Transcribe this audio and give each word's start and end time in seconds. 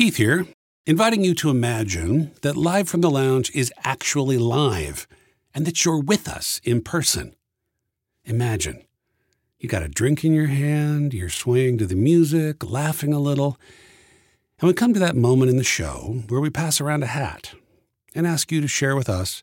Keith 0.00 0.16
here, 0.16 0.46
inviting 0.86 1.22
you 1.22 1.34
to 1.34 1.50
imagine 1.50 2.32
that 2.40 2.56
Live 2.56 2.88
from 2.88 3.02
the 3.02 3.10
Lounge 3.10 3.54
is 3.54 3.70
actually 3.84 4.38
live 4.38 5.06
and 5.52 5.66
that 5.66 5.84
you're 5.84 6.00
with 6.00 6.26
us 6.26 6.58
in 6.64 6.80
person. 6.80 7.34
Imagine 8.24 8.82
you 9.58 9.68
got 9.68 9.82
a 9.82 9.88
drink 9.88 10.24
in 10.24 10.32
your 10.32 10.46
hand, 10.46 11.12
you're 11.12 11.28
swaying 11.28 11.76
to 11.76 11.86
the 11.86 11.96
music, 11.96 12.64
laughing 12.64 13.12
a 13.12 13.18
little, 13.18 13.58
and 14.58 14.68
we 14.68 14.72
come 14.72 14.94
to 14.94 15.00
that 15.00 15.16
moment 15.16 15.50
in 15.50 15.58
the 15.58 15.62
show 15.62 16.22
where 16.30 16.40
we 16.40 16.48
pass 16.48 16.80
around 16.80 17.02
a 17.02 17.06
hat 17.06 17.52
and 18.14 18.26
ask 18.26 18.50
you 18.50 18.62
to 18.62 18.66
share 18.66 18.96
with 18.96 19.10
us 19.10 19.42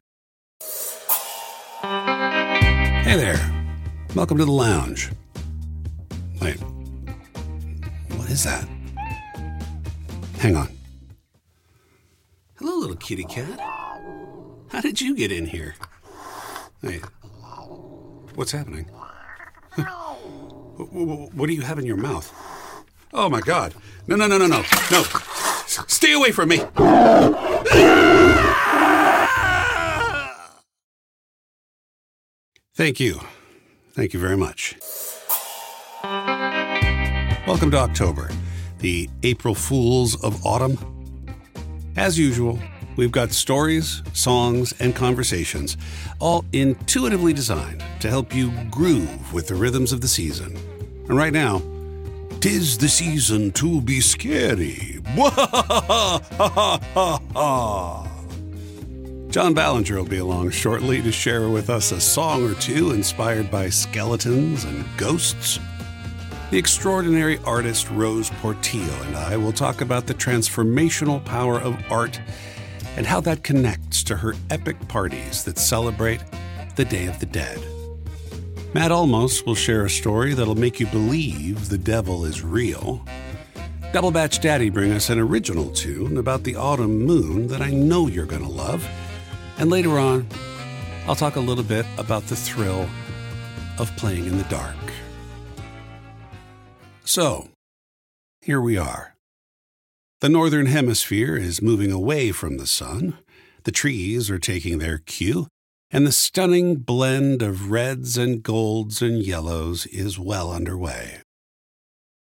Hey 1.82 3.16
there. 3.16 3.66
Welcome 4.14 4.38
to 4.38 4.44
the 4.44 4.52
lounge. 4.52 5.10
Wait. 6.40 6.58
What 8.16 8.30
is 8.30 8.44
that? 8.44 8.68
Hang 10.38 10.54
on. 10.56 10.75
Hello, 12.58 12.78
little 12.78 12.96
kitty 12.96 13.24
cat. 13.24 13.60
How 14.70 14.80
did 14.80 14.98
you 14.98 15.14
get 15.14 15.30
in 15.30 15.44
here? 15.44 15.74
Hey, 16.80 17.00
what's 18.34 18.50
happening? 18.50 18.86
what 21.34 21.48
do 21.48 21.52
you 21.52 21.60
have 21.60 21.78
in 21.78 21.84
your 21.84 21.98
mouth? 21.98 22.32
Oh 23.12 23.28
my 23.28 23.42
God! 23.42 23.74
No, 24.06 24.16
no, 24.16 24.26
no, 24.26 24.38
no, 24.38 24.46
no, 24.46 24.64
no! 24.90 25.02
Stay 25.86 26.14
away 26.14 26.32
from 26.32 26.48
me! 26.48 26.62
Thank 32.74 33.00
you. 33.00 33.20
Thank 33.92 34.14
you 34.14 34.20
very 34.20 34.36
much. 34.38 34.76
Welcome 37.46 37.70
to 37.72 37.76
October, 37.76 38.30
the 38.78 39.10
April 39.22 39.54
Fools 39.54 40.22
of 40.24 40.44
Autumn. 40.46 40.95
As 41.96 42.18
usual, 42.18 42.58
we've 42.96 43.10
got 43.10 43.32
stories, 43.32 44.02
songs, 44.12 44.74
and 44.80 44.94
conversations, 44.94 45.78
all 46.18 46.44
intuitively 46.52 47.32
designed 47.32 47.82
to 48.00 48.10
help 48.10 48.34
you 48.34 48.52
groove 48.70 49.32
with 49.32 49.48
the 49.48 49.54
rhythms 49.54 49.92
of 49.92 50.02
the 50.02 50.08
season. 50.08 50.54
And 51.08 51.16
right 51.16 51.32
now, 51.32 51.62
tis 52.40 52.76
the 52.76 52.90
season 52.90 53.50
to 53.52 53.80
be 53.80 54.02
scary. 54.02 55.00
John 59.30 59.54
Ballinger 59.54 59.96
will 59.96 60.04
be 60.04 60.18
along 60.18 60.50
shortly 60.50 61.00
to 61.00 61.10
share 61.10 61.48
with 61.48 61.70
us 61.70 61.92
a 61.92 62.00
song 62.00 62.44
or 62.44 62.54
two 62.54 62.90
inspired 62.90 63.50
by 63.50 63.70
skeletons 63.70 64.64
and 64.64 64.84
ghosts. 64.98 65.58
The 66.48 66.58
extraordinary 66.58 67.38
artist 67.38 67.90
Rose 67.90 68.30
Portillo 68.30 69.02
and 69.02 69.16
I 69.16 69.36
will 69.36 69.52
talk 69.52 69.80
about 69.80 70.06
the 70.06 70.14
transformational 70.14 71.24
power 71.24 71.58
of 71.58 71.76
art 71.90 72.20
and 72.96 73.04
how 73.04 73.20
that 73.22 73.42
connects 73.42 74.04
to 74.04 74.16
her 74.16 74.32
epic 74.48 74.76
parties 74.86 75.42
that 75.42 75.58
celebrate 75.58 76.22
the 76.76 76.84
Day 76.84 77.06
of 77.06 77.18
the 77.18 77.26
Dead. 77.26 77.58
Matt 78.74 78.92
Almos 78.92 79.44
will 79.44 79.56
share 79.56 79.86
a 79.86 79.90
story 79.90 80.34
that'll 80.34 80.54
make 80.54 80.78
you 80.78 80.86
believe 80.86 81.68
the 81.68 81.78
devil 81.78 82.24
is 82.24 82.44
real. 82.44 83.04
Double 83.92 84.12
Batch 84.12 84.38
Daddy 84.38 84.70
bring 84.70 84.92
us 84.92 85.10
an 85.10 85.18
original 85.18 85.70
tune 85.70 86.16
about 86.16 86.44
the 86.44 86.54
autumn 86.54 87.04
moon 87.04 87.48
that 87.48 87.60
I 87.60 87.70
know 87.70 88.06
you're 88.06 88.24
going 88.24 88.44
to 88.44 88.48
love. 88.48 88.88
And 89.58 89.68
later 89.68 89.98
on, 89.98 90.28
I'll 91.08 91.16
talk 91.16 91.34
a 91.34 91.40
little 91.40 91.64
bit 91.64 91.86
about 91.98 92.24
the 92.28 92.36
thrill 92.36 92.88
of 93.78 93.90
playing 93.96 94.26
in 94.26 94.38
the 94.38 94.44
dark. 94.44 94.76
So, 97.06 97.50
here 98.40 98.60
we 98.60 98.76
are. 98.76 99.14
The 100.20 100.28
Northern 100.28 100.66
Hemisphere 100.66 101.36
is 101.36 101.62
moving 101.62 101.92
away 101.92 102.32
from 102.32 102.56
the 102.56 102.66
sun, 102.66 103.16
the 103.62 103.70
trees 103.70 104.28
are 104.28 104.40
taking 104.40 104.78
their 104.78 104.98
cue, 104.98 105.46
and 105.88 106.04
the 106.04 106.10
stunning 106.10 106.78
blend 106.78 107.42
of 107.42 107.70
reds 107.70 108.18
and 108.18 108.42
golds 108.42 109.02
and 109.02 109.22
yellows 109.22 109.86
is 109.86 110.18
well 110.18 110.50
underway. 110.50 111.20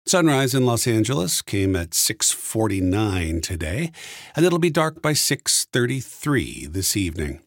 Sunrise 0.06 0.54
in 0.54 0.66
Los 0.66 0.86
Angeles 0.86 1.42
came 1.42 1.78
at 1.78 1.94
6:49 1.94 3.40
today, 3.40 3.90
and 4.36 4.46
it'll 4.46 4.60
be 4.60 4.70
dark 4.70 5.02
by 5.02 5.14
6:33 5.14 6.66
this 6.66 6.98
evening. 6.98 7.40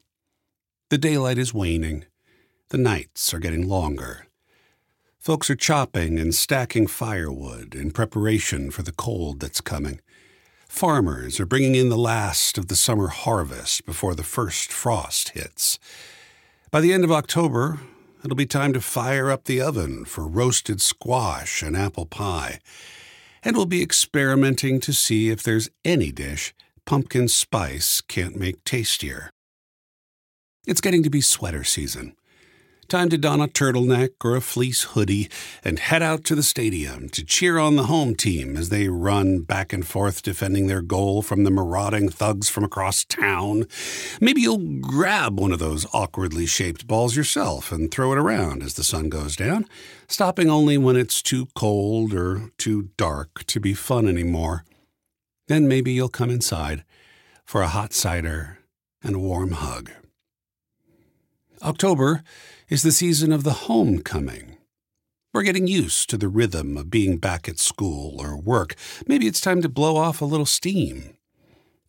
The 0.88 0.96
daylight 0.96 1.36
is 1.36 1.52
waning. 1.52 2.06
The 2.70 2.78
nights 2.78 3.34
are 3.34 3.40
getting 3.40 3.68
longer. 3.68 4.25
Folks 5.26 5.50
are 5.50 5.56
chopping 5.56 6.20
and 6.20 6.32
stacking 6.32 6.86
firewood 6.86 7.74
in 7.74 7.90
preparation 7.90 8.70
for 8.70 8.84
the 8.84 8.92
cold 8.92 9.40
that's 9.40 9.60
coming. 9.60 9.98
Farmers 10.68 11.40
are 11.40 11.46
bringing 11.46 11.74
in 11.74 11.88
the 11.88 11.98
last 11.98 12.56
of 12.56 12.68
the 12.68 12.76
summer 12.76 13.08
harvest 13.08 13.84
before 13.84 14.14
the 14.14 14.22
first 14.22 14.70
frost 14.72 15.30
hits. 15.30 15.80
By 16.70 16.80
the 16.80 16.92
end 16.92 17.02
of 17.02 17.10
October, 17.10 17.80
it'll 18.22 18.36
be 18.36 18.46
time 18.46 18.72
to 18.74 18.80
fire 18.80 19.28
up 19.28 19.46
the 19.46 19.60
oven 19.60 20.04
for 20.04 20.28
roasted 20.28 20.80
squash 20.80 21.60
and 21.60 21.76
apple 21.76 22.06
pie. 22.06 22.60
And 23.42 23.56
we'll 23.56 23.66
be 23.66 23.82
experimenting 23.82 24.78
to 24.78 24.92
see 24.92 25.30
if 25.30 25.42
there's 25.42 25.68
any 25.84 26.12
dish 26.12 26.54
pumpkin 26.84 27.26
spice 27.26 28.00
can't 28.00 28.36
make 28.36 28.62
tastier. 28.62 29.30
It's 30.68 30.80
getting 30.80 31.02
to 31.02 31.10
be 31.10 31.20
sweater 31.20 31.64
season. 31.64 32.14
Time 32.88 33.08
to 33.08 33.18
don 33.18 33.40
a 33.40 33.48
turtleneck 33.48 34.10
or 34.24 34.36
a 34.36 34.40
fleece 34.40 34.84
hoodie 34.84 35.28
and 35.64 35.80
head 35.80 36.02
out 36.02 36.22
to 36.22 36.36
the 36.36 36.42
stadium 36.44 37.08
to 37.08 37.24
cheer 37.24 37.58
on 37.58 37.74
the 37.74 37.84
home 37.84 38.14
team 38.14 38.56
as 38.56 38.68
they 38.68 38.88
run 38.88 39.40
back 39.40 39.72
and 39.72 39.84
forth 39.84 40.22
defending 40.22 40.68
their 40.68 40.82
goal 40.82 41.20
from 41.20 41.42
the 41.42 41.50
marauding 41.50 42.08
thugs 42.08 42.48
from 42.48 42.62
across 42.62 43.04
town. 43.04 43.64
Maybe 44.20 44.42
you'll 44.42 44.78
grab 44.80 45.40
one 45.40 45.50
of 45.50 45.58
those 45.58 45.84
awkwardly 45.92 46.46
shaped 46.46 46.86
balls 46.86 47.16
yourself 47.16 47.72
and 47.72 47.90
throw 47.90 48.12
it 48.12 48.18
around 48.18 48.62
as 48.62 48.74
the 48.74 48.84
sun 48.84 49.08
goes 49.08 49.34
down, 49.34 49.66
stopping 50.06 50.48
only 50.48 50.78
when 50.78 50.94
it's 50.94 51.22
too 51.22 51.48
cold 51.56 52.14
or 52.14 52.52
too 52.56 52.90
dark 52.96 53.42
to 53.46 53.58
be 53.58 53.74
fun 53.74 54.06
anymore. 54.06 54.64
Then 55.48 55.66
maybe 55.66 55.92
you'll 55.92 56.08
come 56.08 56.30
inside 56.30 56.84
for 57.44 57.62
a 57.62 57.68
hot 57.68 57.92
cider 57.92 58.60
and 59.02 59.16
a 59.16 59.20
warm 59.20 59.50
hug. 59.50 59.90
October 61.62 62.22
is 62.68 62.82
the 62.82 62.92
season 62.92 63.32
of 63.32 63.44
the 63.44 63.52
homecoming. 63.52 64.56
We're 65.32 65.42
getting 65.42 65.66
used 65.66 66.08
to 66.10 66.16
the 66.16 66.28
rhythm 66.28 66.76
of 66.76 66.90
being 66.90 67.18
back 67.18 67.48
at 67.48 67.58
school 67.58 68.20
or 68.20 68.36
work. 68.36 68.74
Maybe 69.06 69.26
it's 69.26 69.40
time 69.40 69.62
to 69.62 69.68
blow 69.68 69.96
off 69.96 70.20
a 70.20 70.26
little 70.26 70.46
steam. 70.46 71.16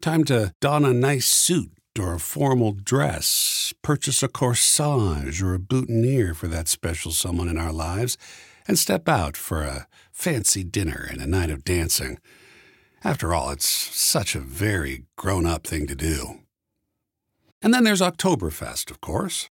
Time 0.01 0.23
to 0.25 0.53
don 0.59 0.85
a 0.85 0.93
nice 0.93 1.27
suit 1.27 1.71
or 1.99 2.13
a 2.13 2.19
formal 2.19 2.73
dress, 2.73 3.73
purchase 3.81 4.21
a 4.21 4.27
corsage 4.27 5.41
or 5.41 5.53
a 5.53 5.59
boutonniere 5.59 6.33
for 6.33 6.47
that 6.47 6.67
special 6.67 7.11
someone 7.11 7.47
in 7.47 7.57
our 7.57 7.73
lives, 7.73 8.17
and 8.67 8.77
step 8.77 9.07
out 9.07 9.35
for 9.35 9.63
a 9.63 9.87
fancy 10.11 10.63
dinner 10.63 11.07
and 11.09 11.21
a 11.21 11.27
night 11.27 11.49
of 11.49 11.63
dancing. 11.63 12.19
After 13.03 13.33
all, 13.33 13.49
it's 13.49 13.67
such 13.67 14.35
a 14.35 14.39
very 14.39 15.05
grown 15.15 15.45
up 15.45 15.65
thing 15.65 15.87
to 15.87 15.95
do. 15.95 16.41
And 17.61 17.73
then 17.73 17.83
there's 17.83 18.01
Oktoberfest, 18.01 18.91
of 18.91 19.01
course. 19.01 19.49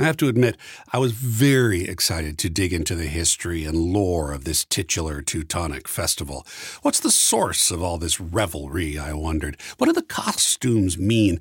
I 0.00 0.04
have 0.04 0.16
to 0.18 0.28
admit, 0.28 0.56
I 0.92 0.98
was 0.98 1.12
very 1.12 1.84
excited 1.84 2.38
to 2.38 2.48
dig 2.48 2.72
into 2.72 2.94
the 2.94 3.06
history 3.06 3.66
and 3.66 3.76
lore 3.76 4.32
of 4.32 4.44
this 4.44 4.64
titular 4.64 5.20
Teutonic 5.20 5.86
festival. 5.86 6.46
What's 6.80 7.00
the 7.00 7.10
source 7.10 7.70
of 7.70 7.82
all 7.82 7.98
this 7.98 8.18
revelry, 8.18 8.98
I 8.98 9.12
wondered? 9.12 9.60
What 9.76 9.88
do 9.88 9.92
the 9.92 10.00
costumes 10.00 10.96
mean? 10.96 11.38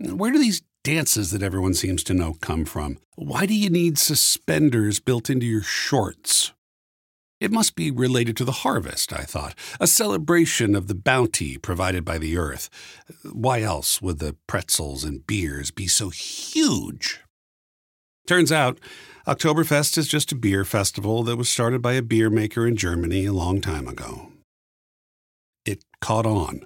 Where 0.00 0.32
do 0.32 0.38
these 0.38 0.62
dances 0.82 1.32
that 1.32 1.42
everyone 1.42 1.74
seems 1.74 2.02
to 2.04 2.14
know 2.14 2.32
come 2.40 2.64
from? 2.64 2.96
Why 3.16 3.44
do 3.44 3.54
you 3.54 3.68
need 3.68 3.98
suspenders 3.98 5.00
built 5.00 5.28
into 5.28 5.44
your 5.44 5.62
shorts? 5.62 6.52
It 7.40 7.52
must 7.52 7.76
be 7.76 7.90
related 7.90 8.38
to 8.38 8.44
the 8.46 8.52
harvest, 8.52 9.12
I 9.12 9.24
thought, 9.24 9.54
a 9.80 9.86
celebration 9.86 10.74
of 10.74 10.86
the 10.86 10.94
bounty 10.94 11.58
provided 11.58 12.06
by 12.06 12.16
the 12.16 12.38
earth. 12.38 12.70
Why 13.30 13.60
else 13.60 14.00
would 14.00 14.18
the 14.18 14.34
pretzels 14.46 15.04
and 15.04 15.26
beers 15.26 15.70
be 15.70 15.86
so 15.86 16.08
huge? 16.08 17.20
Turns 18.28 18.52
out, 18.52 18.78
Oktoberfest 19.26 19.96
is 19.96 20.06
just 20.06 20.32
a 20.32 20.34
beer 20.34 20.62
festival 20.62 21.22
that 21.22 21.36
was 21.36 21.48
started 21.48 21.80
by 21.80 21.94
a 21.94 22.02
beer 22.02 22.28
maker 22.28 22.66
in 22.66 22.76
Germany 22.76 23.24
a 23.24 23.32
long 23.32 23.62
time 23.62 23.88
ago. 23.88 24.30
It 25.64 25.82
caught 26.02 26.26
on. 26.26 26.60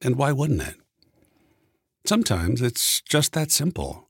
And 0.00 0.14
why 0.14 0.30
wouldn't 0.30 0.62
it? 0.62 0.76
Sometimes 2.06 2.62
it's 2.62 3.00
just 3.00 3.32
that 3.32 3.50
simple. 3.50 4.08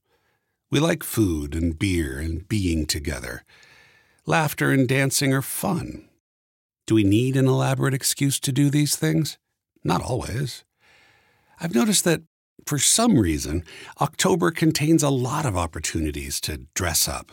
We 0.70 0.80
like 0.80 1.02
food 1.02 1.54
and 1.54 1.78
beer 1.78 2.18
and 2.18 2.46
being 2.46 2.84
together. 2.84 3.42
Laughter 4.26 4.70
and 4.70 4.86
dancing 4.86 5.32
are 5.32 5.40
fun. 5.40 6.10
Do 6.86 6.94
we 6.94 7.04
need 7.04 7.38
an 7.38 7.46
elaborate 7.46 7.94
excuse 7.94 8.38
to 8.40 8.52
do 8.52 8.68
these 8.68 8.96
things? 8.96 9.38
Not 9.82 10.02
always. 10.02 10.62
I've 11.58 11.74
noticed 11.74 12.04
that, 12.04 12.20
for 12.66 12.78
some 12.78 13.18
reason, 13.18 13.64
October 14.00 14.50
contains 14.50 15.02
a 15.02 15.10
lot 15.10 15.46
of 15.46 15.56
opportunities 15.56 16.40
to 16.42 16.66
dress 16.74 17.08
up. 17.08 17.32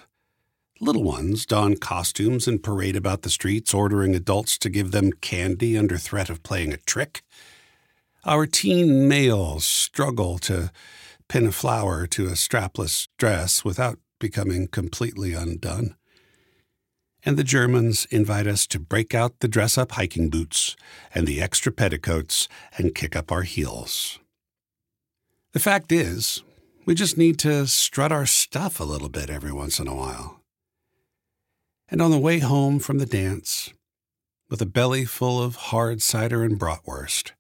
Little 0.80 1.04
ones 1.04 1.46
don 1.46 1.78
costumes 1.78 2.48
and 2.48 2.64
parade 2.64 2.96
about 2.96 3.22
the 3.22 3.30
streets, 3.30 3.74
ordering 3.74 4.16
adults 4.16 4.58
to 4.58 4.70
give 4.70 4.92
them 4.92 5.12
candy 5.14 5.78
under 5.78 5.98
threat 5.98 6.30
of 6.30 6.42
playing 6.44 6.74
a 6.74 6.78
trick. 6.78 7.22
Our 8.26 8.46
teen 8.48 9.08
males 9.08 9.64
struggle 9.64 10.40
to 10.40 10.72
pin 11.28 11.46
a 11.46 11.52
flower 11.52 12.08
to 12.08 12.26
a 12.28 12.32
strapless 12.32 13.08
dress 13.18 13.64
without 13.64 14.00
becoming 14.20 14.68
completely 14.68 15.34
undone. 15.34 15.96
And 17.24 17.38
the 17.38 17.44
Germans 17.44 18.06
invite 18.06 18.48
us 18.48 18.66
to 18.68 18.80
break 18.80 19.14
out 19.14 19.40
the 19.40 19.48
dress 19.48 19.78
up 19.78 19.92
hiking 19.92 20.30
boots 20.30 20.76
and 21.14 21.28
the 21.28 21.42
extra 21.42 21.72
petticoats 21.72 22.48
and 22.78 22.96
kick 22.96 23.16
up 23.16 23.32
our 23.32 23.44
heels. 23.44 24.20
The 25.54 25.60
fact 25.60 25.92
is, 25.92 26.44
we 26.86 26.96
just 26.96 27.18
need 27.18 27.38
to 27.40 27.68
strut 27.68 28.12
our 28.12 28.26
stuff 28.26 28.80
a 28.80 28.86
little 28.86 29.10
bit 29.10 29.30
every 29.30 29.52
once 29.52 29.80
in 29.80 29.88
a 29.88 29.96
while. 29.96 30.42
And 31.90 32.02
on 32.02 32.10
the 32.10 32.18
way 32.18 32.40
home 32.40 32.80
from 32.80 33.00
the 33.00 33.06
dance, 33.06 33.74
with 34.50 34.62
a 34.62 34.66
belly 34.66 35.04
full 35.04 35.44
of 35.44 35.56
hard 35.56 36.02
cider 36.02 36.44
and 36.44 36.58
bratwurst, 36.58 37.32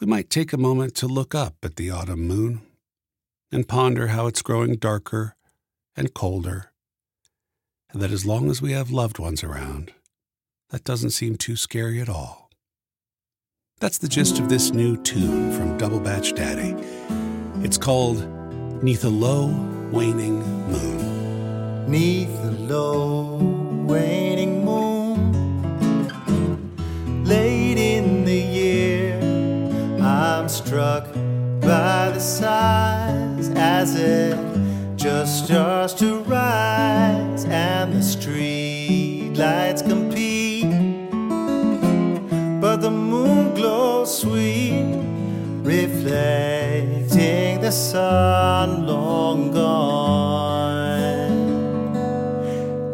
we 0.00 0.08
might 0.08 0.28
take 0.28 0.52
a 0.52 0.58
moment 0.58 0.96
to 0.96 1.06
look 1.06 1.36
up 1.36 1.54
at 1.62 1.76
the 1.76 1.88
autumn 1.88 2.26
moon 2.26 2.62
and 3.52 3.68
ponder 3.68 4.08
how 4.08 4.26
it's 4.26 4.42
growing 4.42 4.74
darker 4.74 5.36
and 5.96 6.14
colder, 6.14 6.72
and 7.92 8.02
that 8.02 8.10
as 8.10 8.26
long 8.26 8.50
as 8.50 8.60
we 8.60 8.72
have 8.72 8.90
loved 8.90 9.20
ones 9.20 9.44
around, 9.44 9.92
that 10.70 10.82
doesn't 10.82 11.10
seem 11.10 11.36
too 11.36 11.54
scary 11.54 12.00
at 12.00 12.08
all. 12.08 12.43
That's 13.84 13.98
the 13.98 14.08
gist 14.08 14.38
of 14.38 14.48
this 14.48 14.70
new 14.70 14.96
tune 14.96 15.52
from 15.52 15.76
Double 15.76 16.00
Batch 16.00 16.32
Daddy. 16.32 16.74
It's 17.62 17.76
called 17.76 18.26
Neath 18.82 19.04
a 19.04 19.10
Low 19.10 19.48
Waning 19.92 20.40
Moon. 20.70 21.90
Neath 21.90 22.30
a 22.30 22.50
low 22.52 23.36
waning 23.86 24.64
moon, 24.64 25.34
late 27.26 27.76
in 27.76 28.24
the 28.24 28.34
year, 28.34 29.20
I'm 30.00 30.48
struck 30.48 31.04
by 31.60 32.10
the 32.10 32.20
size 32.20 33.50
as 33.50 33.96
it 33.96 34.38
just 34.96 35.44
starts 35.44 35.92
to 35.94 36.20
rise, 36.20 37.44
and 37.44 37.92
the 37.92 38.02
street 38.02 39.34
lights 39.36 39.82
compete. 39.82 40.03
Glows 43.64 44.12
sweet, 44.20 44.92
reflecting 45.62 47.52
the 47.62 47.72
sun 47.72 48.86
long 48.86 49.52
gone 49.52 50.84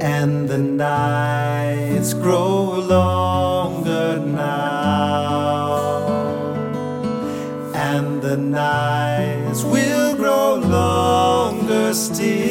and 0.00 0.48
the 0.48 0.58
nights 0.58 2.14
grow 2.14 2.78
longer 2.96 4.20
now, 4.20 4.86
and 7.74 8.22
the 8.22 8.36
nights 8.36 9.64
will 9.64 10.14
grow 10.14 10.54
longer 10.54 11.92
still. 11.92 12.49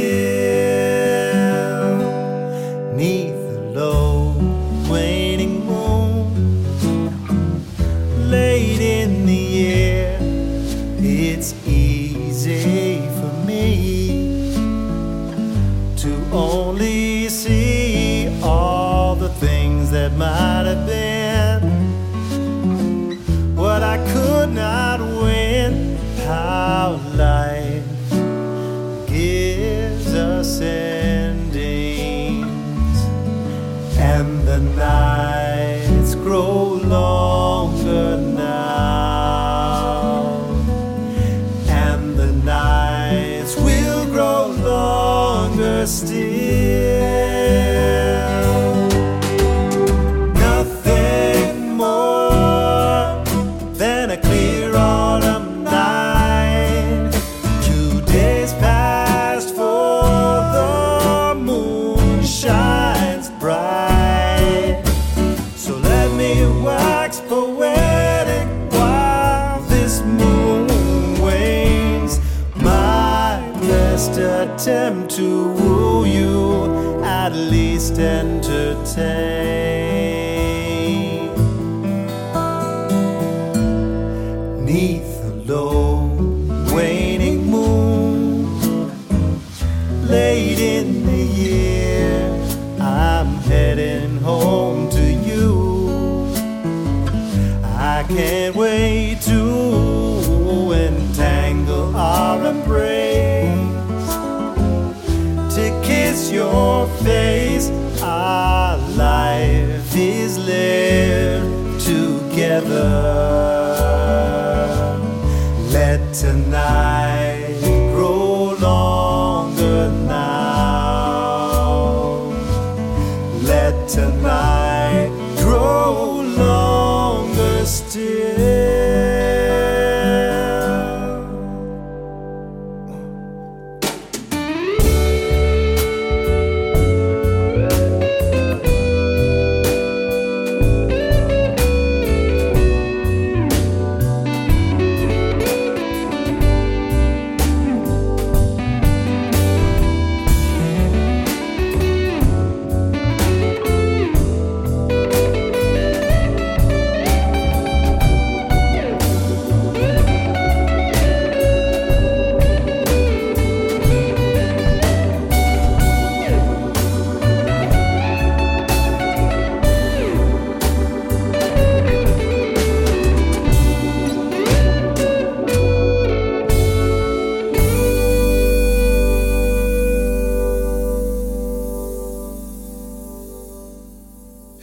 That 19.92 20.12
might 20.14 20.66
have 20.66 20.86
been 20.86 21.09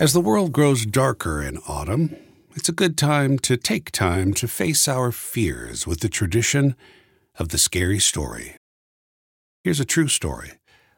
As 0.06 0.12
the 0.12 0.20
world 0.20 0.52
grows 0.52 0.86
darker 0.86 1.42
in 1.42 1.58
autumn, 1.66 2.14
it's 2.54 2.68
a 2.68 2.72
good 2.72 2.96
time 2.96 3.40
to 3.40 3.56
take 3.56 3.90
time 3.90 4.32
to 4.34 4.46
face 4.46 4.86
our 4.86 5.10
fears 5.10 5.84
with 5.84 5.98
the 5.98 6.08
tradition 6.08 6.76
of 7.40 7.48
the 7.48 7.58
scary 7.58 7.98
story. 7.98 8.54
Here's 9.64 9.80
a 9.80 9.84
true 9.84 10.06
story 10.06 10.52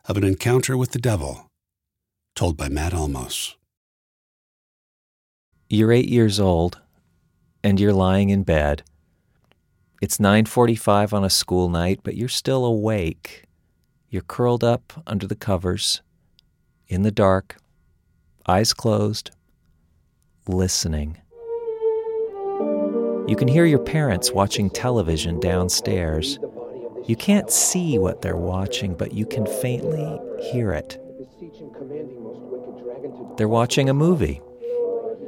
of 0.04 0.18
an 0.18 0.24
encounter 0.24 0.76
with 0.76 0.90
the 0.90 0.98
devil, 0.98 1.46
told 2.34 2.58
by 2.58 2.68
Matt 2.68 2.92
Almos. 2.92 3.54
You're 5.70 5.90
8 5.90 6.06
years 6.06 6.38
old 6.38 6.78
and 7.64 7.80
you're 7.80 7.94
lying 7.94 8.28
in 8.28 8.42
bed. 8.42 8.82
It's 10.02 10.20
9:45 10.20 11.14
on 11.14 11.24
a 11.24 11.30
school 11.30 11.70
night, 11.70 12.00
but 12.02 12.14
you're 12.14 12.28
still 12.28 12.66
awake. 12.66 13.44
You're 14.10 14.20
curled 14.20 14.62
up 14.62 15.02
under 15.06 15.26
the 15.26 15.34
covers 15.34 16.02
in 16.88 17.04
the 17.04 17.10
dark 17.10 17.56
eyes 18.48 18.72
closed, 18.72 19.30
listening. 20.46 21.18
You 23.28 23.36
can 23.36 23.46
hear 23.46 23.66
your 23.66 23.78
parents 23.78 24.32
watching 24.32 24.70
television 24.70 25.38
downstairs. 25.38 26.38
You 27.06 27.14
can't 27.14 27.50
see 27.50 27.98
what 27.98 28.22
they're 28.22 28.38
watching, 28.38 28.94
but 28.94 29.12
you 29.12 29.26
can 29.26 29.44
faintly 29.44 30.18
hear 30.50 30.72
it. 30.72 30.98
They're 33.36 33.48
watching 33.48 33.90
a 33.90 33.94
movie. 33.94 34.40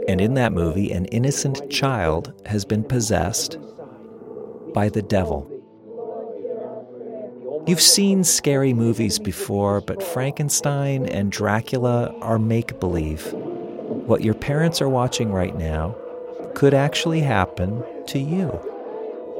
And 0.09 0.19
in 0.19 0.33
that 0.35 0.55
movie, 0.55 0.91
an 0.91 1.05
innocent 1.07 1.71
child 1.71 2.33
has 2.47 2.65
been 2.65 2.85
possessed 2.85 3.59
by 4.73 4.89
the 4.89 5.03
devil. 5.03 5.60
You've 7.67 7.81
seen 7.81 8.25
scary 8.25 8.73
movies 8.73 9.19
before, 9.19 9.83
but 9.83 10.02
Frankenstein 10.02 11.07
and 11.07 11.31
Dracula 11.31 12.12
are 12.23 12.38
make 12.38 12.81
believe. 12.81 13.33
What 13.35 14.23
your 14.23 14.35
parents 14.35 14.81
are 14.81 14.88
watching 14.88 15.31
right 15.31 15.55
now 15.57 15.95
could 16.55 16.73
actually 16.73 17.21
happen 17.21 17.85
to 18.07 18.19
you 18.19 18.59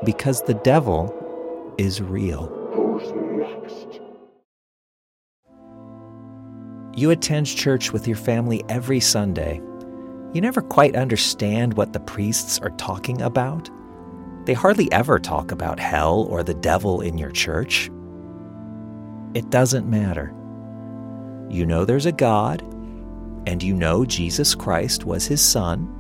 because 0.05 0.43
the 0.43 0.55
devil 0.55 1.15
is 1.79 2.03
real. 2.03 2.57
You 6.95 7.11
attend 7.11 7.47
church 7.47 7.91
with 7.91 8.07
your 8.07 8.19
family 8.19 8.62
every 8.69 9.00
Sunday. 9.00 9.62
You 10.35 10.43
never 10.43 10.61
quite 10.61 10.95
understand 10.95 11.75
what 11.75 11.95
the 11.95 12.00
priests 12.00 12.59
are 12.59 12.71
talking 12.77 13.23
about. 13.23 13.71
They 14.45 14.55
hardly 14.55 14.93
ever 14.93 15.19
talk 15.19 15.50
about 15.53 15.81
hell 15.81 16.27
or 16.29 16.43
the 16.43 16.55
devil 16.55 17.00
in 17.00 17.17
your 17.17 17.31
church. 17.31 17.91
It 19.35 19.51
doesn't 19.51 19.89
matter. 19.89 20.35
You 21.49 21.65
know 21.67 21.85
there's 21.85 22.07
a 22.07 22.13
God, 22.13 22.63
and 23.47 23.63
you 23.63 23.75
know 23.75 24.05
Jesus 24.05 24.55
Christ 24.55 25.05
was 25.05 25.27
his 25.27 25.41
son. 25.41 25.97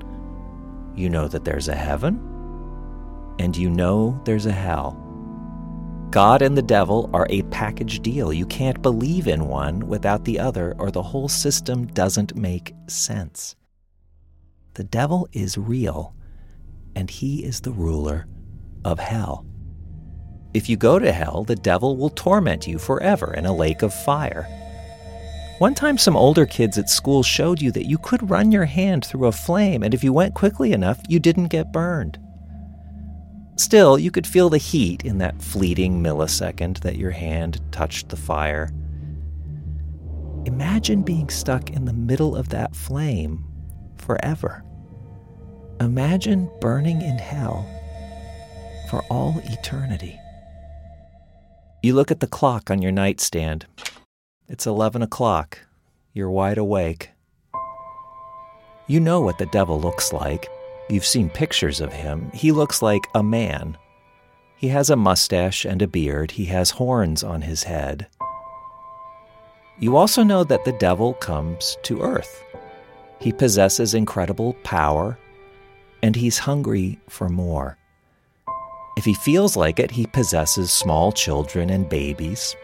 You 0.96 1.08
know 1.08 1.28
that 1.28 1.44
there's 1.44 1.68
a 1.68 1.74
heaven, 1.74 2.16
and 3.38 3.56
you 3.56 3.70
know 3.70 4.20
there's 4.24 4.46
a 4.46 4.52
hell. 4.52 4.96
God 6.10 6.42
and 6.42 6.56
the 6.56 6.62
devil 6.62 7.08
are 7.12 7.28
a 7.30 7.42
package 7.42 8.00
deal. 8.00 8.32
You 8.32 8.46
can't 8.46 8.82
believe 8.82 9.28
in 9.28 9.46
one 9.46 9.86
without 9.86 10.24
the 10.24 10.40
other, 10.40 10.74
or 10.78 10.90
the 10.90 11.02
whole 11.02 11.28
system 11.28 11.86
doesn't 11.86 12.34
make 12.34 12.74
sense. 12.88 13.54
The 14.74 14.84
devil 14.84 15.28
is 15.32 15.56
real, 15.56 16.14
and 16.96 17.08
he 17.08 17.44
is 17.44 17.60
the 17.60 17.70
ruler 17.70 18.26
of 18.84 18.98
hell. 18.98 19.46
If 20.52 20.68
you 20.68 20.76
go 20.76 20.98
to 20.98 21.12
hell, 21.12 21.44
the 21.44 21.56
devil 21.56 21.96
will 21.96 22.10
torment 22.10 22.66
you 22.66 22.78
forever 22.78 23.32
in 23.34 23.46
a 23.46 23.54
lake 23.54 23.82
of 23.82 23.94
fire. 23.94 24.48
One 25.58 25.74
time, 25.74 25.98
some 25.98 26.16
older 26.16 26.46
kids 26.46 26.78
at 26.78 26.88
school 26.88 27.22
showed 27.22 27.60
you 27.60 27.70
that 27.72 27.86
you 27.86 27.98
could 27.98 28.30
run 28.30 28.50
your 28.50 28.64
hand 28.64 29.04
through 29.04 29.26
a 29.26 29.32
flame, 29.32 29.82
and 29.82 29.92
if 29.92 30.02
you 30.02 30.12
went 30.12 30.34
quickly 30.34 30.72
enough, 30.72 31.00
you 31.08 31.20
didn't 31.20 31.48
get 31.48 31.72
burned. 31.72 32.18
Still, 33.56 33.98
you 33.98 34.10
could 34.10 34.26
feel 34.26 34.48
the 34.48 34.58
heat 34.58 35.04
in 35.04 35.18
that 35.18 35.42
fleeting 35.42 36.02
millisecond 36.02 36.80
that 36.80 36.96
your 36.96 37.10
hand 37.10 37.60
touched 37.72 38.08
the 38.08 38.16
fire. 38.16 38.72
Imagine 40.46 41.02
being 41.02 41.28
stuck 41.28 41.70
in 41.70 41.84
the 41.84 41.92
middle 41.92 42.34
of 42.34 42.48
that 42.48 42.74
flame 42.74 43.44
forever. 43.98 44.64
Imagine 45.78 46.50
burning 46.60 47.02
in 47.02 47.18
hell 47.18 47.66
for 48.88 49.02
all 49.10 49.40
eternity. 49.44 50.19
You 51.82 51.94
look 51.94 52.10
at 52.10 52.20
the 52.20 52.26
clock 52.26 52.70
on 52.70 52.82
your 52.82 52.92
nightstand. 52.92 53.64
It's 54.48 54.66
11 54.66 55.00
o'clock. 55.00 55.60
You're 56.12 56.30
wide 56.30 56.58
awake. 56.58 57.12
You 58.86 59.00
know 59.00 59.22
what 59.22 59.38
the 59.38 59.46
devil 59.46 59.80
looks 59.80 60.12
like. 60.12 60.46
You've 60.90 61.06
seen 61.06 61.30
pictures 61.30 61.80
of 61.80 61.90
him. 61.90 62.30
He 62.34 62.52
looks 62.52 62.82
like 62.82 63.08
a 63.14 63.22
man. 63.22 63.78
He 64.56 64.68
has 64.68 64.90
a 64.90 64.96
mustache 64.96 65.64
and 65.64 65.80
a 65.80 65.88
beard. 65.88 66.32
He 66.32 66.44
has 66.46 66.70
horns 66.70 67.24
on 67.24 67.40
his 67.40 67.62
head. 67.62 68.08
You 69.78 69.96
also 69.96 70.22
know 70.22 70.44
that 70.44 70.66
the 70.66 70.72
devil 70.72 71.14
comes 71.14 71.78
to 71.84 72.02
earth. 72.02 72.44
He 73.20 73.32
possesses 73.32 73.94
incredible 73.94 74.52
power, 74.64 75.18
and 76.02 76.14
he's 76.14 76.36
hungry 76.36 76.98
for 77.08 77.30
more. 77.30 77.78
If 79.00 79.06
he 79.06 79.14
feels 79.14 79.56
like 79.56 79.78
it, 79.78 79.92
he 79.92 80.04
possesses 80.04 80.70
small 80.70 81.10
children 81.10 81.70
and 81.70 81.88
babies. 81.88 82.54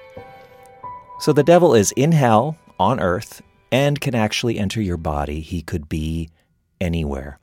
So 1.18 1.32
the 1.32 1.42
devil 1.42 1.74
is 1.74 1.92
in 1.92 2.12
hell, 2.12 2.58
on 2.78 3.00
earth, 3.00 3.40
and 3.72 3.98
can 3.98 4.14
actually 4.14 4.58
enter 4.58 4.82
your 4.82 4.98
body. 4.98 5.40
He 5.40 5.62
could 5.62 5.88
be 5.88 6.28
anywhere. 6.78 7.38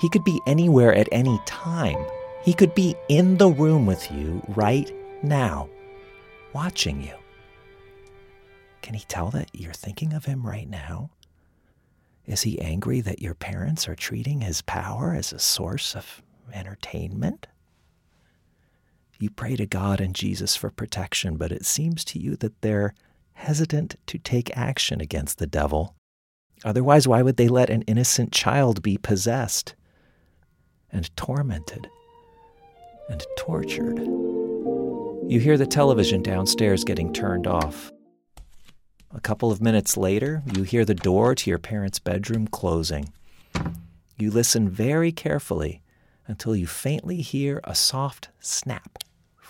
He 0.00 0.08
could 0.08 0.24
be 0.24 0.40
anywhere 0.48 0.92
at 0.92 1.08
any 1.12 1.40
time. 1.46 2.04
He 2.42 2.54
could 2.54 2.74
be 2.74 2.96
in 3.08 3.36
the 3.36 3.50
room 3.50 3.86
with 3.86 4.10
you 4.10 4.42
right 4.48 4.92
now, 5.22 5.68
watching 6.52 7.04
you. 7.04 7.14
Can 8.80 8.94
he 8.94 9.04
tell 9.06 9.30
that 9.30 9.48
you're 9.52 9.72
thinking 9.72 10.12
of 10.12 10.24
him 10.24 10.44
right 10.44 10.68
now? 10.68 11.10
Is 12.26 12.42
he 12.42 12.60
angry 12.60 13.00
that 13.00 13.22
your 13.22 13.34
parents 13.34 13.86
are 13.86 13.94
treating 13.94 14.40
his 14.40 14.60
power 14.60 15.14
as 15.14 15.32
a 15.32 15.38
source 15.38 15.94
of 15.94 16.20
entertainment? 16.52 17.46
You 19.22 19.30
pray 19.30 19.54
to 19.54 19.66
God 19.66 20.00
and 20.00 20.16
Jesus 20.16 20.56
for 20.56 20.68
protection, 20.68 21.36
but 21.36 21.52
it 21.52 21.64
seems 21.64 22.04
to 22.06 22.18
you 22.18 22.34
that 22.38 22.60
they're 22.60 22.92
hesitant 23.34 23.94
to 24.06 24.18
take 24.18 24.56
action 24.56 25.00
against 25.00 25.38
the 25.38 25.46
devil. 25.46 25.94
Otherwise, 26.64 27.06
why 27.06 27.22
would 27.22 27.36
they 27.36 27.46
let 27.46 27.70
an 27.70 27.82
innocent 27.82 28.32
child 28.32 28.82
be 28.82 28.98
possessed 28.98 29.76
and 30.90 31.16
tormented 31.16 31.86
and 33.08 33.24
tortured? 33.38 34.00
You 34.00 35.38
hear 35.38 35.56
the 35.56 35.66
television 35.66 36.20
downstairs 36.20 36.82
getting 36.82 37.12
turned 37.12 37.46
off. 37.46 37.92
A 39.14 39.20
couple 39.20 39.52
of 39.52 39.62
minutes 39.62 39.96
later, 39.96 40.42
you 40.52 40.64
hear 40.64 40.84
the 40.84 40.96
door 40.96 41.36
to 41.36 41.48
your 41.48 41.60
parents' 41.60 42.00
bedroom 42.00 42.48
closing. 42.48 43.12
You 44.18 44.32
listen 44.32 44.68
very 44.68 45.12
carefully 45.12 45.80
until 46.26 46.56
you 46.56 46.66
faintly 46.66 47.18
hear 47.18 47.60
a 47.62 47.76
soft 47.76 48.28
snap 48.40 48.98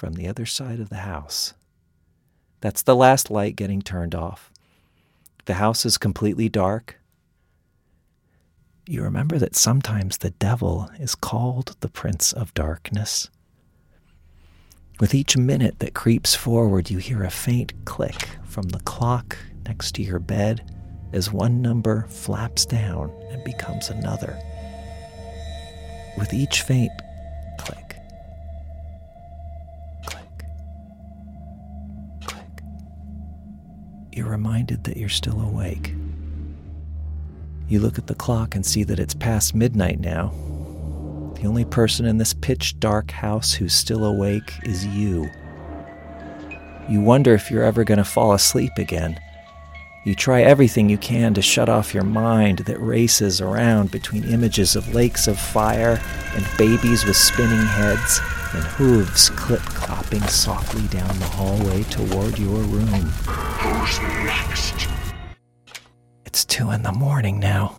from 0.03 0.15
the 0.15 0.27
other 0.27 0.45
side 0.45 0.81
of 0.81 0.89
the 0.89 0.97
house. 0.97 1.55
That's 2.61 2.83
the 2.83 2.97
last 2.97 3.31
light 3.31 3.55
getting 3.55 3.81
turned 3.81 4.17
off. 4.17 4.51
The 5.45 5.55
house 5.55 5.87
is 5.87 5.97
completely 5.97 6.49
dark. 6.49 6.99
You 8.85 9.05
remember 9.05 9.39
that 9.39 9.55
sometimes 9.55 10.19
the 10.19 10.31
devil 10.31 10.91
is 10.99 11.15
called 11.15 11.77
the 11.79 11.89
Prince 11.89 12.33
of 12.33 12.53
Darkness. 12.53 13.31
With 14.99 15.15
each 15.15 15.37
minute 15.37 15.79
that 15.79 15.95
creeps 15.95 16.35
forward, 16.35 16.91
you 16.91 16.99
hear 16.99 17.23
a 17.23 17.31
faint 17.31 17.73
click 17.85 18.29
from 18.43 18.71
the 18.71 18.81
clock 18.81 19.39
next 19.67 19.93
to 19.95 20.03
your 20.03 20.19
bed 20.19 20.69
as 21.13 21.33
one 21.33 21.63
number 21.63 22.09
flaps 22.09 22.67
down 22.67 23.13
and 23.31 23.45
becomes 23.45 23.89
another. 23.89 24.37
With 26.19 26.35
each 26.35 26.63
faint 26.63 26.91
you're 34.17 34.29
reminded 34.29 34.85
that 34.85 34.97
you're 34.97 35.09
still 35.09 35.41
awake. 35.41 35.95
You 37.69 37.81
look 37.81 37.99
at 37.99 38.07
the 38.07 38.15
clock 38.15 38.55
and 38.55 38.65
see 38.65 38.85
that 38.85 38.99
it's 38.99 39.15
past 39.15 39.55
midnight 39.55 40.01
now. 40.01 40.29
The 41.37 41.47
only 41.47 41.65
person 41.65 42.07
in 42.07 42.19
this 42.19 42.35
pitch 42.35 42.79
dark 42.79 43.11
house 43.11 43.53
who's 43.53 43.73
still 43.73 44.05
awake 44.05 44.53
is 44.65 44.87
you. 44.87 45.31
You 46.89 47.01
wonder 47.01 47.35
if 47.35 47.51
you're 47.51 47.63
ever 47.63 47.85
going 47.85 47.99
to 47.99 48.05
fall 48.05 48.33
asleep 48.33 48.73
again. 48.77 49.19
You 50.05 50.15
try 50.15 50.43
everything 50.43 50.89
you 50.89 50.99
can 50.99 51.33
to 51.35 51.43
shut 51.43 51.69
off 51.69 51.95
your 51.95 52.05
mind 52.05 52.59
that 52.61 52.81
races 52.81 53.41
around 53.41 53.91
between 53.91 54.25
images 54.25 54.77
of 54.77 54.95
lakes 54.95 55.29
of 55.29 55.39
fire 55.39 56.01
and 56.35 56.47
babies 56.59 57.05
with 57.05 57.17
spinning 57.17 57.67
heads 57.67 58.21
and 58.55 58.65
hooves 58.65 59.31
clip 59.31 59.61
clopping 59.61 60.29
softly 60.29 60.87
down 60.89 61.19
the 61.19 61.25
hallway 61.25 61.83
toward 61.85 62.39
your 62.39 62.59
room. 62.59 62.87
Who's 62.87 64.01
next? 64.25 64.89
It's 66.27 66.45
two 66.45 66.71
in 66.71 66.83
the 66.83 66.93
morning 66.93 67.39
now. 67.39 67.79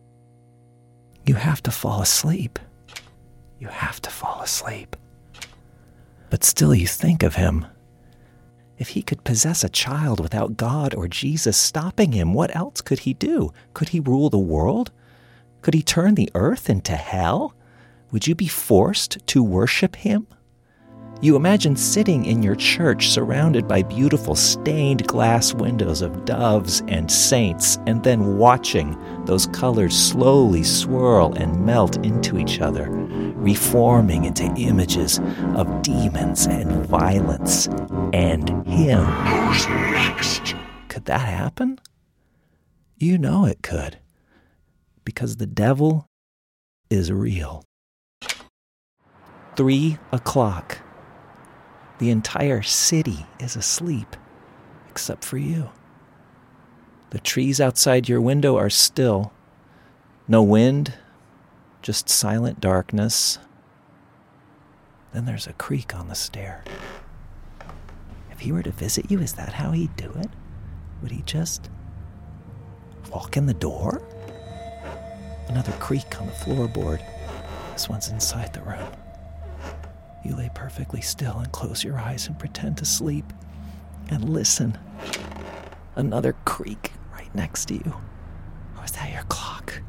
You 1.26 1.36
have 1.36 1.64
to 1.64 1.72
fall 1.72 2.02
asleep. 2.02 2.60
You 3.60 3.68
have 3.68 4.02
to 4.02 4.10
fall 4.10 4.42
asleep. 4.42 4.96
But 6.30 6.44
still, 6.44 6.74
you 6.74 6.88
think 6.88 7.24
of 7.24 7.36
him. 7.36 7.66
If 8.78 8.90
he 8.90 9.02
could 9.02 9.24
possess 9.24 9.64
a 9.64 9.70
child 9.70 10.20
without 10.20 10.58
God 10.58 10.94
or 10.96 11.08
Jesus 11.08 11.56
stopping 11.56 12.12
him, 12.12 12.34
what 12.34 12.56
else 12.56 12.82
could 12.82 13.00
he 13.00 13.14
do? 13.14 13.54
Could 13.74 13.90
he 13.90 14.00
rule 14.00 14.30
the 14.30 14.40
world? 14.40 14.92
Could 15.62 15.76
he 15.76 15.84
turn 15.84 16.16
the 16.16 16.30
earth 16.36 16.70
into 16.70 16.96
hell? 16.96 17.56
Would 18.12 18.28
you 18.28 18.36
be 18.36 18.48
forced 18.48 19.26
to 19.28 19.44
worship 19.44 19.96
him? 19.96 20.28
You 21.24 21.38
imagine 21.38 21.78
sitting 21.78 22.26
in 22.26 22.44
your 22.44 22.56
church 22.56 23.08
surrounded 23.08 23.66
by 23.66 23.84
beautiful 23.84 24.36
stained 24.36 25.08
glass 25.08 25.54
windows 25.54 26.02
of 26.02 26.26
doves 26.26 26.84
and 26.90 27.10
saints, 27.10 27.78
and 27.88 28.04
then 28.04 28.38
watching 28.38 28.98
those 29.24 29.48
colors 29.48 29.96
slowly 29.98 30.64
swirl 30.64 31.34
and 31.36 31.66
melt 31.66 31.96
into 32.06 32.38
each 32.38 32.60
other, 32.60 32.90
reforming 32.90 34.26
into 34.26 34.44
images 34.58 35.22
of 35.56 35.82
demons 35.82 36.46
and 36.46 36.86
violence 36.88 37.68
and 38.12 38.50
Him. 38.68 39.06
Who's 39.06 39.66
next? 39.70 40.56
Could 40.90 41.06
that 41.06 41.22
happen? 41.22 41.80
You 42.98 43.18
know 43.18 43.46
it 43.46 43.62
could, 43.62 43.98
because 45.06 45.38
the 45.38 45.48
devil 45.48 46.06
is 46.90 47.14
real. 47.14 47.64
Three 49.56 50.00
o'clock. 50.12 50.80
The 52.04 52.12
entire 52.12 52.62
city 52.62 53.26
is 53.40 53.56
asleep, 53.56 54.18
except 54.90 55.24
for 55.24 55.38
you. 55.38 55.70
The 57.12 57.20
trees 57.20 57.62
outside 57.62 58.10
your 58.10 58.20
window 58.20 58.58
are 58.58 58.70
still. 58.70 59.32
No 60.28 60.44
wind, 60.44 60.96
just 61.82 62.10
silent 62.10 62.60
darkness. 62.60 63.40
Then 65.14 65.24
there's 65.24 65.48
a 65.48 65.54
creak 65.54 65.96
on 65.96 66.10
the 66.10 66.14
stair. 66.14 66.66
If 68.32 68.42
he 68.42 68.52
were 68.52 68.64
to 68.64 68.72
visit 68.72 69.10
you, 69.10 69.20
is 69.22 69.32
that 69.36 69.54
how 69.54 69.72
he'd 69.72 69.96
do 69.96 70.12
it? 70.20 70.30
Would 71.02 71.12
he 71.12 71.22
just 71.22 71.70
walk 73.14 73.38
in 73.38 73.46
the 73.46 73.54
door? 73.54 74.02
Another 75.48 75.72
creak 75.80 76.20
on 76.20 76.28
the 76.28 76.34
floorboard. 76.34 77.02
This 77.72 77.88
one's 77.88 78.10
inside 78.10 78.52
the 78.52 78.62
room. 78.64 78.92
You 80.24 80.36
lay 80.36 80.50
perfectly 80.54 81.02
still 81.02 81.38
and 81.40 81.52
close 81.52 81.84
your 81.84 81.98
eyes 81.98 82.28
and 82.28 82.40
pretend 82.40 82.78
to 82.78 82.86
sleep 82.86 83.26
and 84.10 84.30
listen. 84.30 84.78
Another 85.96 86.36
creak 86.46 86.94
right 87.14 87.34
next 87.36 87.66
to 87.66 87.76
you. 87.76 87.94
Was 88.82 88.92
that 88.92 89.12
your 89.12 89.24
clock? 89.24 89.82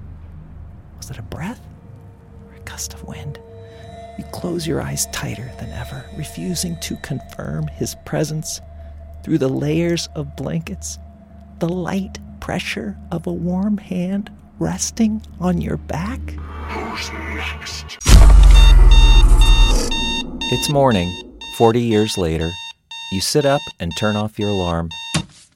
Was 0.96 1.10
it 1.10 1.18
a 1.18 1.22
breath 1.22 1.60
or 2.48 2.54
a 2.54 2.60
gust 2.60 2.94
of 2.94 3.04
wind? 3.04 3.38
You 4.18 4.24
close 4.32 4.66
your 4.66 4.80
eyes 4.80 5.06
tighter 5.12 5.50
than 5.58 5.70
ever, 5.70 6.04
refusing 6.16 6.78
to 6.80 6.96
confirm 6.96 7.66
his 7.68 7.96
presence 8.04 8.60
through 9.24 9.38
the 9.38 9.48
layers 9.48 10.08
of 10.14 10.36
blankets, 10.36 10.98
the 11.58 11.68
light 11.68 12.18
pressure 12.40 12.96
of 13.10 13.26
a 13.26 13.32
warm 13.32 13.78
hand 13.78 14.30
resting 14.58 15.22
on 15.40 15.60
your 15.60 15.76
back. 15.76 16.20
Who's 16.70 17.10
next? 17.12 17.98
It's 20.56 20.68
morning, 20.68 21.36
40 21.56 21.80
years 21.80 22.16
later. 22.16 22.52
You 23.10 23.20
sit 23.20 23.44
up 23.44 23.60
and 23.80 23.90
turn 23.96 24.14
off 24.14 24.38
your 24.38 24.50
alarm. 24.50 24.90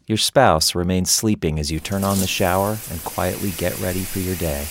Your 0.09 0.19
spouse 0.19 0.75
remains 0.75 1.09
sleeping 1.09 1.61
as 1.61 1.71
you 1.71 1.79
turn 1.79 2.03
on 2.03 2.19
the 2.19 2.27
shower 2.27 2.77
and 2.91 3.05
quietly 3.05 3.53
get 3.53 3.79
ready 3.79 4.03
for 4.03 4.19
your 4.19 4.35
day. 4.35 4.63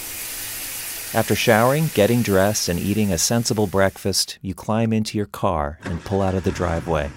After 1.17 1.33
showering, 1.33 1.91
getting 1.93 2.23
dressed, 2.23 2.67
and 2.67 2.77
eating 2.77 3.13
a 3.13 3.17
sensible 3.17 3.67
breakfast, 3.67 4.37
you 4.41 4.53
climb 4.53 4.91
into 4.91 5.17
your 5.17 5.27
car 5.27 5.79
and 5.83 6.03
pull 6.03 6.21
out 6.21 6.35
of 6.35 6.43
the 6.43 6.51
driveway. 6.51 7.09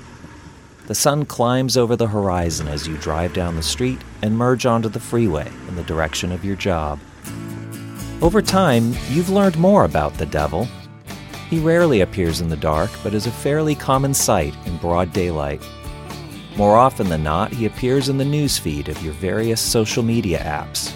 The 0.86 0.94
sun 0.94 1.24
climbs 1.24 1.76
over 1.76 1.96
the 1.96 2.06
horizon 2.06 2.68
as 2.68 2.86
you 2.86 2.96
drive 2.96 3.34
down 3.34 3.56
the 3.56 3.62
street 3.64 3.98
and 4.22 4.38
merge 4.38 4.66
onto 4.66 4.88
the 4.88 5.00
freeway 5.00 5.50
in 5.66 5.74
the 5.74 5.82
direction 5.82 6.30
of 6.30 6.44
your 6.44 6.54
job. 6.54 7.00
Over 8.22 8.40
time, 8.40 8.94
you've 9.08 9.30
learned 9.30 9.58
more 9.58 9.84
about 9.84 10.14
the 10.14 10.26
devil 10.26 10.68
he 11.50 11.58
rarely 11.58 12.00
appears 12.00 12.40
in 12.40 12.48
the 12.48 12.56
dark, 12.56 12.90
but 13.02 13.12
is 13.12 13.26
a 13.26 13.32
fairly 13.32 13.74
common 13.74 14.14
sight 14.14 14.54
in 14.66 14.76
broad 14.76 15.12
daylight. 15.12 15.60
More 16.56 16.76
often 16.76 17.08
than 17.08 17.24
not, 17.24 17.52
he 17.52 17.66
appears 17.66 18.08
in 18.08 18.18
the 18.18 18.24
newsfeed 18.24 18.88
of 18.88 19.02
your 19.02 19.12
various 19.14 19.60
social 19.60 20.04
media 20.04 20.38
apps. 20.38 20.94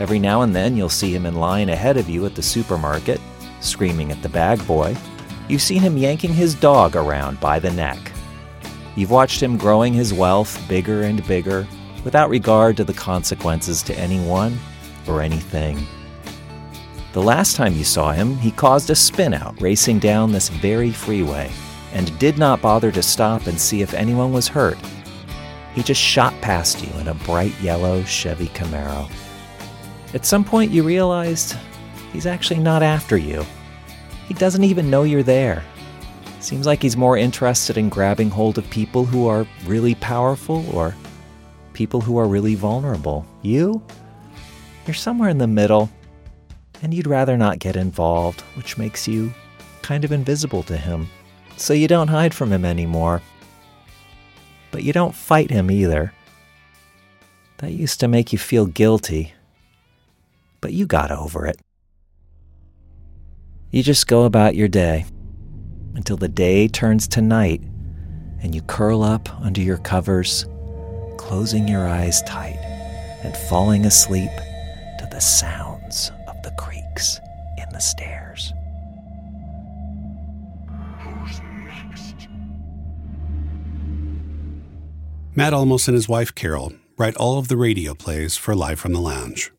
Every 0.00 0.18
now 0.18 0.42
and 0.42 0.56
then, 0.56 0.76
you'll 0.76 0.88
see 0.88 1.14
him 1.14 1.26
in 1.26 1.34
line 1.34 1.68
ahead 1.68 1.98
of 1.98 2.08
you 2.08 2.24
at 2.24 2.34
the 2.34 2.42
supermarket, 2.42 3.20
screaming 3.60 4.10
at 4.10 4.22
the 4.22 4.28
bag 4.30 4.66
boy. 4.66 4.96
You've 5.46 5.62
seen 5.62 5.82
him 5.82 5.98
yanking 5.98 6.32
his 6.32 6.54
dog 6.54 6.96
around 6.96 7.38
by 7.38 7.58
the 7.58 7.70
neck. 7.70 8.12
You've 8.96 9.10
watched 9.10 9.42
him 9.42 9.58
growing 9.58 9.92
his 9.92 10.14
wealth 10.14 10.58
bigger 10.68 11.02
and 11.02 11.26
bigger, 11.26 11.66
without 12.02 12.30
regard 12.30 12.78
to 12.78 12.84
the 12.84 12.94
consequences 12.94 13.82
to 13.82 13.98
anyone 13.98 14.58
or 15.06 15.20
anything. 15.20 15.86
The 17.16 17.22
last 17.22 17.56
time 17.56 17.72
you 17.72 17.82
saw 17.82 18.12
him, 18.12 18.36
he 18.36 18.50
caused 18.50 18.90
a 18.90 18.92
spinout 18.92 19.58
racing 19.58 20.00
down 20.00 20.32
this 20.32 20.50
very 20.50 20.90
freeway 20.90 21.50
and 21.94 22.18
did 22.18 22.36
not 22.36 22.60
bother 22.60 22.92
to 22.92 23.02
stop 23.02 23.46
and 23.46 23.58
see 23.58 23.80
if 23.80 23.94
anyone 23.94 24.34
was 24.34 24.48
hurt. 24.48 24.76
He 25.74 25.82
just 25.82 25.98
shot 25.98 26.38
past 26.42 26.84
you 26.84 26.92
in 27.00 27.08
a 27.08 27.14
bright 27.14 27.58
yellow 27.62 28.02
Chevy 28.02 28.48
Camaro. 28.48 29.10
At 30.12 30.26
some 30.26 30.44
point, 30.44 30.70
you 30.70 30.82
realized 30.82 31.56
he's 32.12 32.26
actually 32.26 32.60
not 32.60 32.82
after 32.82 33.16
you. 33.16 33.46
He 34.28 34.34
doesn't 34.34 34.64
even 34.64 34.90
know 34.90 35.04
you're 35.04 35.22
there. 35.22 35.64
Seems 36.40 36.66
like 36.66 36.82
he's 36.82 36.98
more 36.98 37.16
interested 37.16 37.78
in 37.78 37.88
grabbing 37.88 38.28
hold 38.28 38.58
of 38.58 38.68
people 38.68 39.06
who 39.06 39.26
are 39.26 39.46
really 39.64 39.94
powerful 39.94 40.68
or 40.76 40.94
people 41.72 42.02
who 42.02 42.18
are 42.18 42.28
really 42.28 42.56
vulnerable. 42.56 43.24
You? 43.40 43.82
You're 44.86 44.92
somewhere 44.92 45.30
in 45.30 45.38
the 45.38 45.46
middle 45.46 45.90
and 46.86 46.94
you'd 46.94 47.08
rather 47.08 47.36
not 47.36 47.58
get 47.58 47.74
involved, 47.74 48.42
which 48.54 48.78
makes 48.78 49.08
you 49.08 49.34
kind 49.82 50.04
of 50.04 50.12
invisible 50.12 50.62
to 50.62 50.76
him. 50.76 51.08
So 51.56 51.74
you 51.74 51.88
don't 51.88 52.06
hide 52.06 52.32
from 52.32 52.52
him 52.52 52.64
anymore. 52.64 53.22
But 54.70 54.84
you 54.84 54.92
don't 54.92 55.12
fight 55.12 55.50
him 55.50 55.68
either. 55.68 56.12
That 57.58 57.72
used 57.72 57.98
to 57.98 58.06
make 58.06 58.32
you 58.32 58.38
feel 58.38 58.66
guilty, 58.66 59.32
but 60.60 60.74
you 60.74 60.86
got 60.86 61.10
over 61.10 61.44
it. 61.44 61.58
You 63.72 63.82
just 63.82 64.06
go 64.06 64.22
about 64.22 64.54
your 64.54 64.68
day 64.68 65.06
until 65.96 66.16
the 66.16 66.28
day 66.28 66.68
turns 66.68 67.08
to 67.08 67.20
night 67.20 67.62
and 68.40 68.54
you 68.54 68.62
curl 68.62 69.02
up 69.02 69.28
under 69.40 69.60
your 69.60 69.78
covers, 69.78 70.46
closing 71.16 71.66
your 71.66 71.88
eyes 71.88 72.22
tight 72.22 72.60
and 73.24 73.36
falling 73.36 73.86
asleep 73.86 74.30
to 75.00 75.08
the 75.10 75.18
in 75.18 75.65
the 77.76 77.82
stairs. 77.82 78.54
Who's 81.00 81.40
next? 81.66 82.28
Matt 85.34 85.52
Almos 85.52 85.86
and 85.86 85.94
his 85.94 86.08
wife 86.08 86.34
Carol 86.34 86.72
write 86.96 87.14
all 87.16 87.38
of 87.38 87.48
the 87.48 87.58
radio 87.58 87.92
plays 87.92 88.38
for 88.38 88.54
Live 88.54 88.80
from 88.80 88.94
the 88.94 89.00
Lounge. 89.00 89.52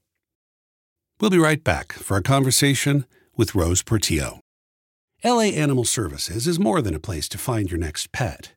We'll 1.22 1.30
be 1.30 1.38
right 1.38 1.64
back 1.64 1.94
for 1.94 2.18
a 2.18 2.24
conversation 2.24 3.06
with 3.36 3.54
Rose 3.54 3.84
Portillo. 3.84 4.40
LA 5.24 5.52
Animal 5.54 5.86
Services 5.86 6.48
is 6.48 6.60
more 6.60 6.82
than 6.82 6.96
a 6.96 7.00
place 7.00 7.30
to 7.30 7.38
find 7.38 7.70
your 7.70 7.80
next 7.80 8.12
pet. 8.12 8.54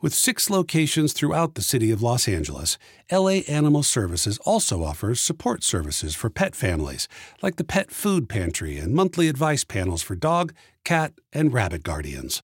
With 0.00 0.14
six 0.14 0.48
locations 0.48 1.12
throughout 1.12 1.56
the 1.56 1.62
city 1.62 1.90
of 1.90 2.00
Los 2.00 2.28
Angeles, 2.28 2.78
LA 3.10 3.40
Animal 3.48 3.82
Services 3.82 4.38
also 4.44 4.84
offers 4.84 5.18
support 5.18 5.64
services 5.64 6.14
for 6.14 6.30
pet 6.30 6.54
families, 6.54 7.08
like 7.42 7.56
the 7.56 7.64
Pet 7.64 7.90
Food 7.90 8.28
Pantry 8.28 8.78
and 8.78 8.94
monthly 8.94 9.26
advice 9.26 9.64
panels 9.64 10.00
for 10.00 10.14
dog, 10.14 10.52
cat, 10.84 11.14
and 11.32 11.52
rabbit 11.52 11.82
guardians. 11.82 12.42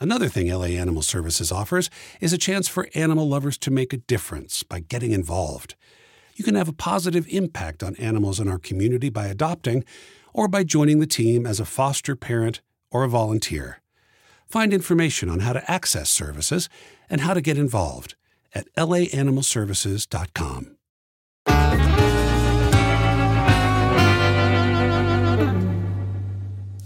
Another 0.00 0.28
thing 0.28 0.52
LA 0.52 0.66
Animal 0.66 1.00
Services 1.00 1.50
offers 1.50 1.88
is 2.20 2.34
a 2.34 2.38
chance 2.38 2.68
for 2.68 2.90
animal 2.94 3.26
lovers 3.26 3.56
to 3.56 3.70
make 3.70 3.94
a 3.94 4.04
difference 4.04 4.62
by 4.62 4.80
getting 4.80 5.12
involved. 5.12 5.76
You 6.34 6.44
can 6.44 6.56
have 6.56 6.68
a 6.68 6.74
positive 6.74 7.26
impact 7.30 7.82
on 7.82 7.96
animals 7.96 8.38
in 8.38 8.48
our 8.48 8.58
community 8.58 9.08
by 9.08 9.28
adopting 9.28 9.84
or 10.34 10.46
by 10.46 10.62
joining 10.62 10.98
the 10.98 11.06
team 11.06 11.46
as 11.46 11.58
a 11.58 11.64
foster 11.64 12.14
parent 12.16 12.60
or 12.90 13.02
a 13.02 13.08
volunteer. 13.08 13.81
Find 14.52 14.72
information 14.74 15.30
on 15.30 15.40
how 15.40 15.54
to 15.54 15.70
access 15.70 16.10
services 16.10 16.68
and 17.08 17.22
how 17.22 17.32
to 17.32 17.40
get 17.40 17.56
involved 17.56 18.16
at 18.54 18.66
laanimalservices.com. 18.76 20.76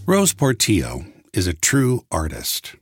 Rose 0.07 0.33
Portillo 0.33 1.07
is 1.33 1.49
a 1.49 1.55
true 1.55 2.05
artist. 2.13 2.77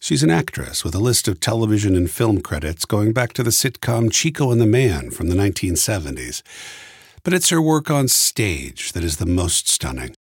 She's 0.00 0.24
an 0.24 0.30
actress 0.30 0.82
with 0.82 0.96
a 0.96 0.98
list 0.98 1.28
of 1.28 1.38
television 1.38 1.94
and 1.94 2.10
film 2.10 2.40
credits 2.40 2.84
going 2.84 3.12
back 3.12 3.32
to 3.34 3.44
the 3.44 3.50
sitcom 3.50 4.10
Chico 4.10 4.50
and 4.50 4.60
the 4.60 4.66
Man 4.66 5.12
from 5.12 5.28
the 5.28 5.36
1970s. 5.36 6.42
but 7.22 7.32
it's 7.32 7.50
her 7.50 7.62
work 7.62 7.88
on 7.88 8.08
stage 8.08 8.90
that 8.90 9.04
is 9.04 9.18
the 9.18 9.26
most 9.26 9.68
stunning. 9.68 10.16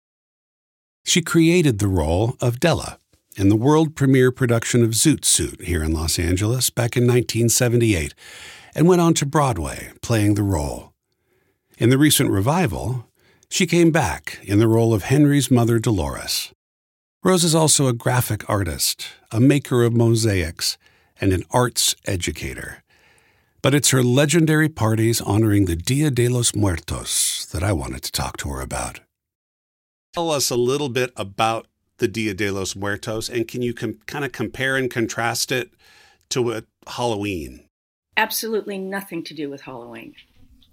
She 1.05 1.21
created 1.21 1.79
the 1.79 1.87
role 1.87 2.35
of 2.41 2.59
Della 2.59 2.99
in 3.37 3.49
the 3.49 3.55
world 3.55 3.95
premiere 3.95 4.31
production 4.31 4.83
of 4.83 4.89
Zoot 4.89 5.23
Suit 5.23 5.61
here 5.61 5.83
in 5.83 5.93
Los 5.93 6.17
Angeles 6.17 6.71
back 6.71 6.97
in 6.97 7.03
1978 7.03 8.15
and 8.73 8.87
went 8.87 8.99
on 8.99 9.13
to 9.13 9.27
Broadway 9.27 9.91
playing 10.01 10.33
the 10.33 10.43
role. 10.43 10.91
In 11.77 11.91
the 11.91 11.99
recent 11.99 12.31
revival, 12.31 13.07
she 13.47 13.67
came 13.67 13.91
back 13.91 14.39
in 14.41 14.57
the 14.57 14.67
role 14.67 14.91
of 14.91 15.03
Henry's 15.03 15.51
mother 15.51 15.77
Dolores. 15.77 16.51
Rose 17.23 17.43
is 17.43 17.53
also 17.53 17.87
a 17.87 17.93
graphic 17.93 18.49
artist, 18.49 19.07
a 19.31 19.39
maker 19.39 19.83
of 19.83 19.93
mosaics, 19.93 20.79
and 21.21 21.31
an 21.31 21.43
arts 21.51 21.95
educator. 22.07 22.83
But 23.61 23.75
it's 23.75 23.91
her 23.91 24.01
legendary 24.01 24.69
parties 24.69 25.21
honoring 25.21 25.65
the 25.65 25.75
Dia 25.75 26.09
de 26.09 26.27
los 26.27 26.55
Muertos 26.55 27.45
that 27.51 27.63
I 27.63 27.71
wanted 27.71 28.01
to 28.03 28.11
talk 28.11 28.37
to 28.37 28.49
her 28.49 28.61
about. 28.61 29.01
Tell 30.13 30.31
us 30.31 30.49
a 30.49 30.55
little 30.55 30.89
bit 30.89 31.11
about 31.15 31.67
the 31.97 32.07
Dia 32.07 32.33
de 32.33 32.51
los 32.51 32.75
Muertos, 32.75 33.29
and 33.29 33.47
can 33.47 33.61
you 33.61 33.73
kind 33.73 34.25
of 34.25 34.31
compare 34.31 34.75
and 34.75 34.89
contrast 34.89 35.51
it 35.51 35.71
to 36.29 36.41
what 36.41 36.65
Halloween? 36.85 37.65
Absolutely 38.15 38.77
nothing 38.77 39.23
to 39.23 39.33
do 39.33 39.49
with 39.49 39.61
Halloween. 39.61 40.15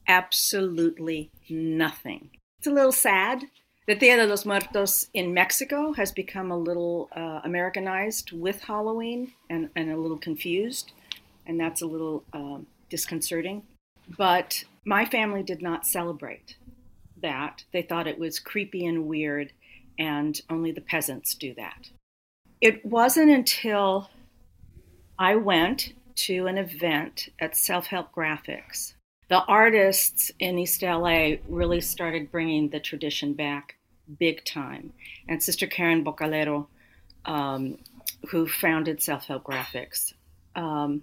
Absolutely 0.07 1.31
nothing. 1.49 2.31
It's 2.59 2.67
a 2.67 2.73
little 2.73 2.93
sad. 2.93 3.45
The 3.87 3.95
Dia 3.95 4.17
de 4.17 4.27
los 4.27 4.47
Muertos 4.47 5.09
in 5.13 5.35
Mexico 5.35 5.93
has 5.93 6.11
become 6.11 6.51
a 6.51 6.57
little 6.57 7.11
uh, 7.15 7.41
Americanized 7.45 8.33
with 8.33 8.63
Halloween 8.63 9.33
and, 9.51 9.69
and 9.77 9.91
a 9.91 9.97
little 9.97 10.19
confused, 10.19 10.93
and 11.47 11.61
that's 11.61 11.83
a 11.83 11.87
little 11.87 12.25
um, 12.33 12.67
disconcerting. 12.89 13.63
But 14.17 14.65
my 14.85 15.05
family 15.05 15.43
did 15.43 15.63
not 15.63 15.87
celebrate 15.87 16.57
that. 17.21 17.65
They 17.73 17.83
thought 17.83 18.07
it 18.07 18.19
was 18.19 18.39
creepy 18.39 18.87
and 18.87 19.07
weird 19.07 19.53
and 19.99 20.41
only 20.51 20.73
the 20.73 20.81
peasants 20.81 21.35
do 21.35 21.55
that. 21.55 21.91
It 22.61 22.85
wasn't 22.85 23.31
until 23.31 24.11
I 25.19 25.37
went 25.37 25.93
to 26.17 26.47
an 26.47 26.59
event 26.59 27.29
at 27.39 27.57
Self 27.57 27.87
Help 27.87 28.13
Graphics. 28.13 28.95
The 29.29 29.43
artists 29.45 30.31
in 30.39 30.59
East 30.59 30.83
LA 30.83 31.37
really 31.49 31.81
started 31.81 32.31
bringing 32.31 32.69
the 32.69 32.81
tradition 32.81 33.33
back 33.33 33.77
big 34.19 34.45
time. 34.45 34.93
And 35.29 35.43
Sister 35.43 35.67
Karen 35.67 36.05
Boccalero, 36.05 36.67
um, 37.25 37.79
who 38.31 38.47
founded 38.47 39.03
Self 39.03 39.27
Help 39.27 39.45
Graphics, 39.45 40.13
um, 40.55 41.03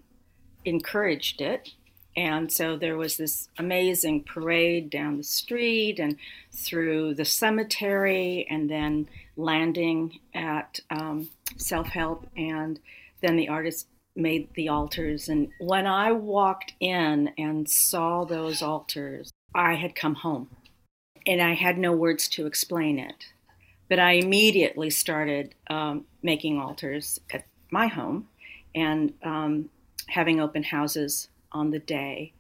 encouraged 0.65 1.41
it 1.41 1.69
and 2.15 2.51
so 2.51 2.75
there 2.75 2.97
was 2.97 3.17
this 3.17 3.47
amazing 3.57 4.23
parade 4.23 4.89
down 4.89 5.17
the 5.17 5.23
street 5.23 5.97
and 5.97 6.17
through 6.51 7.13
the 7.13 7.25
cemetery, 7.25 8.45
and 8.49 8.69
then 8.69 9.07
landing 9.37 10.19
at 10.33 10.79
um, 10.89 11.29
Self 11.57 11.87
Help. 11.87 12.27
And 12.35 12.79
then 13.21 13.37
the 13.37 13.47
artist 13.47 13.87
made 14.15 14.49
the 14.55 14.67
altars. 14.67 15.29
And 15.29 15.49
when 15.59 15.87
I 15.87 16.11
walked 16.11 16.73
in 16.81 17.31
and 17.37 17.69
saw 17.69 18.25
those 18.25 18.61
altars, 18.61 19.31
I 19.55 19.75
had 19.75 19.95
come 19.95 20.15
home. 20.15 20.49
And 21.25 21.41
I 21.41 21.53
had 21.53 21.77
no 21.77 21.93
words 21.93 22.27
to 22.29 22.45
explain 22.45 22.99
it. 22.99 23.27
But 23.87 23.99
I 23.99 24.13
immediately 24.13 24.89
started 24.89 25.55
um, 25.69 26.05
making 26.21 26.59
altars 26.59 27.21
at 27.31 27.45
my 27.69 27.87
home 27.87 28.27
and 28.75 29.13
um, 29.23 29.69
having 30.07 30.41
open 30.41 30.63
houses 30.63 31.29
on 31.51 31.71
the 31.71 31.79
day. 31.79 32.33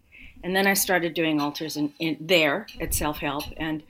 And 0.43 0.55
then 0.55 0.65
I 0.65 0.73
started 0.73 1.13
doing 1.13 1.39
altars 1.39 1.77
in, 1.77 1.93
in 1.99 2.17
there 2.19 2.67
at 2.79 2.93
Self 2.93 3.19
Help 3.19 3.43
and 3.57 3.83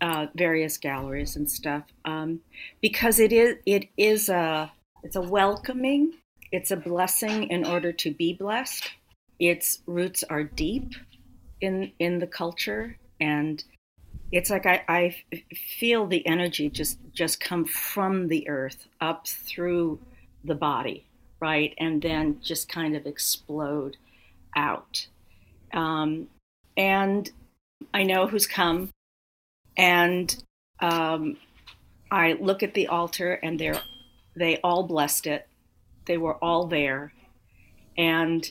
uh, 0.00 0.26
various 0.34 0.76
galleries 0.76 1.36
and 1.36 1.50
stuff 1.50 1.84
um, 2.04 2.40
because 2.80 3.18
it 3.18 3.32
is 3.32 3.56
it 3.66 3.88
is 3.96 4.28
a 4.28 4.70
it's 5.02 5.16
a 5.16 5.20
welcoming, 5.20 6.14
it's 6.52 6.70
a 6.70 6.76
blessing 6.76 7.44
in 7.50 7.66
order 7.66 7.92
to 7.92 8.10
be 8.10 8.34
blessed. 8.34 8.90
Its 9.38 9.80
roots 9.86 10.22
are 10.24 10.44
deep 10.44 10.92
in 11.60 11.92
in 11.98 12.18
the 12.18 12.26
culture 12.26 12.98
and 13.20 13.64
it's 14.32 14.50
like 14.50 14.66
I, 14.66 14.82
I 14.88 15.16
feel 15.78 16.06
the 16.06 16.26
energy 16.26 16.68
just 16.68 16.98
just 17.12 17.40
come 17.40 17.64
from 17.64 18.28
the 18.28 18.48
earth 18.48 18.88
up 19.00 19.26
through 19.28 20.00
the 20.42 20.54
body 20.54 21.06
right 21.40 21.74
and 21.78 22.02
then 22.02 22.40
just 22.42 22.68
kind 22.68 22.96
of 22.96 23.06
explode 23.06 23.96
out. 24.56 25.06
Um, 25.72 26.28
and 26.76 27.30
I 27.92 28.02
know 28.04 28.26
who's 28.26 28.46
come. 28.46 28.90
And 29.76 30.34
um, 30.80 31.36
I 32.10 32.34
look 32.34 32.62
at 32.62 32.74
the 32.74 32.88
altar, 32.88 33.34
and 33.34 33.58
they're 33.58 33.80
they 34.36 34.60
all 34.62 34.84
blessed 34.84 35.26
it. 35.26 35.48
They 36.06 36.16
were 36.16 36.34
all 36.34 36.66
there, 36.66 37.12
and 37.96 38.50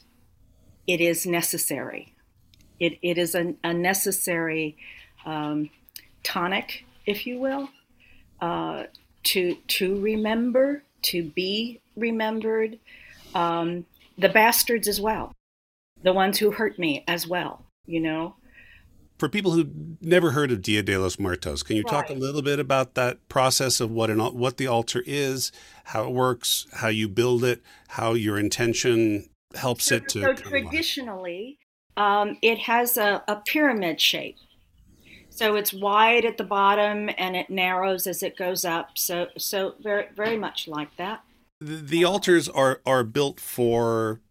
it 0.87 0.99
is 0.99 1.25
necessary. 1.25 2.13
It 2.79 2.97
it 3.01 3.17
is 3.17 3.35
a, 3.35 3.55
a 3.63 3.73
necessary 3.73 4.77
um, 5.25 5.69
tonic, 6.23 6.85
if 7.05 7.25
you 7.25 7.39
will, 7.39 7.69
uh, 8.41 8.83
to 9.23 9.55
to 9.55 9.99
remember, 10.01 10.83
to 11.03 11.23
be 11.23 11.79
remembered. 11.95 12.79
Um, 13.33 13.85
the 14.15 14.29
bastards 14.29 14.87
as 14.87 15.01
well 15.01 15.33
the 16.03 16.13
ones 16.13 16.37
who 16.37 16.51
hurt 16.51 16.77
me 16.77 17.03
as 17.07 17.27
well, 17.27 17.65
you 17.85 17.99
know. 17.99 18.35
For 19.17 19.29
people 19.29 19.51
who 19.51 19.69
never 20.01 20.31
heard 20.31 20.51
of 20.51 20.61
Dia 20.61 20.83
de 20.83 20.97
los 20.97 21.17
Muertos, 21.17 21.63
can 21.63 21.77
you 21.77 21.83
right. 21.83 21.91
talk 21.91 22.09
a 22.09 22.13
little 22.13 22.41
bit 22.41 22.59
about 22.59 22.95
that 22.95 23.27
process 23.29 23.79
of 23.79 23.89
what 23.89 24.09
an 24.09 24.19
what 24.19 24.57
the 24.57 24.67
altar 24.67 25.03
is, 25.05 25.51
how 25.85 26.03
it 26.03 26.11
works, 26.11 26.67
how 26.73 26.89
you 26.89 27.07
build 27.07 27.43
it, 27.43 27.61
how 27.89 28.13
your 28.13 28.37
intention 28.37 29.29
helps 29.55 29.85
so, 29.85 29.95
it 29.95 30.09
to 30.09 30.21
So 30.21 30.33
traditionally, 30.33 31.59
um, 31.95 32.37
it 32.41 32.59
has 32.59 32.97
a, 32.97 33.23
a 33.27 33.37
pyramid 33.37 34.01
shape. 34.01 34.37
So 35.29 35.55
it's 35.55 35.73
wide 35.73 36.25
at 36.25 36.37
the 36.37 36.43
bottom 36.43 37.09
and 37.17 37.35
it 37.35 37.49
narrows 37.49 38.05
as 38.07 38.23
it 38.23 38.37
goes 38.37 38.65
up. 38.65 38.97
So 38.97 39.27
so 39.37 39.75
very 39.81 40.07
very 40.15 40.37
much 40.37 40.67
like 40.67 40.95
that. 40.97 41.21
The, 41.59 41.75
the 41.75 42.03
altars 42.03 42.49
are 42.49 42.81
are 42.85 43.03
built 43.03 43.39
for 43.39 44.21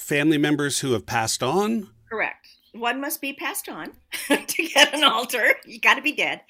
family 0.00 0.38
members 0.38 0.80
who 0.80 0.92
have 0.92 1.06
passed 1.06 1.42
on? 1.42 1.88
Correct. 2.08 2.48
One 2.72 3.00
must 3.00 3.20
be 3.20 3.32
passed 3.32 3.68
on 3.68 3.92
to 4.28 4.62
get 4.62 4.94
an 4.94 5.04
altar. 5.04 5.54
You 5.64 5.80
got 5.80 5.94
to 5.94 6.02
be 6.02 6.12
dead. 6.12 6.42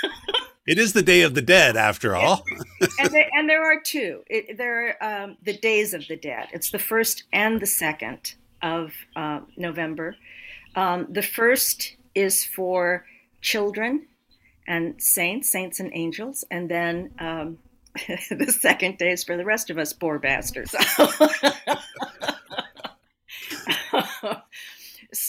it 0.66 0.78
is 0.78 0.92
the 0.92 1.02
Day 1.02 1.22
of 1.22 1.34
the 1.34 1.42
Dead, 1.42 1.76
after 1.76 2.14
all. 2.14 2.44
and, 2.98 3.10
there, 3.10 3.28
and, 3.34 3.48
there, 3.48 3.64
are 3.64 3.80
two. 3.80 4.22
It, 4.28 4.58
there 4.58 4.96
are 5.00 5.24
um, 5.24 5.36
the 5.42 5.56
Days 5.56 5.94
of 5.94 6.06
the 6.06 6.16
Dead. 6.16 6.48
It's 6.52 6.70
the 6.70 6.78
first 6.78 7.24
and 7.32 7.60
the 7.60 7.66
second 7.66 8.34
of 8.62 8.92
uh, 9.16 9.40
November. 9.56 10.16
Um, 10.76 11.06
the 11.10 11.22
first 11.22 11.96
is 12.14 12.44
for 12.44 13.06
children 13.40 14.06
and 14.66 15.00
saints, 15.00 15.50
saints 15.50 15.80
and 15.80 15.90
angels, 15.94 16.44
and 16.50 16.70
then 16.70 17.10
um, 17.18 17.58
the 18.30 18.52
second 18.58 18.98
day 18.98 19.12
is 19.12 19.24
for 19.24 19.36
the 19.36 19.44
rest 19.44 19.70
of 19.70 19.78
us 19.78 19.92
poor 19.92 20.18
bastards. 20.18 20.74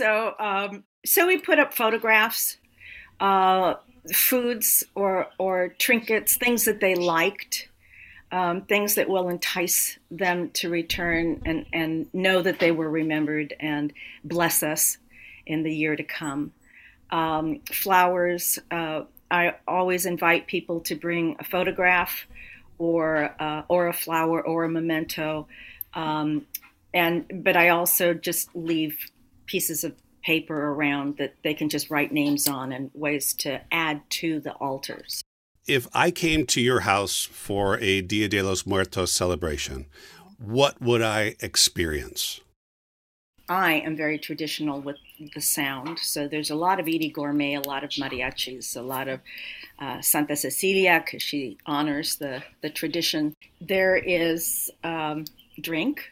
So 0.06 0.36
um, 0.38 0.84
so 1.04 1.26
we 1.26 1.40
put 1.40 1.58
up 1.58 1.74
photographs, 1.74 2.58
uh, 3.20 3.76
foods 4.14 4.84
or 4.94 5.28
or 5.40 5.70
trinkets, 5.80 6.38
things 6.38 6.66
that 6.66 6.80
they 6.80 6.94
liked, 6.94 7.70
um, 8.32 8.62
things 8.62 8.96
that 8.96 9.10
will 9.10 9.30
entice 9.30 9.98
them 10.12 10.52
to 10.52 10.70
return 10.70 11.42
and 11.46 11.66
and 11.74 12.08
know 12.14 12.44
that 12.44 12.60
they 12.60 12.72
were 12.72 12.90
remembered 12.90 13.56
and 13.60 13.94
bless 14.24 14.62
us 14.62 14.98
in 15.48 15.64
the 15.64 15.74
year 15.74 15.96
to 15.96 16.04
come. 16.04 16.52
Um, 17.10 17.62
flowers. 17.72 18.60
Uh, 18.70 19.04
I 19.32 19.56
always 19.68 20.06
invite 20.06 20.46
people 20.46 20.82
to 20.82 20.96
bring 20.96 21.36
a 21.40 21.44
photograph 21.44 22.28
or 22.78 23.34
uh, 23.40 23.64
or 23.68 23.88
a 23.88 23.94
flower 23.94 24.46
or 24.46 24.66
a 24.66 24.70
memento. 24.70 25.48
Um, 25.96 26.46
and 26.94 27.44
but 27.44 27.58
I 27.58 27.70
also 27.70 28.14
just 28.14 28.56
leave 28.56 29.12
pieces 29.46 29.84
of 29.84 29.94
paper 30.24 30.70
around 30.72 31.18
that 31.18 31.36
they 31.44 31.54
can 31.54 31.70
just 31.70 31.90
write 31.90 32.12
names 32.12 32.48
on 32.48 32.72
and 32.72 32.90
ways 32.94 33.34
to 33.34 33.62
add 33.72 34.02
to 34.10 34.40
the 34.40 34.54
altars. 34.54 35.22
If 35.68 35.88
I 35.94 36.12
came 36.12 36.46
to 36.48 36.62
your 36.62 36.82
house 36.82 37.24
for 37.24 37.80
a 37.80 38.02
Dia 38.02 38.28
de 38.28 38.42
los 38.42 38.66
Muertos 38.66 39.12
celebration, 39.12 39.86
what 40.38 40.82
would 40.82 41.02
I 41.02 41.36
experience? 41.40 42.42
I 43.48 43.74
am 43.76 43.96
very 43.96 44.18
traditional 44.18 44.82
with 44.82 44.98
the 45.34 45.42
sound. 45.42 46.00
So 46.00 46.28
there's 46.28 46.50
a 46.50 46.56
lot 46.56 46.80
of 46.80 46.88
Eydie 46.88 47.14
Gormé, 47.14 47.64
a 47.64 47.68
lot 47.68 47.84
of 47.84 47.92
mariachis, 47.92 48.76
a 48.76 48.82
lot 48.82 49.08
of 49.08 49.20
uh, 49.78 50.02
Santa 50.02 50.36
Cecilia, 50.36 51.02
because 51.06 51.22
she 51.22 51.58
honors 51.66 52.16
the, 52.16 52.44
the 52.62 52.72
tradition. 52.72 53.36
There 53.62 53.96
is 53.96 54.72
um, 54.84 55.26
drink, 55.62 56.12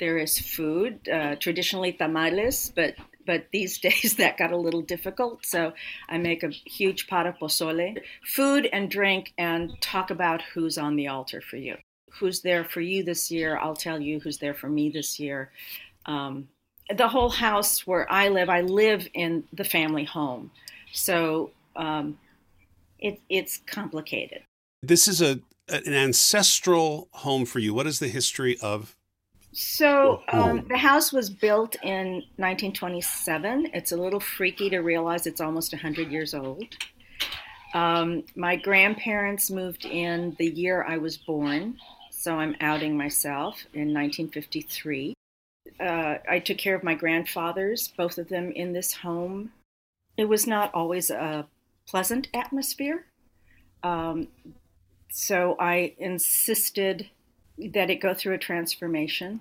there 0.00 0.18
is 0.18 0.38
food, 0.38 1.08
uh, 1.08 1.36
traditionally 1.36 1.92
tamales, 1.92 2.72
but 2.74 2.94
but 3.26 3.46
these 3.52 3.78
days 3.88 4.16
that 4.16 4.38
got 4.38 4.50
a 4.50 4.56
little 4.56 4.82
difficult. 4.82 5.46
So 5.46 5.72
I 6.08 6.18
make 6.18 6.42
a 6.42 6.48
huge 6.48 7.06
pot 7.06 7.26
of 7.26 7.36
pozole, 7.38 8.00
food 8.24 8.68
and 8.72 8.90
drink, 8.90 9.32
and 9.38 9.80
talk 9.80 10.10
about 10.10 10.42
who's 10.42 10.78
on 10.78 10.96
the 10.96 11.08
altar 11.08 11.40
for 11.40 11.56
you. 11.56 11.76
Who's 12.18 12.40
there 12.40 12.64
for 12.64 12.80
you 12.80 13.04
this 13.04 13.30
year? 13.30 13.56
I'll 13.56 13.76
tell 13.76 14.00
you 14.00 14.18
who's 14.18 14.38
there 14.38 14.54
for 14.54 14.68
me 14.68 14.90
this 14.90 15.20
year. 15.20 15.52
Um, 16.06 16.48
the 16.96 17.06
whole 17.06 17.30
house 17.30 17.86
where 17.86 18.10
I 18.10 18.28
live, 18.28 18.48
I 18.48 18.62
live 18.62 19.06
in 19.14 19.44
the 19.52 19.62
family 19.62 20.04
home. 20.04 20.50
So 20.92 21.52
um, 21.76 22.18
it, 22.98 23.20
it's 23.28 23.58
complicated. 23.66 24.42
This 24.82 25.06
is 25.06 25.22
a 25.22 25.40
an 25.68 25.94
ancestral 25.94 27.08
home 27.12 27.46
for 27.46 27.60
you. 27.60 27.72
What 27.72 27.86
is 27.86 28.00
the 28.00 28.08
history 28.08 28.58
of? 28.60 28.96
So 29.52 30.22
um, 30.28 30.66
the 30.68 30.76
house 30.76 31.12
was 31.12 31.28
built 31.28 31.74
in 31.82 32.22
1927. 32.36 33.70
It's 33.74 33.92
a 33.92 33.96
little 33.96 34.20
freaky 34.20 34.70
to 34.70 34.78
realize 34.78 35.26
it's 35.26 35.40
almost 35.40 35.72
100 35.72 36.10
years 36.10 36.34
old. 36.34 36.64
Um, 37.74 38.24
my 38.36 38.56
grandparents 38.56 39.50
moved 39.50 39.84
in 39.84 40.36
the 40.38 40.46
year 40.46 40.84
I 40.84 40.98
was 40.98 41.16
born, 41.16 41.78
so 42.10 42.36
I'm 42.36 42.56
outing 42.60 42.96
myself 42.96 43.64
in 43.74 43.92
1953. 43.92 45.14
Uh, 45.78 46.14
I 46.28 46.38
took 46.38 46.58
care 46.58 46.74
of 46.74 46.84
my 46.84 46.94
grandfathers, 46.94 47.88
both 47.96 48.18
of 48.18 48.28
them 48.28 48.52
in 48.52 48.72
this 48.72 48.92
home. 48.92 49.52
It 50.16 50.28
was 50.28 50.46
not 50.46 50.72
always 50.74 51.10
a 51.10 51.46
pleasant 51.86 52.28
atmosphere. 52.34 53.06
Um, 53.82 54.28
so 55.10 55.56
I 55.58 55.94
insisted 55.98 57.08
that 57.68 57.90
it 57.90 57.96
go 57.96 58.14
through 58.14 58.34
a 58.34 58.38
transformation. 58.38 59.40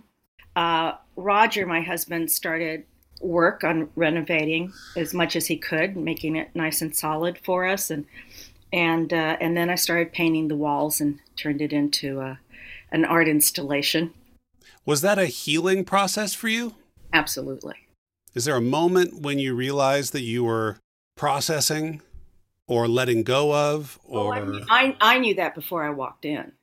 Uh, 0.55 0.93
Roger, 1.15 1.65
my 1.65 1.81
husband, 1.81 2.31
started 2.31 2.85
work 3.21 3.63
on 3.63 3.89
renovating 3.95 4.71
as 4.95 5.13
much 5.13 5.35
as 5.35 5.47
he 5.47 5.57
could, 5.57 5.97
making 5.97 6.35
it 6.35 6.49
nice 6.55 6.81
and 6.81 6.95
solid 6.95 7.37
for 7.37 7.67
us, 7.67 7.89
and 7.89 8.05
and 8.71 9.13
uh, 9.13 9.37
and 9.39 9.55
then 9.55 9.69
I 9.69 9.75
started 9.75 10.13
painting 10.13 10.47
the 10.47 10.55
walls 10.55 11.01
and 11.01 11.19
turned 11.35 11.61
it 11.61 11.73
into 11.73 12.19
a, 12.19 12.39
an 12.91 13.05
art 13.05 13.27
installation. 13.27 14.13
Was 14.85 15.01
that 15.01 15.19
a 15.19 15.25
healing 15.25 15.85
process 15.85 16.33
for 16.33 16.47
you? 16.47 16.75
Absolutely. 17.13 17.75
Is 18.33 18.45
there 18.45 18.55
a 18.55 18.61
moment 18.61 19.21
when 19.21 19.39
you 19.39 19.55
realized 19.55 20.13
that 20.13 20.21
you 20.21 20.43
were 20.43 20.77
processing 21.15 22.01
or 22.69 22.87
letting 22.87 23.23
go 23.23 23.53
of 23.53 23.99
or 24.05 24.35
oh, 24.37 24.63
I, 24.69 24.85
I, 24.85 24.95
I, 25.01 25.19
knew 25.19 25.33
that 25.35 25.55
before 25.55 25.83
I 25.83 25.89
walked 25.89 26.23
in. 26.23 26.53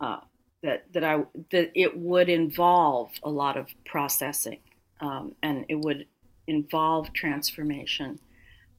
Uh, 0.00 0.20
that 0.62 0.92
that 0.92 1.04
I 1.04 1.24
that 1.50 1.70
it 1.74 1.96
would 1.96 2.28
involve 2.28 3.10
a 3.22 3.30
lot 3.30 3.56
of 3.56 3.68
processing 3.84 4.58
um, 5.00 5.34
and 5.42 5.64
it 5.68 5.76
would 5.76 6.06
involve 6.46 7.12
transformation. 7.12 8.18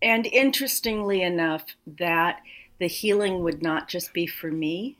And 0.01 0.25
interestingly 0.25 1.21
enough, 1.21 1.65
that 1.85 2.41
the 2.79 2.87
healing 2.87 3.43
would 3.43 3.61
not 3.61 3.87
just 3.87 4.13
be 4.13 4.25
for 4.25 4.51
me. 4.51 4.97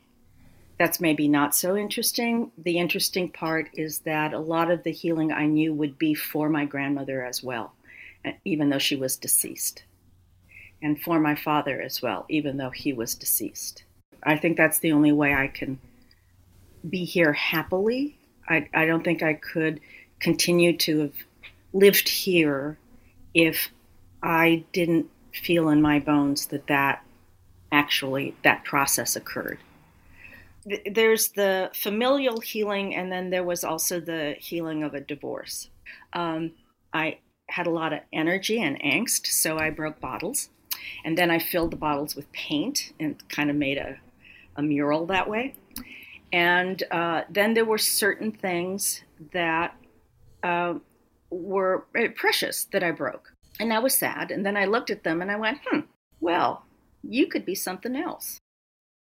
That's 0.78 1.00
maybe 1.00 1.28
not 1.28 1.54
so 1.54 1.76
interesting. 1.76 2.52
The 2.56 2.78
interesting 2.78 3.30
part 3.30 3.70
is 3.74 4.00
that 4.00 4.32
a 4.32 4.38
lot 4.38 4.70
of 4.70 4.82
the 4.82 4.92
healing 4.92 5.32
I 5.32 5.46
knew 5.46 5.74
would 5.74 5.98
be 5.98 6.14
for 6.14 6.48
my 6.48 6.64
grandmother 6.64 7.24
as 7.24 7.42
well, 7.42 7.72
even 8.44 8.70
though 8.70 8.78
she 8.78 8.96
was 8.96 9.16
deceased 9.16 9.84
and 10.82 11.00
for 11.00 11.20
my 11.20 11.34
father 11.34 11.80
as 11.80 12.00
well, 12.00 12.24
even 12.28 12.56
though 12.56 12.70
he 12.70 12.92
was 12.92 13.14
deceased. 13.14 13.84
I 14.22 14.36
think 14.36 14.56
that's 14.56 14.78
the 14.78 14.92
only 14.92 15.12
way 15.12 15.34
I 15.34 15.48
can 15.48 15.78
be 16.88 17.04
here 17.04 17.32
happily. 17.32 18.18
I, 18.48 18.68
I 18.74 18.86
don't 18.86 19.04
think 19.04 19.22
I 19.22 19.34
could 19.34 19.80
continue 20.18 20.76
to 20.78 21.00
have 21.00 21.14
lived 21.72 22.08
here 22.08 22.78
if 23.34 23.70
I 24.22 24.64
didn't 24.72 25.06
feel 25.32 25.68
in 25.68 25.80
my 25.80 25.98
bones 26.00 26.46
that 26.46 26.66
that 26.66 27.04
actually 27.72 28.34
that 28.42 28.64
process 28.64 29.16
occurred. 29.16 29.58
There's 30.90 31.28
the 31.28 31.70
familial 31.74 32.40
healing, 32.40 32.94
and 32.94 33.10
then 33.10 33.30
there 33.30 33.44
was 33.44 33.64
also 33.64 33.98
the 33.98 34.36
healing 34.38 34.82
of 34.82 34.94
a 34.94 35.00
divorce. 35.00 35.70
Um, 36.12 36.52
I 36.92 37.18
had 37.48 37.66
a 37.66 37.70
lot 37.70 37.92
of 37.92 38.00
energy 38.12 38.60
and 38.60 38.80
angst, 38.82 39.26
so 39.26 39.58
I 39.58 39.70
broke 39.70 40.00
bottles. 40.00 40.50
And 41.04 41.16
then 41.16 41.30
I 41.30 41.38
filled 41.38 41.72
the 41.72 41.76
bottles 41.76 42.14
with 42.14 42.30
paint 42.32 42.92
and 43.00 43.22
kind 43.28 43.50
of 43.50 43.56
made 43.56 43.78
a, 43.78 43.98
a 44.56 44.62
mural 44.62 45.06
that 45.06 45.28
way. 45.28 45.54
And 46.32 46.82
uh, 46.90 47.22
then 47.28 47.54
there 47.54 47.64
were 47.64 47.78
certain 47.78 48.30
things 48.30 49.02
that 49.32 49.76
uh, 50.42 50.74
were 51.30 51.86
eh, 51.96 52.08
precious 52.14 52.64
that 52.72 52.82
I 52.82 52.92
broke. 52.92 53.32
And 53.58 53.70
that 53.70 53.82
was 53.82 53.94
sad. 53.94 54.30
And 54.30 54.46
then 54.46 54.56
I 54.56 54.64
looked 54.64 54.90
at 54.90 55.04
them 55.04 55.20
and 55.22 55.30
I 55.30 55.36
went, 55.36 55.58
hmm, 55.66 55.80
well, 56.20 56.64
you 57.02 57.26
could 57.26 57.44
be 57.44 57.54
something 57.54 57.96
else. 57.96 58.38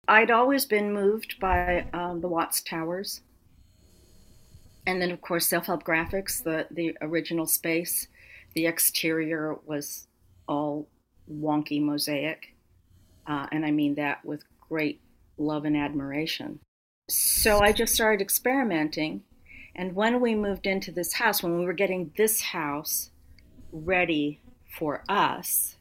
I'd 0.07 0.31
always 0.31 0.65
been 0.65 0.91
moved 0.91 1.39
by 1.39 1.85
um, 1.93 2.21
the 2.21 2.27
Watts 2.27 2.61
Towers. 2.61 3.21
And 4.87 4.99
then, 5.01 5.11
of 5.11 5.21
course, 5.21 5.45
self 5.45 5.67
help 5.67 5.83
graphics, 5.83 6.43
the, 6.43 6.65
the 6.71 6.97
original 7.01 7.45
space. 7.45 8.07
The 8.55 8.65
exterior 8.65 9.57
was 9.65 10.07
all 10.47 10.87
wonky 11.31 11.79
mosaic. 11.79 12.55
Uh, 13.27 13.45
and 13.51 13.63
I 13.63 13.69
mean 13.69 13.95
that 13.95 14.25
with 14.25 14.43
great 14.67 14.99
love 15.37 15.65
and 15.65 15.77
admiration. 15.77 16.59
So 17.09 17.59
I 17.59 17.71
just 17.71 17.95
started 17.95 18.21
experimenting. 18.21 19.23
And 19.75 19.95
when 19.95 20.21
we 20.21 20.35
moved 20.35 20.67
into 20.67 20.91
this 20.91 21.13
house, 21.13 21.41
when 21.41 21.57
we 21.57 21.65
were 21.65 21.73
getting 21.73 22.11
this 22.17 22.39
house 22.41 23.09
ready 23.71 24.39
for 24.77 25.03
us, 25.09 25.75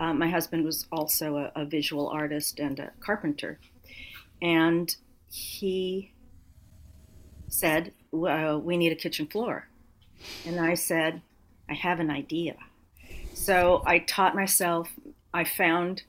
uh, 0.00 0.12
my 0.12 0.28
husband 0.28 0.64
was 0.64 0.86
also 0.90 1.36
a, 1.36 1.62
a 1.62 1.64
visual 1.64 2.08
artist 2.08 2.58
and 2.58 2.80
a 2.80 2.90
carpenter. 2.98 3.60
And 4.42 4.94
he 5.30 6.12
said, 7.48 7.92
well, 8.10 8.60
We 8.60 8.76
need 8.76 8.90
a 8.90 8.96
kitchen 8.96 9.28
floor. 9.28 9.68
And 10.44 10.58
I 10.58 10.74
said, 10.74 11.22
I 11.68 11.74
have 11.74 12.00
an 12.00 12.10
idea. 12.10 12.56
So 13.32 13.84
I 13.86 14.00
taught 14.00 14.34
myself. 14.34 14.90
I 15.32 15.44
found 15.44 16.02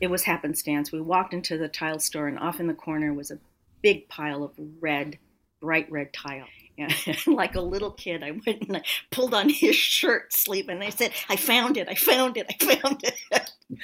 it 0.00 0.10
was 0.10 0.24
happenstance. 0.24 0.92
We 0.92 1.00
walked 1.00 1.34
into 1.34 1.58
the 1.58 1.68
tile 1.68 1.98
store, 1.98 2.28
and 2.28 2.38
off 2.38 2.60
in 2.60 2.66
the 2.66 2.74
corner 2.74 3.12
was 3.12 3.30
a 3.30 3.38
big 3.82 4.08
pile 4.08 4.42
of 4.44 4.52
red, 4.80 5.18
bright 5.60 5.90
red 5.90 6.12
tile. 6.12 6.46
And 6.78 6.94
like 7.26 7.54
a 7.54 7.60
little 7.62 7.92
kid, 7.92 8.22
I 8.22 8.32
went 8.32 8.68
and 8.68 8.76
I 8.76 8.82
pulled 9.10 9.32
on 9.32 9.48
his 9.48 9.74
shirt 9.74 10.34
sleeve, 10.34 10.68
and 10.68 10.84
I 10.84 10.90
said, 10.90 11.12
"I 11.26 11.36
found 11.36 11.78
it! 11.78 11.88
I 11.88 11.94
found 11.94 12.36
it! 12.36 12.46
I 12.50 12.74
found 12.76 13.02
it!" 13.02 13.50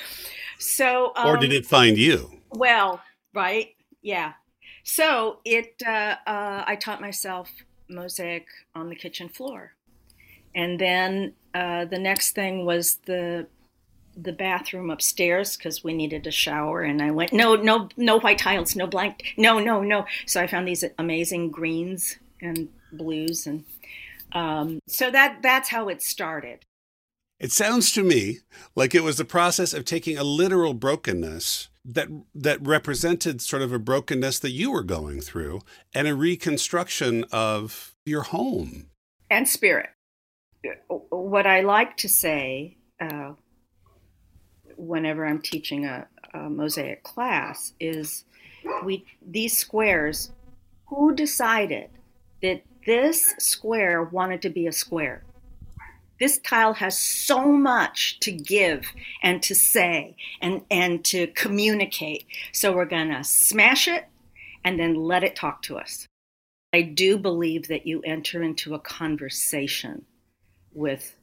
so, 0.58 1.10
um, 1.16 1.26
or 1.26 1.38
did 1.38 1.54
it 1.54 1.64
find 1.64 1.96
you? 1.96 2.30
Well, 2.50 3.00
right, 3.32 3.74
yeah. 4.02 4.34
So 4.84 5.38
it, 5.46 5.82
uh, 5.86 6.16
uh, 6.26 6.64
I 6.66 6.76
taught 6.76 7.00
myself 7.00 7.50
mosaic 7.88 8.44
on 8.74 8.90
the 8.90 8.94
kitchen 8.94 9.30
floor, 9.30 9.72
and 10.54 10.78
then 10.78 11.32
uh, 11.54 11.86
the 11.86 11.98
next 11.98 12.32
thing 12.32 12.66
was 12.66 12.96
the 13.06 13.46
the 14.16 14.32
bathroom 14.32 14.90
upstairs 14.90 15.56
because 15.56 15.82
we 15.82 15.92
needed 15.92 16.26
a 16.26 16.30
shower 16.30 16.82
and 16.82 17.00
i 17.00 17.10
went 17.10 17.32
no 17.32 17.54
no 17.54 17.88
no 17.96 18.18
white 18.20 18.38
tiles 18.38 18.76
no 18.76 18.86
blank 18.86 19.34
no 19.36 19.58
no 19.58 19.82
no. 19.82 20.04
So 20.26 20.40
i 20.40 20.46
found 20.46 20.68
these 20.68 20.84
amazing 20.98 21.50
greens 21.50 22.18
and 22.40 22.68
blues 22.92 23.46
and 23.46 23.64
um, 24.34 24.80
so 24.86 25.10
that 25.10 25.40
that's 25.42 25.68
how 25.68 25.88
it 25.88 26.02
started. 26.02 26.64
It 27.38 27.52
sounds 27.52 27.92
to 27.92 28.02
me 28.02 28.38
like 28.76 28.94
it 28.94 29.02
was 29.02 29.16
the 29.16 29.24
process 29.24 29.74
of 29.74 29.84
taking 29.84 30.16
a 30.16 30.24
literal 30.24 30.74
brokenness 30.74 31.68
that 31.84 32.08
that 32.34 32.64
represented 32.66 33.40
sort 33.40 33.62
of 33.62 33.72
a 33.72 33.78
brokenness 33.78 34.38
that 34.40 34.52
you 34.52 34.70
were 34.70 34.84
going 34.84 35.20
through 35.20 35.60
and 35.94 36.06
a 36.06 36.14
reconstruction 36.14 37.24
of 37.32 37.94
your 38.06 38.22
home. 38.22 38.86
And 39.30 39.48
spirit. 39.48 39.90
What 40.88 41.46
I 41.46 41.62
like 41.62 41.96
to 41.98 42.08
say 42.08 42.76
uh, 43.00 43.32
whenever 44.82 45.26
I'm 45.26 45.40
teaching 45.40 45.84
a, 45.84 46.06
a, 46.34 46.50
mosaic 46.50 47.02
class 47.02 47.72
is 47.78 48.24
we 48.84 49.04
these 49.24 49.56
squares. 49.56 50.30
Who 50.86 51.14
decided 51.14 51.88
that 52.42 52.62
this 52.84 53.34
square 53.38 54.02
wanted 54.02 54.42
to 54.42 54.50
be 54.50 54.66
a 54.66 54.72
square? 54.72 55.24
This 56.20 56.38
tile 56.38 56.74
has 56.74 56.98
so 56.98 57.50
much 57.50 58.20
to 58.20 58.30
give 58.30 58.84
and 59.22 59.42
to 59.42 59.54
say 59.54 60.16
and, 60.40 60.62
and 60.70 61.04
to 61.06 61.28
communicate. 61.28 62.26
So 62.52 62.72
we're 62.72 62.84
going 62.84 63.10
to 63.10 63.24
smash 63.24 63.88
it 63.88 64.04
and 64.64 64.78
then 64.78 64.94
let 64.94 65.24
it 65.24 65.34
talk 65.34 65.62
to 65.62 65.78
us. 65.78 66.06
I 66.72 66.82
do 66.82 67.18
believe 67.18 67.68
that 67.68 67.86
you 67.86 68.02
enter 68.02 68.42
into 68.42 68.74
a 68.74 68.78
conversation 68.78 70.04
with 70.72 71.16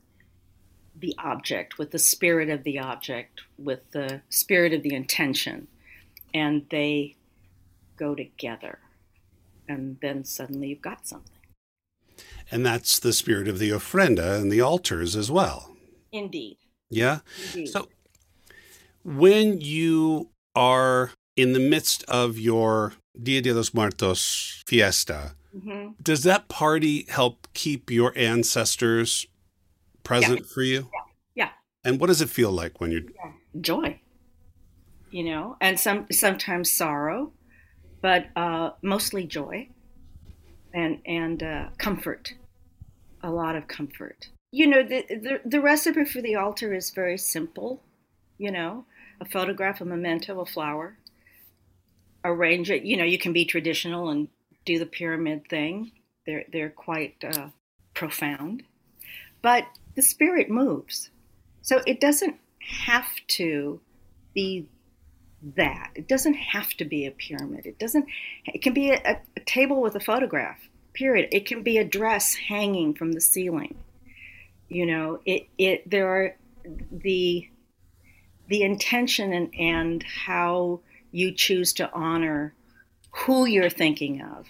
the 1.00 1.16
object, 1.18 1.78
with 1.78 1.92
the 1.92 2.00
spirit 2.00 2.50
of 2.50 2.64
the 2.64 2.80
object, 2.80 3.42
with 3.58 3.92
the 3.92 4.22
spirit 4.30 4.74
of 4.74 4.84
the 4.84 4.94
intention, 4.94 5.68
and 6.34 6.66
they 6.70 7.16
go 7.98 8.16
together. 8.16 8.80
And 9.68 9.98
then 10.02 10.24
suddenly 10.26 10.70
you've 10.70 10.82
got 10.82 11.08
something. 11.08 11.32
And 12.52 12.66
that's 12.66 12.98
the 13.00 13.14
spirit 13.14 13.48
of 13.48 13.60
the 13.60 13.70
ofrenda 13.70 14.40
and 14.40 14.52
the 14.52 14.62
altars 14.62 15.16
as 15.16 15.30
well. 15.30 15.76
Indeed. 16.12 16.58
Yeah. 16.90 17.20
Indeed. 17.54 17.68
So 17.68 17.88
when 19.04 19.62
you 19.62 20.30
are 20.56 21.12
in 21.36 21.54
the 21.54 21.60
midst 21.60 22.04
of 22.06 22.40
your 22.40 22.94
Dia 23.22 23.42
de 23.42 23.54
los 23.54 23.74
Muertos 23.74 24.64
fiesta, 24.66 25.36
Mhm. 25.56 25.96
does 26.02 26.24
that 26.24 26.48
party 26.48 27.06
help 27.10 27.48
keep 27.54 27.92
your 27.92 28.18
ancestors 28.18 29.28
present 30.10 30.46
for 30.46 30.62
you? 30.62 30.90
Yeah. 31.36 31.50
And 31.84 32.00
what 32.00 32.08
does 32.08 32.22
it 32.22 32.30
feel 32.30 32.52
like 32.52 32.82
when 32.82 32.92
you're 32.92 33.04
joy. 33.62 34.00
You 35.12 35.24
know 35.24 35.58
and 35.60 35.80
some 35.80 36.06
sometimes 36.12 36.72
sorrow 36.72 37.32
but 38.02 38.28
uh, 38.36 38.72
mostly 38.82 39.26
joy 39.26 39.68
and 40.74 41.00
and 41.06 41.42
uh, 41.44 41.70
comfort. 41.78 42.34
A 43.22 43.30
lot 43.30 43.56
of 43.56 43.68
comfort. 43.68 44.30
You 44.52 44.68
know 44.68 44.84
the, 44.84 45.06
the 45.10 45.42
the 45.46 45.62
recipe 45.62 46.06
for 46.06 46.22
the 46.22 46.36
altar 46.36 46.74
is 46.74 46.92
very 46.92 47.18
simple 47.18 47.82
you 48.38 48.52
know 48.52 48.86
a 49.20 49.26
photograph 49.26 49.82
a 49.82 49.86
memento 49.86 50.40
a 50.40 50.46
flower. 50.46 50.98
Arrange 52.24 52.70
it 52.70 52.84
you 52.84 52.98
know 52.98 53.04
you 53.04 53.18
can 53.18 53.34
be 53.34 53.46
traditional 53.46 54.10
and 54.10 54.28
do 54.66 54.80
the 54.80 54.86
pyramid 54.86 55.48
thing. 55.50 55.92
They're 56.26 56.46
they're 56.52 56.70
quite 56.70 57.16
uh, 57.24 57.50
profound. 57.94 58.64
But 59.42 59.66
the 60.00 60.04
spirit 60.04 60.50
moves 60.50 61.10
so 61.62 61.82
it 61.86 62.00
doesn't 62.00 62.38
have 62.60 63.10
to 63.28 63.82
be 64.34 64.70
that. 65.58 65.92
It 65.94 66.08
doesn't 66.08 66.36
have 66.36 66.70
to 66.76 66.86
be 66.86 67.06
a 67.06 67.12
pyramid. 67.12 67.66
It 67.66 67.80
doesn't. 67.80 68.06
It 68.46 68.62
can 68.62 68.74
be 68.74 68.92
a, 68.92 69.22
a 69.36 69.40
table 69.42 69.82
with 69.82 69.96
a 69.96 70.00
photograph. 70.00 70.58
Period. 70.94 71.28
It 71.34 71.46
can 71.46 71.64
be 71.64 71.78
a 71.78 71.84
dress 71.84 72.34
hanging 72.34 72.94
from 72.94 73.12
the 73.12 73.20
ceiling. 73.20 73.76
You 74.70 74.86
know, 74.86 75.20
it. 75.26 75.48
It. 75.58 75.90
There 75.90 76.08
are 76.08 76.38
the 76.94 77.50
the 78.48 78.62
intention 78.64 79.34
and, 79.34 79.54
and 79.60 80.04
how 80.04 80.80
you 81.12 81.34
choose 81.34 81.74
to 81.74 81.92
honor 81.92 82.54
who 83.12 83.46
you're 83.46 83.70
thinking 83.70 84.22
of. 84.22 84.48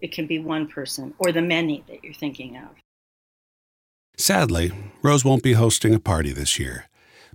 It 0.00 0.12
can 0.12 0.26
be 0.26 0.38
one 0.38 0.68
person 0.68 1.12
or 1.18 1.32
the 1.32 1.42
many 1.42 1.84
that 1.86 2.02
you're 2.02 2.14
thinking 2.14 2.56
of. 2.56 2.70
Sadly, 4.18 4.72
Rose 5.02 5.26
won't 5.26 5.42
be 5.42 5.52
hosting 5.52 5.94
a 5.94 6.00
party 6.00 6.32
this 6.32 6.58
year, 6.58 6.88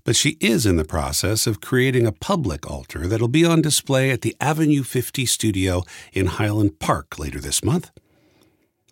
but 0.04 0.16
she 0.16 0.38
is 0.40 0.66
in 0.66 0.78
the 0.78 0.84
process 0.84 1.46
of 1.46 1.62
creating 1.62 2.08
a 2.08 2.12
public 2.12 2.70
altar 2.70 3.08
that'll 3.08 3.28
be 3.28 3.46
on 3.46 3.62
display 3.62 4.10
at 4.10 4.22
the 4.22 4.36
Avenue 4.42 4.82
50 4.82 5.28
studio 5.28 5.84
in 6.12 6.26
Highland 6.26 6.80
Park 6.80 7.20
later 7.20 7.40
this 7.40 7.64
month. 7.64 7.92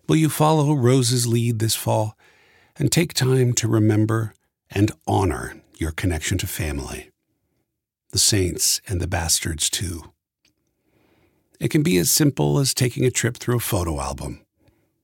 Will 0.08 0.17
you 0.17 0.30
follow 0.30 0.75
Rose's 0.75 1.25
lead 1.25 1.58
this 1.58 1.75
fall 1.75 2.15
and 2.78 2.91
take 2.91 3.13
time 3.13 3.54
to 3.54 3.67
remember 3.67 4.34
and 4.69 4.91
honor 5.08 5.60
your 5.78 5.91
connection 5.91 6.38
to 6.38 6.47
family? 6.47 7.10
The 8.12 8.19
saints 8.19 8.82
and 8.88 9.02
the 9.02 9.08
bastards, 9.08 9.67
too. 9.67 10.13
It 11.60 11.69
can 11.69 11.82
be 11.82 11.97
as 11.97 12.12
simple 12.12 12.60
as 12.60 12.73
taking 12.73 13.04
a 13.04 13.12
trip 13.12 13.38
through 13.38 13.58
a 13.58 13.60
photo 13.60 13.99
album 13.99 14.45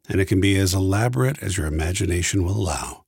and 0.10 0.22
it 0.22 0.26
can 0.26 0.39
be 0.39 0.58
as 0.58 0.74
elaborate 0.74 1.41
as 1.41 1.58
your 1.58 1.68
imagination 1.68 2.44
will 2.44 2.58
allow. 2.58 3.04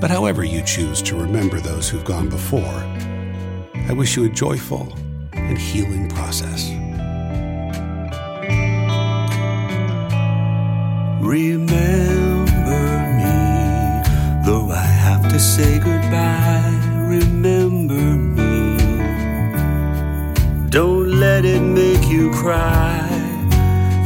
But 0.00 0.10
however 0.10 0.44
you 0.44 0.62
choose 0.62 1.00
to 1.02 1.16
remember 1.16 1.60
those 1.60 1.88
who've 1.88 2.04
gone 2.04 2.28
before, 2.28 2.82
I 3.88 3.92
wish 3.92 4.16
you 4.16 4.24
a 4.24 4.28
joyful 4.28 4.92
and 5.32 5.56
healing 5.58 6.08
process. 6.08 6.70
Remember 11.20 12.44
me, 13.18 13.34
though 14.44 14.70
I 14.70 14.84
have 14.84 15.28
to 15.30 15.40
say 15.40 15.78
goodbye. 15.78 16.78
Remember 16.96 17.94
me. 17.94 18.76
Don't 20.70 21.18
let 21.18 21.44
it 21.44 21.60
make 21.60 22.06
you 22.08 22.30
cry. 22.32 23.13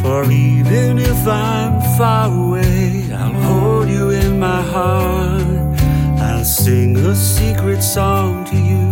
For 0.08 0.24
even 0.32 0.96
if 0.96 1.28
I'm 1.28 1.82
far 1.98 2.32
away, 2.32 3.12
I'll 3.12 3.42
hold 3.42 3.90
you 3.90 4.08
in 4.08 4.40
my 4.40 4.62
heart. 4.62 5.78
I'll 6.18 6.46
sing 6.46 6.96
a 6.96 7.14
secret 7.14 7.82
song 7.82 8.46
to 8.46 8.56
you 8.56 8.90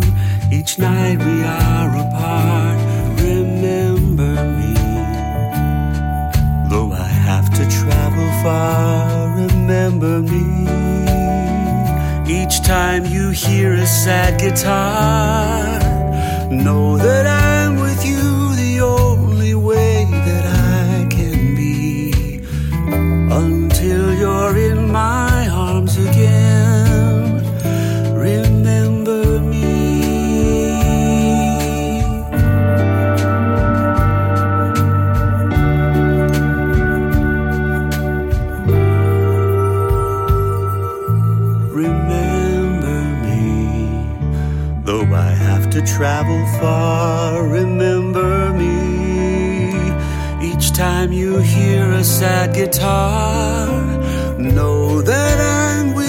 each 0.53 0.79
night 0.79 1.17
we 1.19 1.43
are 1.43 1.89
apart. 2.05 2.79
Remember 3.23 4.35
me. 4.59 4.75
Though 6.69 6.93
I 6.93 7.09
have 7.29 7.49
to 7.49 7.65
travel 7.79 8.29
far, 8.43 9.39
remember 9.39 10.21
me. 10.21 10.47
Each 12.31 12.61
time 12.61 13.07
you 13.07 13.31
hear 13.31 13.73
a 13.73 13.87
sad 13.87 14.39
guitar, 14.39 15.81
know 16.51 16.99
that 16.99 17.27
I'm 17.27 17.56
Until 23.39 24.15
you're 24.15 24.57
in 24.57 24.91
my 24.91 25.47
arms 25.49 25.99
again, 25.99 27.45
remember 28.15 29.41
me. 29.41 29.67
remember 41.71 42.99
me. 43.27 43.45
Though 44.87 45.15
I 45.15 45.29
have 45.47 45.69
to 45.73 45.83
travel 45.83 46.41
far, 46.59 47.47
remember 47.47 47.96
time 50.77 51.11
you 51.11 51.39
hear 51.39 51.91
a 51.93 52.05
sad 52.05 52.55
guitar, 52.55 53.67
know 54.37 55.01
that 55.01 55.41
I'm 55.41 55.95
with 55.95 56.06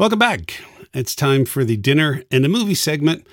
Welcome 0.00 0.18
back. 0.18 0.62
It's 0.94 1.14
time 1.14 1.44
for 1.44 1.62
the 1.62 1.76
dinner 1.76 2.22
and 2.30 2.46
a 2.46 2.48
movie 2.48 2.74
segment, 2.74 3.26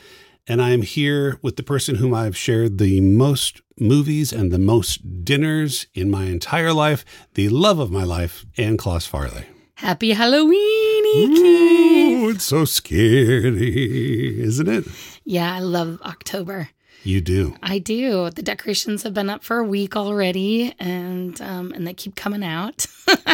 and 0.47 0.61
I 0.61 0.71
am 0.71 0.81
here 0.81 1.39
with 1.41 1.55
the 1.55 1.63
person 1.63 1.95
whom 1.95 2.13
I've 2.13 2.35
shared 2.35 2.77
the 2.77 2.99
most 2.99 3.61
movies 3.79 4.33
and 4.33 4.51
the 4.51 4.59
most 4.59 5.23
dinners 5.23 5.87
in 5.93 6.11
my 6.11 6.25
entire 6.25 6.73
life, 6.73 7.05
the 7.35 7.47
love 7.47 7.79
of 7.79 7.89
my 7.89 8.03
life, 8.03 8.45
Anne 8.57 8.75
Kloss 8.75 9.07
Farley. 9.07 9.45
Happy 9.75 10.11
Halloween, 10.11 11.05
Ooh, 11.15 12.29
it's 12.31 12.43
so 12.43 12.65
scary, 12.65 14.37
isn't 14.41 14.67
it? 14.67 14.87
Yeah, 15.23 15.55
I 15.55 15.59
love 15.59 16.01
October. 16.01 16.67
You 17.01 17.21
do. 17.21 17.55
I 17.63 17.79
do. 17.79 18.29
The 18.29 18.43
decorations 18.43 19.03
have 19.03 19.13
been 19.13 19.29
up 19.29 19.41
for 19.41 19.59
a 19.59 19.63
week 19.63 19.95
already, 19.95 20.75
and 20.79 21.39
um, 21.39 21.71
and 21.71 21.87
they 21.87 21.93
keep 21.93 22.15
coming 22.15 22.43
out. 22.43 22.87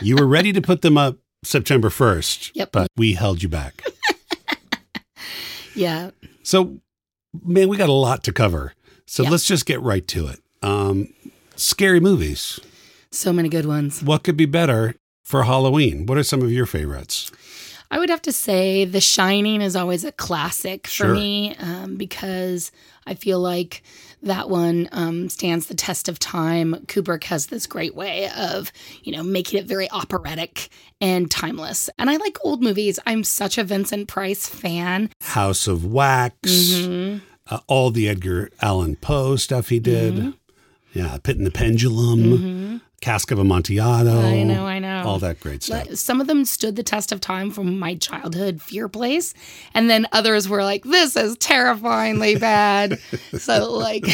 You 0.00 0.14
were 0.14 0.26
ready 0.26 0.52
to 0.52 0.60
put 0.60 0.82
them 0.82 0.96
up 0.96 1.18
September 1.44 1.88
1st, 1.88 2.50
Yep. 2.54 2.72
but 2.72 2.88
we 2.96 3.14
held 3.14 3.42
you 3.42 3.48
back. 3.48 3.84
yeah, 5.74 6.10
So, 6.42 6.78
man, 7.44 7.68
we 7.68 7.76
got 7.76 7.88
a 7.88 7.92
lot 7.92 8.24
to 8.24 8.32
cover. 8.32 8.72
So 9.06 9.22
Yeah. 9.22 9.30
let's 9.30 9.44
just 9.46 9.66
get 9.66 9.80
right 9.80 10.06
to 10.08 10.26
it. 10.28 10.40
Um, 10.62 11.08
scary 11.56 12.00
movies. 12.00 12.60
so 13.10 13.32
many 13.32 13.48
good 13.48 13.64
ones. 13.66 14.02
What 14.02 14.22
could 14.22 14.36
be 14.36 14.44
better 14.46 14.94
for 15.24 15.44
Halloween? 15.44 16.04
What 16.06 16.18
are 16.18 16.22
some 16.22 16.42
of 16.42 16.52
your 16.52 16.66
favorites? 16.66 17.30
I 17.90 17.98
would 17.98 18.10
have 18.10 18.20
to 18.22 18.32
say 18.32 18.84
The 18.84 19.00
Shining 19.00 19.62
is 19.62 19.74
always 19.74 20.04
a 20.04 20.12
classic 20.12 20.86
for 20.86 20.90
Sure. 20.92 21.14
me 21.14 21.54
um, 21.56 21.96
because 21.96 22.70
I 23.06 23.14
feel 23.14 23.40
like 23.40 23.82
that 24.22 24.50
one 24.50 24.88
um, 24.92 25.28
stands 25.28 25.66
the 25.66 25.74
test 25.74 26.08
of 26.08 26.18
time. 26.18 26.74
Kubrick 26.86 27.24
has 27.24 27.46
this 27.46 27.66
great 27.66 27.94
way 27.94 28.28
of, 28.36 28.72
you 29.02 29.12
know, 29.12 29.22
making 29.22 29.60
it 29.60 29.66
very 29.66 29.90
operatic 29.90 30.68
and 31.00 31.30
timeless. 31.30 31.88
And 31.98 32.10
I 32.10 32.16
like 32.16 32.38
old 32.44 32.62
movies. 32.62 32.98
I'm 33.06 33.22
such 33.24 33.58
a 33.58 33.64
Vincent 33.64 34.08
Price 34.08 34.48
fan. 34.48 35.10
House 35.22 35.66
of 35.68 35.84
Wax, 35.84 36.36
Mhm. 36.42 37.20
uh, 37.50 37.60
all 37.66 37.90
the 37.90 38.08
Edgar 38.08 38.50
Allan 38.60 38.96
Poe 38.96 39.36
stuff 39.36 39.68
he 39.68 39.78
did. 39.78 40.14
Mm-hmm. 40.14 40.30
Yeah, 40.94 41.18
Pit 41.22 41.36
and 41.36 41.46
the 41.46 41.50
Pendulum, 41.50 42.20
Mhm. 42.22 42.80
Cask 43.00 43.30
of 43.30 43.38
Amontillado. 43.38 44.20
I 44.20 44.42
know, 44.42 44.66
I 44.66 44.78
know. 44.80 45.04
All 45.04 45.18
that 45.20 45.38
great 45.40 45.62
stuff. 45.62 45.94
Some 45.94 46.20
of 46.20 46.26
them 46.26 46.44
stood 46.44 46.76
the 46.76 46.82
test 46.82 47.12
of 47.12 47.20
time 47.20 47.50
from 47.50 47.78
my 47.78 47.94
childhood 47.94 48.60
fear 48.60 48.88
place, 48.88 49.34
and 49.72 49.88
then 49.88 50.06
others 50.12 50.48
were 50.48 50.64
like, 50.64 50.84
"This 50.84 51.16
is 51.16 51.36
terrifyingly 51.38 52.36
bad." 52.40 52.98
so, 53.38 53.70
like, 53.72 54.04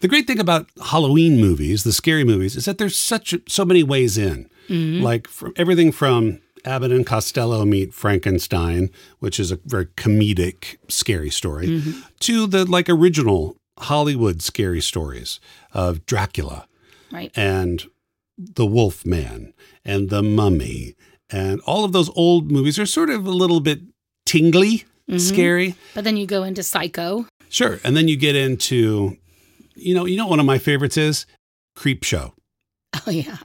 The 0.00 0.08
great 0.08 0.26
thing 0.26 0.38
about 0.38 0.68
Halloween 0.90 1.40
movies, 1.40 1.82
the 1.82 1.92
scary 1.92 2.24
movies, 2.24 2.54
is 2.54 2.66
that 2.66 2.78
there's 2.78 2.96
such 2.96 3.34
so 3.48 3.64
many 3.64 3.82
ways 3.82 4.16
in. 4.16 4.48
Mm-hmm. 4.68 5.02
Like 5.02 5.26
from 5.26 5.52
everything 5.56 5.92
from 5.92 6.40
Abbott 6.64 6.92
and 6.92 7.06
Costello 7.06 7.64
meet 7.64 7.94
Frankenstein, 7.94 8.90
which 9.18 9.40
is 9.40 9.50
a 9.50 9.58
very 9.64 9.86
comedic 9.86 10.76
scary 10.88 11.30
story, 11.30 11.66
mm-hmm. 11.66 12.00
to 12.20 12.46
the 12.46 12.64
like 12.64 12.88
original 12.88 13.56
Hollywood 13.78 14.42
scary 14.42 14.80
stories 14.80 15.40
of 15.72 16.04
Dracula 16.06 16.66
right? 17.12 17.30
and 17.36 17.84
the 18.36 18.66
Wolf 18.66 19.04
Man 19.04 19.52
and 19.84 20.10
the 20.10 20.22
Mummy 20.22 20.94
and 21.30 21.60
all 21.62 21.84
of 21.84 21.92
those 21.92 22.10
old 22.16 22.50
movies 22.50 22.78
are 22.78 22.86
sort 22.86 23.10
of 23.10 23.26
a 23.26 23.30
little 23.30 23.60
bit 23.60 23.80
tingly, 24.24 24.84
mm-hmm. 25.08 25.18
scary. 25.18 25.74
But 25.94 26.04
then 26.04 26.16
you 26.16 26.26
go 26.26 26.42
into 26.42 26.62
Psycho. 26.62 27.26
Sure. 27.48 27.78
And 27.84 27.96
then 27.96 28.08
you 28.08 28.16
get 28.16 28.36
into, 28.36 29.16
you 29.74 29.94
know, 29.94 30.04
you 30.04 30.16
know, 30.16 30.26
one 30.26 30.40
of 30.40 30.46
my 30.46 30.58
favorites 30.58 30.96
is 30.96 31.26
Creepshow, 31.76 32.32
Oh 33.06 33.10
yeah, 33.10 33.38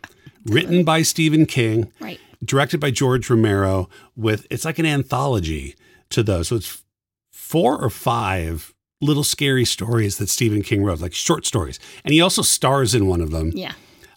written 0.45 0.83
by 0.83 1.01
Stephen 1.01 1.45
King, 1.45 1.91
right. 1.99 2.19
directed 2.43 2.79
by 2.79 2.91
George 2.91 3.29
Romero. 3.29 3.89
With 4.15 4.47
it's 4.49 4.65
like 4.65 4.79
an 4.79 4.85
anthology 4.85 5.75
to 6.09 6.23
those. 6.23 6.47
So 6.47 6.55
it's 6.55 6.83
four 7.31 7.79
or 7.79 7.89
five 7.89 8.72
little 9.03 9.23
scary 9.23 9.65
stories 9.65 10.17
that 10.17 10.29
Stephen 10.29 10.61
King 10.61 10.83
wrote, 10.83 10.99
like 11.01 11.13
short 11.13 11.45
stories, 11.45 11.79
and 12.03 12.13
he 12.13 12.21
also 12.21 12.41
stars 12.41 12.95
in 12.95 13.07
one 13.07 13.21
of 13.21 13.31
them 13.31 13.51
Yeah. 13.53 13.73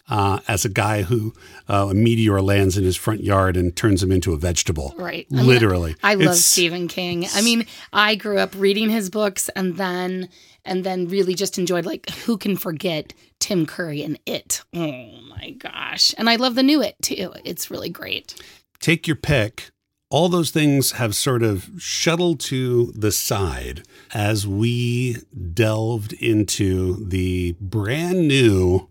uh, 0.09 0.39
as 0.47 0.65
a 0.65 0.69
guy 0.69 1.03
who 1.03 1.33
uh, 1.69 1.87
a 1.91 1.93
meteor 1.93 2.41
lands 2.41 2.77
in 2.77 2.83
his 2.83 2.95
front 2.95 3.23
yard 3.23 3.57
and 3.57 3.75
turns 3.75 4.01
him 4.01 4.11
into 4.11 4.33
a 4.33 4.37
vegetable. 4.37 4.95
Right. 4.97 5.27
I 5.31 5.35
mean, 5.35 5.47
Literally. 5.47 5.95
I 6.03 6.13
love 6.15 6.21
It's- 6.21 6.45
Stephen 6.45 6.87
King. 6.87 7.25
I 7.33 7.41
mean, 7.41 7.65
I 7.91 8.15
grew 8.15 8.37
up 8.39 8.53
reading 8.55 8.89
his 8.89 9.09
books 9.09 9.49
and 9.55 9.77
then 9.77 10.29
and 10.65 10.83
then 10.83 11.07
really 11.07 11.33
just 11.33 11.57
enjoyed 11.57 11.85
like 11.85 12.09
who 12.25 12.37
can 12.37 12.57
forget 12.57 13.13
Tim 13.39 13.65
Curry 13.65 14.01
and 14.03 14.19
It. 14.25 14.61
Oh 14.75 15.09
my 15.29 15.51
gosh. 15.57 16.13
And 16.17 16.29
I 16.29 16.35
love 16.35 16.55
the 16.55 16.63
new 16.63 16.81
It 16.81 16.95
too. 17.01 17.33
It's 17.45 17.69
really 17.71 17.89
great. 17.89 18.33
take 18.79 19.07
your 19.07 19.15
pick. 19.15 19.69
All 20.09 20.29
those 20.29 20.51
things 20.51 20.93
have 20.93 21.13
sort 21.15 21.43
of 21.43 21.69
shuttled 21.77 22.39
to 22.41 22.93
the 22.95 23.11
side 23.11 23.83
as 24.13 24.47
we 24.47 25.17
delved 25.53 26.13
into 26.13 27.05
the 27.05 27.57
brand 27.59 28.25
new 28.25 28.87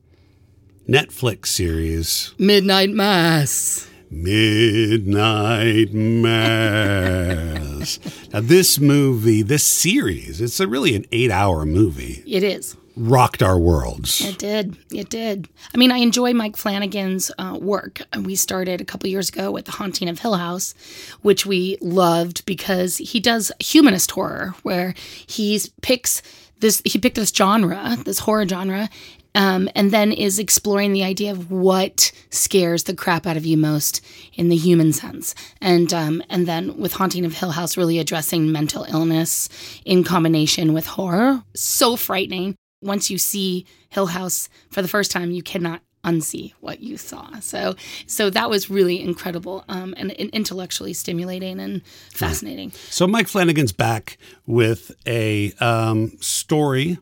Netflix 0.86 1.46
series, 1.46 2.34
Midnight 2.38 2.90
Mass. 2.90 3.88
Midnight 4.10 5.94
Mass. 5.94 7.98
now, 8.34 8.40
this 8.42 8.78
movie, 8.78 9.40
this 9.40 9.64
series, 9.64 10.42
it's 10.42 10.60
a 10.60 10.68
really 10.68 10.94
an 10.94 11.06
eight 11.12 11.30
hour 11.30 11.64
movie, 11.64 12.22
It 12.26 12.42
is. 12.42 12.76
Rocked 12.96 13.42
our 13.42 13.58
worlds. 13.58 14.24
It 14.24 14.38
did. 14.38 14.76
It 14.90 15.10
did. 15.10 15.48
I 15.74 15.76
mean, 15.76 15.92
I 15.92 15.98
enjoy 15.98 16.32
Mike 16.32 16.56
Flanagan's 16.56 17.30
uh, 17.38 17.58
work. 17.60 18.00
We 18.18 18.34
started 18.34 18.80
a 18.80 18.84
couple 18.84 19.08
years 19.10 19.28
ago 19.28 19.50
with 19.50 19.66
The 19.66 19.72
Haunting 19.72 20.08
of 20.08 20.18
Hill 20.18 20.34
House, 20.34 20.74
which 21.20 21.44
we 21.44 21.76
loved 21.80 22.44
because 22.46 22.96
he 22.96 23.20
does 23.20 23.52
humanist 23.60 24.10
horror, 24.10 24.54
where 24.62 24.94
he 25.26 25.60
picks 25.82 26.22
this. 26.60 26.80
He 26.84 26.98
picked 26.98 27.16
this 27.16 27.30
genre, 27.30 27.96
this 28.04 28.20
horror 28.20 28.48
genre. 28.48 28.88
Um, 29.34 29.68
and 29.74 29.90
then 29.90 30.12
is 30.12 30.38
exploring 30.38 30.94
the 30.94 31.04
idea 31.04 31.30
of 31.30 31.50
what 31.50 32.10
scares 32.30 32.84
the 32.84 32.94
crap 32.94 33.26
out 33.26 33.36
of 33.36 33.44
you 33.44 33.58
most 33.58 34.02
in 34.32 34.48
the 34.48 34.56
human 34.56 34.94
sense, 34.94 35.34
and 35.60 35.92
um, 35.92 36.22
and 36.30 36.46
then 36.46 36.78
with 36.78 36.94
Haunting 36.94 37.26
of 37.26 37.34
Hill 37.34 37.50
House, 37.50 37.76
really 37.76 37.98
addressing 37.98 38.50
mental 38.50 38.84
illness 38.84 39.50
in 39.84 40.04
combination 40.04 40.72
with 40.72 40.86
horror. 40.86 41.44
So 41.54 41.96
frightening 41.96 42.56
once 42.86 43.10
you 43.10 43.18
see 43.18 43.66
Hill 43.90 44.06
House 44.06 44.48
for 44.70 44.82
the 44.82 44.88
first 44.88 45.10
time, 45.10 45.30
you 45.30 45.42
cannot 45.42 45.82
unsee 46.06 46.52
what 46.60 46.80
you 46.80 46.96
saw. 46.96 47.38
So, 47.40 47.74
so 48.06 48.30
that 48.30 48.48
was 48.48 48.70
really 48.70 49.02
incredible 49.02 49.64
um, 49.68 49.92
and, 49.96 50.12
and 50.12 50.30
intellectually 50.30 50.92
stimulating 50.92 51.58
and 51.60 51.84
fascinating. 52.12 52.70
So 52.90 53.06
Mike 53.06 53.26
Flanagan's 53.26 53.72
back 53.72 54.16
with 54.46 54.92
a 55.06 55.52
um, 55.54 56.12
story 56.20 56.98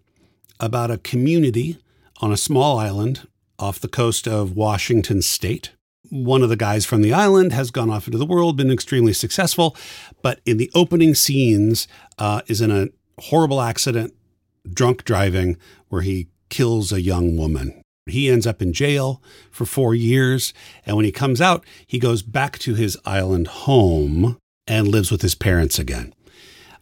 about 0.58 0.90
a 0.90 0.98
community 0.98 1.78
on 2.20 2.32
a 2.32 2.36
small 2.36 2.78
island 2.78 3.28
off 3.58 3.78
the 3.78 3.88
coast 3.88 4.26
of 4.26 4.56
Washington 4.56 5.20
State. 5.22 5.72
One 6.10 6.42
of 6.42 6.48
the 6.48 6.56
guys 6.56 6.86
from 6.86 7.02
the 7.02 7.12
island 7.12 7.52
has 7.52 7.70
gone 7.70 7.90
off 7.90 8.06
into 8.06 8.18
the 8.18 8.26
world, 8.26 8.56
been 8.56 8.70
extremely 8.70 9.12
successful, 9.12 9.76
but 10.22 10.40
in 10.46 10.56
the 10.56 10.70
opening 10.74 11.14
scenes 11.14 11.88
uh, 12.18 12.40
is 12.46 12.60
in 12.60 12.70
a 12.70 12.88
horrible 13.20 13.60
accident, 13.60 14.14
drunk 14.72 15.04
driving, 15.04 15.56
where 15.88 16.02
he 16.02 16.28
kills 16.48 16.92
a 16.92 17.00
young 17.00 17.36
woman. 17.36 17.82
He 18.06 18.30
ends 18.30 18.46
up 18.46 18.60
in 18.60 18.72
jail 18.72 19.22
for 19.50 19.64
four 19.64 19.94
years, 19.94 20.52
and 20.84 20.96
when 20.96 21.04
he 21.04 21.12
comes 21.12 21.40
out, 21.40 21.64
he 21.86 21.98
goes 21.98 22.22
back 22.22 22.58
to 22.60 22.74
his 22.74 22.98
island 23.06 23.46
home 23.46 24.36
and 24.66 24.88
lives 24.88 25.10
with 25.10 25.22
his 25.22 25.34
parents 25.34 25.78
again. 25.78 26.14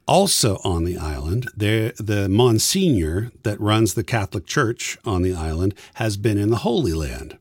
Also 0.06 0.58
on 0.64 0.84
the 0.84 0.98
island, 0.98 1.48
there 1.56 1.92
the 1.96 2.28
Monsignor 2.28 3.30
that 3.44 3.60
runs 3.60 3.94
the 3.94 4.02
Catholic 4.02 4.46
Church 4.46 4.98
on 5.04 5.22
the 5.22 5.34
island 5.34 5.74
has 5.94 6.16
been 6.16 6.38
in 6.38 6.50
the 6.50 6.58
Holy 6.58 6.92
Land, 6.92 7.38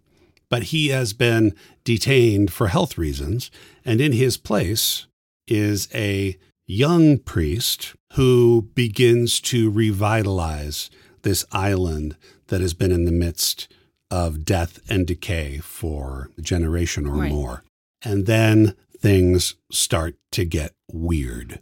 but 0.48 0.64
he 0.64 0.90
has 0.90 1.14
been 1.14 1.56
detained 1.84 2.54
for 2.54 2.68
health 2.68 3.00
reasons, 3.00 3.50
and 3.84 4.00
in 4.00 4.12
his 4.12 4.38
place 4.38 5.08
is 5.48 5.90
a 5.94 6.38
young 6.68 7.18
priest 7.18 7.96
who 8.14 8.70
begins 8.76 9.40
to 9.40 9.70
revitalize 9.70 10.90
this 11.22 11.46
island 11.52 12.16
that 12.48 12.62
has 12.62 12.74
been 12.74 12.92
in 12.92 13.06
the 13.06 13.12
midst 13.12 13.68
of 14.10 14.44
death 14.44 14.80
and 14.90 15.08
decay 15.08 15.60
for 15.60 16.30
a 16.38 16.42
generation 16.42 17.06
or 17.08 17.16
Right. 17.18 17.32
more. 17.32 17.64
And 18.02 18.26
then 18.26 18.76
things 19.00 19.56
start 19.72 20.16
to 20.32 20.44
get 20.46 20.74
weird. 20.92 21.60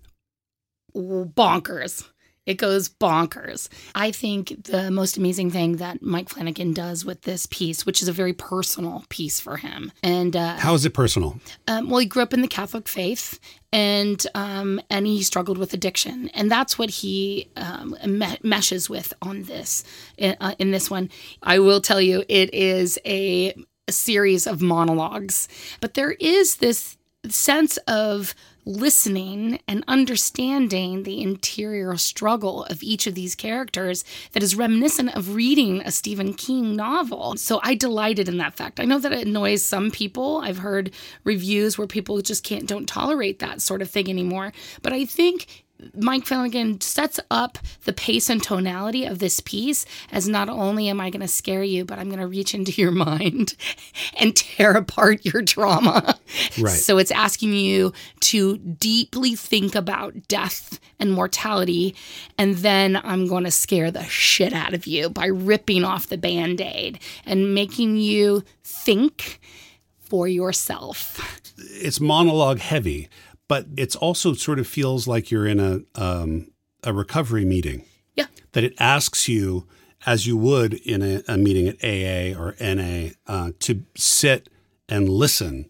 Bonkers. 0.96 2.10
It 2.50 2.58
goes 2.58 2.90
bonkers. 2.90 3.70
I 3.94 4.10
think 4.12 4.64
the 4.64 4.90
most 4.90 5.18
amazing 5.18 5.52
thing 5.52 5.78
that 5.78 6.02
Mike 6.02 6.30
Flanagan 6.30 6.74
does 6.74 7.06
with 7.06 7.22
this 7.22 7.46
piece, 7.46 7.86
which 7.86 8.02
is 8.02 8.08
a 8.08 8.12
very 8.12 8.34
personal 8.34 9.06
piece 9.10 9.40
for 9.40 9.58
him, 9.58 9.92
and 10.02 10.36
uh, 10.36 10.58
How 10.58 10.74
is 10.74 10.84
it 10.84 10.94
personal? 10.96 11.40
um, 11.68 11.90
well, 11.90 12.00
he 12.00 12.08
grew 12.08 12.24
up 12.24 12.34
in 12.34 12.42
the 12.42 12.48
Catholic 12.48 12.88
faith, 12.88 13.40
and 13.72 14.26
um, 14.34 14.82
and 14.90 15.06
he 15.06 15.22
struggled 15.22 15.60
with 15.60 15.76
addiction, 15.76 16.30
and 16.34 16.50
that's 16.50 16.80
what 16.80 16.90
he 16.90 17.50
um, 17.56 17.96
me- 18.06 18.40
meshes 18.42 18.90
with 18.90 19.14
on 19.22 19.44
this 19.44 19.84
in, 20.18 20.36
uh, 20.42 20.56
in 20.58 20.72
this 20.72 20.90
one. 20.90 21.12
I 21.44 21.60
will 21.60 21.82
tell 21.82 22.02
you, 22.02 22.24
it 22.28 22.52
is 22.52 22.98
a, 23.06 23.54
a 23.88 23.92
series 23.92 24.48
of 24.48 24.60
monologues, 24.60 25.48
but 25.82 25.94
there 25.94 26.14
is 26.14 26.56
this 26.56 26.98
sense 27.28 27.78
of 27.86 28.34
listening 28.66 29.60
and 29.68 29.84
understanding 29.88 31.04
the 31.04 31.22
interior 31.22 31.96
struggle 31.98 32.64
of 32.66 32.84
each 32.84 33.08
of 33.08 33.16
these 33.16 33.36
characters 33.36 34.04
that 34.34 34.44
is 34.44 34.56
reminiscent 34.56 35.16
of 35.16 35.36
reading 35.36 35.82
a 35.82 35.92
Stephen 35.92 36.34
King 36.34 36.76
novel. 36.76 37.36
So 37.38 37.60
I 37.64 37.76
delighted 37.76 38.28
in 38.28 38.38
that 38.38 38.56
fact. 38.56 38.80
I 38.80 38.86
know 38.86 39.00
that 39.00 39.14
it 39.14 39.28
annoys 39.28 39.64
some 39.64 39.92
people. 39.92 40.42
I've 40.44 40.60
heard 40.60 40.92
reviews 41.24 41.78
where 41.78 41.88
people 41.88 42.22
just 42.22 42.44
can't 42.44 42.68
don't 42.68 42.88
tolerate 42.88 43.40
that 43.40 43.62
sort 43.62 43.82
of 43.82 43.90
thing 43.90 44.10
anymore, 44.10 44.54
but 44.82 44.94
I 44.94 45.06
think 45.06 45.66
Mike 45.96 46.26
Flanagan 46.26 46.82
sets 46.82 47.20
up 47.32 47.58
the 47.86 47.94
pace 47.94 48.30
and 48.30 48.44
tonality 48.44 49.06
of 49.06 49.20
this 49.20 49.40
piece 49.40 49.86
as 50.12 50.28
not 50.28 50.50
only 50.50 50.90
am 50.90 51.00
I 51.00 51.10
going 51.10 51.22
to 51.22 51.28
scare 51.28 51.64
you, 51.64 51.86
but 51.86 52.00
I'm 52.00 52.10
going 52.10 52.20
to 52.20 52.28
reach 52.28 52.54
into 52.54 52.72
your 52.74 52.92
mind 53.10 53.56
and 54.20 54.36
tear 54.36 54.72
apart 54.74 55.26
your 55.26 55.42
trauma. 55.42 56.20
Right. 56.60 56.72
So 56.72 56.98
it's 56.98 57.12
asking 57.12 57.54
you 57.54 57.94
to 58.22 58.58
deeply 58.58 59.36
think 59.36 59.76
about 59.76 60.28
death 60.28 60.80
and 61.00 61.12
mortality. 61.12 61.96
And 62.38 62.56
then 62.56 63.00
I'm 63.04 63.28
going 63.28 63.46
to 63.46 63.52
scare 63.52 63.92
the 63.92 64.04
shit 64.04 64.54
out 64.54 64.74
of 64.74 64.86
you 64.86 65.10
by 65.10 65.28
ripping 65.28 65.84
off 65.84 66.08
the 66.08 66.18
band 66.18 66.60
aid 66.62 67.00
and 67.26 67.54
making 67.56 67.98
you 67.98 68.44
think 68.64 69.40
for 70.02 70.28
yourself. 70.28 71.40
It's 71.58 72.00
monologue 72.00 72.60
heavy, 72.60 73.10
but 73.50 73.66
it's 73.76 73.98
also 73.98 74.34
sort 74.34 74.60
of 74.60 74.68
feels 74.68 75.06
like 75.08 75.30
you're 75.30 75.46
in 75.48 75.60
a 75.60 75.82
um, 76.02 76.50
a 76.86 76.94
recovery 76.94 77.44
meeting. 77.44 77.84
Yeah. 78.16 78.28
That 78.54 78.64
it 78.64 78.74
asks 78.80 79.28
you, 79.28 79.68
as 80.06 80.26
you 80.26 80.38
would 80.38 80.76
in 80.76 81.02
a, 81.02 81.22
a 81.28 81.38
meeting 81.38 81.68
at 81.68 81.76
AA 81.84 82.40
or 82.42 82.56
NA, 82.62 83.10
uh, 83.28 83.52
to 83.60 83.84
sit 83.98 84.48
and 84.88 85.10
listen 85.10 85.70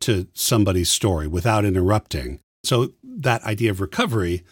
to 0.00 0.26
somebody's 0.34 0.90
story 0.92 1.26
without 1.26 1.64
interrupting. 1.64 2.38
So 2.62 2.92
that 3.02 3.42
idea 3.44 3.70
of 3.70 3.80
recovery, 3.80 4.42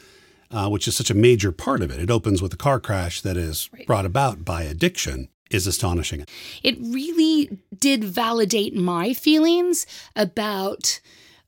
uh, 0.50 0.68
which 0.68 0.88
is 0.88 0.96
such 0.96 1.10
a 1.10 1.14
major 1.14 1.52
part 1.52 1.82
of 1.82 1.90
it, 1.90 2.00
it 2.00 2.10
opens 2.10 2.40
with 2.42 2.52
a 2.52 2.56
car 2.56 2.80
crash 2.80 3.20
that 3.20 3.36
is 3.36 3.68
Right. 3.72 3.86
brought 3.86 4.06
about 4.06 4.44
by 4.44 4.62
addiction, 4.62 5.28
is 5.50 5.66
astonishing. 5.66 6.24
It 6.62 6.76
really 6.80 7.58
did 7.78 8.02
validate 8.04 8.74
my 8.74 9.12
feelings 9.14 9.86
about 10.16 11.00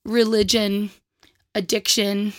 religion, 0.05 0.91
addiction, 1.57 2.35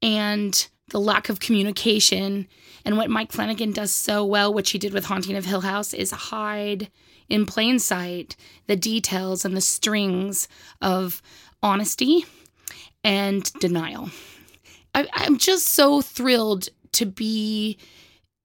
and 0.00 0.68
the 0.90 1.00
lack 1.00 1.28
of 1.28 1.40
communication. 1.40 2.46
And 2.84 2.96
what 2.96 3.10
Mike 3.10 3.32
Flanagan 3.32 3.72
does 3.72 3.92
so 3.92 4.24
well, 4.24 4.54
which 4.54 4.70
he 4.70 4.78
did 4.78 4.94
with 4.94 5.04
Haunting 5.04 5.36
of 5.36 5.44
Hill 5.44 5.60
House, 5.60 5.92
is 5.92 6.10
hide 6.10 6.90
in 7.28 7.44
plain 7.44 7.78
sight 7.78 8.36
the 8.66 8.76
details 8.76 9.44
and 9.44 9.54
the 9.54 9.60
strings 9.60 10.48
of 10.80 11.20
honesty 11.62 12.24
and 13.04 13.52
denial. 13.54 14.10
I, 14.94 15.06
am 15.26 15.36
just 15.36 15.66
so 15.66 16.00
thrilled 16.00 16.68
to 16.92 17.04
be 17.04 17.76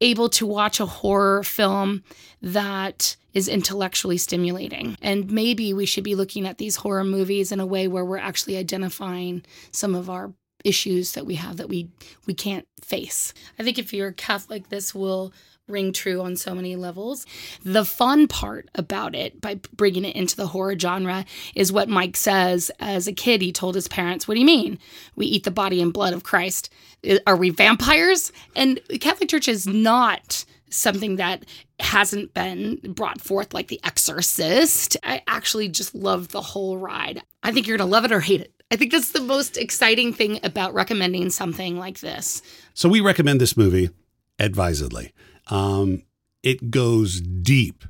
able 0.02 0.28
to 0.30 0.46
watch 0.46 0.80
a 0.80 0.86
horror 0.86 1.44
film 1.44 2.04
that 2.41 3.16
is 3.34 3.47
intellectually 3.47 4.17
stimulating. 4.17 4.97
And 5.01 5.31
maybe 5.31 5.73
we 5.73 5.86
should 5.86 6.03
be 6.03 6.15
looking 6.15 6.45
at 6.45 6.57
these 6.57 6.77
horror 6.77 7.03
movies 7.03 7.51
in 7.51 7.59
a 7.59 7.65
way 7.65 7.88
where 7.88 8.05
we're 8.05 8.17
actually 8.17 8.57
identifying 8.57 9.43
some 9.71 9.95
of 9.95 10.09
our 10.09 10.34
issues 10.63 11.13
that 11.13 11.25
we 11.25 11.36
have 11.36 11.57
that 11.57 11.67
we 11.67 11.89
we 12.25 12.34
can't 12.34 12.65
face. 12.81 13.34
I 13.59 13.63
think 13.63 13.77
if 13.77 13.93
you're 13.93 14.13
Catholic 14.13 14.69
this 14.69 14.95
will 14.95 15.34
ring 15.67 15.93
true 15.93 16.21
on 16.21 16.36
so 16.36 16.53
many 16.53 16.75
levels. 16.75 17.25
The 17.63 17.86
fun 17.86 18.27
part 18.27 18.69
about 18.75 19.15
it, 19.15 19.39
by 19.39 19.59
bringing 19.73 20.03
it 20.03 20.15
into 20.15 20.36
the 20.36 20.47
horror 20.47 20.77
genre, 20.77 21.25
is 21.55 21.71
what 21.71 21.88
Mike 21.89 22.17
says 22.17 22.69
as 22.79 23.07
a 23.07 23.13
kid. 23.13 23.41
He 23.41 23.51
told 23.51 23.75
his 23.75 23.88
parents, 23.88 24.27
What 24.27 24.34
do 24.34 24.41
you 24.41 24.45
mean? 24.45 24.77
We 25.15 25.25
eat 25.25 25.45
the 25.45 25.51
body 25.51 25.81
and 25.81 25.93
blood 25.93 26.13
of 26.13 26.23
Christ. 26.23 26.69
Uh, 27.07 27.19
are 27.25 27.38
we 27.38 27.49
vampires? 27.49 28.31
And 28.55 28.79
the 28.89 28.99
Catholic 28.99 29.29
Church 29.29 29.47
is 29.47 29.65
not 29.65 30.45
something 30.74 31.17
that 31.17 31.45
hasn't 31.80 32.34
been 32.34 32.80
brought 32.84 33.21
forth 33.21 33.53
like 33.53 33.67
The 33.67 33.80
Exorcist. 33.84 34.97
I 35.03 35.21
actually 35.28 35.69
just 35.69 35.93
love 35.95 36.30
the 36.30 36.41
whole 36.41 36.78
ride. 36.78 37.21
I 37.43 37.51
think 37.51 37.67
you're 37.67 37.78
going 37.78 37.88
to 37.88 37.91
love 37.91 38.05
it 38.05 38.11
or 38.11 38.19
hate 38.19 38.41
it. 38.41 38.53
I 38.71 38.76
think 38.76 38.91
that's 38.91 39.11
the 39.11 39.21
most 39.21 39.57
exciting 39.57 40.13
thing 40.13 40.39
about 40.43 40.74
recommending 40.74 41.30
something 41.30 41.78
like 41.78 41.99
this. 41.99 42.41
So 42.74 42.89
we 42.89 43.01
recommend 43.01 43.39
this 43.39 43.55
movie 43.55 43.91
advisedly. 44.39 45.13
Um, 45.47 46.03
it 46.41 46.71
goes 46.71 47.21
deep 47.21 47.84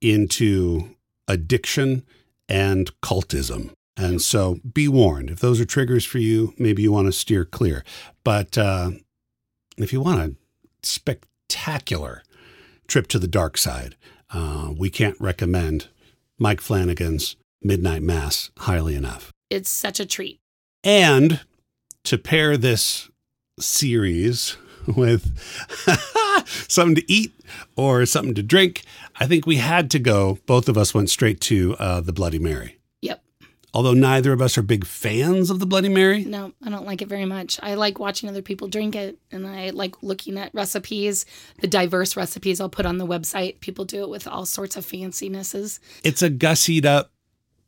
into 0.00 0.96
addiction 1.26 2.04
and 2.48 2.90
cultism. 3.00 3.72
And 3.96 4.20
so 4.20 4.60
be 4.74 4.88
warned 4.88 5.30
if 5.30 5.40
those 5.40 5.58
are 5.60 5.64
triggers 5.64 6.04
for 6.04 6.18
you, 6.18 6.52
maybe 6.58 6.82
you 6.82 6.92
want 6.92 7.06
to 7.06 7.12
steer 7.12 7.44
clear. 7.44 7.82
But 8.24 8.58
uh, 8.58 8.90
if 9.78 9.92
you 9.92 10.00
want 10.00 10.20
a 10.20 10.34
spectacular 10.86 12.22
trip 12.86 13.06
to 13.08 13.18
the 13.18 13.28
dark 13.28 13.56
side, 13.58 13.96
uh, 14.30 14.72
we 14.76 14.90
can't 14.90 15.20
recommend 15.20 15.88
Mike 16.38 16.60
Flanagan's 16.60 17.36
Midnight 17.62 18.02
Mass 18.02 18.50
highly 18.58 18.94
enough. 18.94 19.32
It's 19.50 19.70
such 19.70 20.00
a 20.00 20.06
treat. 20.06 20.38
And 20.84 21.40
to 22.04 22.18
pair 22.18 22.56
this 22.56 23.10
series 23.58 24.56
with 24.86 25.38
something 26.68 26.96
to 26.96 27.12
eat 27.12 27.32
or 27.76 28.06
something 28.06 28.34
to 28.34 28.42
drink, 28.42 28.82
I 29.18 29.26
think 29.26 29.46
we 29.46 29.56
had 29.56 29.90
to 29.92 29.98
go. 29.98 30.38
Both 30.46 30.68
of 30.68 30.78
us 30.78 30.94
went 30.94 31.10
straight 31.10 31.40
to 31.42 31.76
uh, 31.78 32.00
the 32.00 32.12
Bloody 32.12 32.38
Mary. 32.38 32.78
Although 33.76 33.92
neither 33.92 34.32
of 34.32 34.40
us 34.40 34.56
are 34.56 34.62
big 34.62 34.86
fans 34.86 35.50
of 35.50 35.60
the 35.60 35.66
Bloody 35.66 35.90
Mary. 35.90 36.24
No, 36.24 36.50
I 36.64 36.70
don't 36.70 36.86
like 36.86 37.02
it 37.02 37.08
very 37.08 37.26
much. 37.26 37.60
I 37.62 37.74
like 37.74 37.98
watching 37.98 38.26
other 38.26 38.40
people 38.40 38.68
drink 38.68 38.96
it 38.96 39.18
and 39.30 39.46
I 39.46 39.68
like 39.68 40.02
looking 40.02 40.38
at 40.38 40.54
recipes, 40.54 41.26
the 41.60 41.66
diverse 41.66 42.16
recipes 42.16 42.58
I'll 42.58 42.70
put 42.70 42.86
on 42.86 42.96
the 42.96 43.06
website. 43.06 43.60
People 43.60 43.84
do 43.84 44.00
it 44.00 44.08
with 44.08 44.26
all 44.26 44.46
sorts 44.46 44.78
of 44.78 44.86
fancinesses. 44.86 45.78
It's 46.02 46.22
a 46.22 46.30
gussied 46.30 46.86
up 46.86 47.12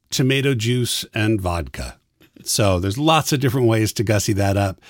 tomato 0.08 0.54
juice 0.54 1.04
and 1.12 1.42
vodka. 1.42 1.98
So 2.42 2.80
there's 2.80 2.96
lots 2.96 3.34
of 3.34 3.40
different 3.40 3.66
ways 3.66 3.92
to 3.92 4.02
gussy 4.02 4.32
that 4.32 4.56
up 4.56 4.80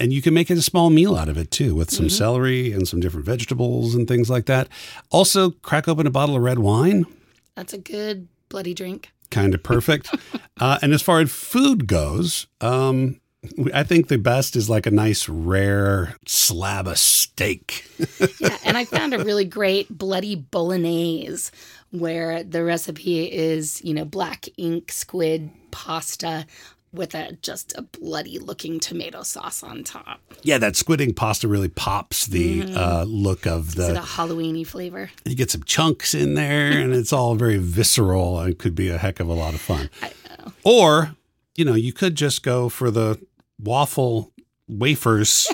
and 0.00 0.10
you 0.10 0.22
can 0.22 0.32
make 0.32 0.50
it 0.50 0.56
a 0.56 0.62
small 0.62 0.88
meal 0.88 1.16
out 1.16 1.28
of 1.28 1.36
it 1.36 1.50
too 1.50 1.74
with 1.74 1.90
some 1.90 2.06
mm-hmm. 2.06 2.16
celery 2.16 2.72
and 2.72 2.88
some 2.88 2.98
different 2.98 3.26
vegetables 3.26 3.94
and 3.94 4.08
things 4.08 4.30
like 4.30 4.46
that. 4.46 4.68
Also, 5.10 5.50
crack 5.50 5.86
open 5.86 6.06
a 6.06 6.10
bottle 6.10 6.34
of 6.34 6.40
red 6.40 6.60
wine. 6.60 7.04
That's 7.56 7.74
a 7.74 7.78
good 7.78 8.28
bloody 8.48 8.72
drink. 8.72 9.12
Kind 9.32 9.54
of 9.54 9.62
perfect. 9.62 10.14
uh, 10.60 10.78
and 10.82 10.92
as 10.92 11.02
far 11.02 11.20
as 11.20 11.32
food 11.32 11.86
goes, 11.88 12.46
um, 12.60 13.20
I 13.74 13.82
think 13.82 14.06
the 14.06 14.18
best 14.18 14.54
is 14.54 14.70
like 14.70 14.86
a 14.86 14.90
nice 14.90 15.28
rare 15.28 16.16
slab 16.26 16.86
of 16.86 16.98
steak. 16.98 17.88
yeah, 18.38 18.56
and 18.64 18.76
I 18.76 18.84
found 18.84 19.14
a 19.14 19.24
really 19.24 19.44
great 19.44 19.88
bloody 19.88 20.36
bolognese 20.36 21.50
where 21.90 22.44
the 22.44 22.62
recipe 22.62 23.24
is, 23.24 23.82
you 23.82 23.94
know, 23.94 24.04
black 24.04 24.48
ink 24.56 24.92
squid 24.92 25.50
pasta 25.72 26.46
with 26.92 27.14
a 27.14 27.32
just 27.42 27.76
a 27.76 27.82
bloody 27.82 28.38
looking 28.38 28.78
tomato 28.78 29.22
sauce 29.22 29.62
on 29.62 29.82
top. 29.82 30.20
Yeah, 30.42 30.58
that 30.58 30.76
squid 30.76 31.00
ink 31.00 31.16
pasta 31.16 31.48
really 31.48 31.68
pops 31.68 32.26
the 32.26 32.62
mm. 32.62 32.76
uh, 32.76 33.04
look 33.04 33.46
of 33.46 33.74
the 33.74 33.98
a 33.98 34.02
Halloweeny 34.02 34.66
flavor. 34.66 35.10
You 35.24 35.34
get 35.34 35.50
some 35.50 35.62
chunks 35.64 36.14
in 36.14 36.34
there, 36.34 36.70
and 36.70 36.94
it's 36.94 37.12
all 37.12 37.34
very 37.34 37.58
visceral, 37.58 38.40
and 38.40 38.58
could 38.58 38.74
be 38.74 38.88
a 38.88 38.98
heck 38.98 39.20
of 39.20 39.28
a 39.28 39.34
lot 39.34 39.54
of 39.54 39.60
fun. 39.60 39.90
Or, 40.64 41.14
you 41.56 41.64
know, 41.64 41.74
you 41.74 41.92
could 41.92 42.14
just 42.14 42.42
go 42.42 42.68
for 42.68 42.90
the 42.90 43.20
waffle 43.58 44.32
wafers. 44.68 45.52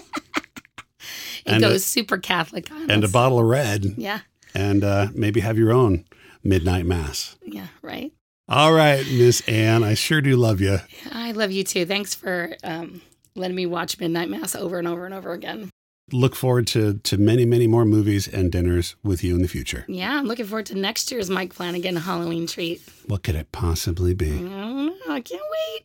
it 1.46 1.60
goes 1.60 1.76
a, 1.76 1.80
super 1.80 2.18
Catholic 2.18 2.70
and 2.70 3.04
a 3.04 3.08
bottle 3.08 3.38
of 3.38 3.46
red. 3.46 3.84
Yeah, 3.96 4.20
and 4.54 4.82
uh, 4.82 5.08
maybe 5.14 5.40
have 5.40 5.58
your 5.58 5.72
own 5.72 6.04
midnight 6.42 6.86
mass. 6.86 7.36
Yeah, 7.44 7.68
right. 7.82 8.12
All 8.50 8.72
right, 8.72 9.04
Miss 9.06 9.42
Anne, 9.46 9.84
I 9.84 9.92
sure 9.92 10.22
do 10.22 10.34
love 10.34 10.62
you. 10.62 10.78
I 11.12 11.32
love 11.32 11.52
you 11.52 11.64
too. 11.64 11.84
Thanks 11.84 12.14
for 12.14 12.56
um, 12.64 13.02
letting 13.34 13.54
me 13.54 13.66
watch 13.66 14.00
Midnight 14.00 14.30
Mass 14.30 14.54
over 14.54 14.78
and 14.78 14.88
over 14.88 15.04
and 15.04 15.12
over 15.12 15.32
again. 15.32 15.68
Look 16.12 16.34
forward 16.34 16.66
to 16.68 16.94
to 16.94 17.18
many, 17.18 17.44
many 17.44 17.66
more 17.66 17.84
movies 17.84 18.26
and 18.26 18.50
dinners 18.50 18.96
with 19.04 19.22
you 19.22 19.34
in 19.34 19.42
the 19.42 19.48
future. 19.48 19.84
Yeah, 19.86 20.16
I'm 20.16 20.24
looking 20.24 20.46
forward 20.46 20.64
to 20.66 20.74
next 20.74 21.12
year's 21.12 21.28
Mike 21.28 21.52
Flanagan 21.52 21.96
Halloween 21.96 22.46
treat. 22.46 22.80
What 23.06 23.22
could 23.22 23.34
it 23.34 23.52
possibly 23.52 24.14
be? 24.14 24.30
I 24.30 24.38
don't 24.38 24.86
know. 24.86 24.94
I 25.10 25.20
can't 25.20 25.42
wait. 25.50 25.84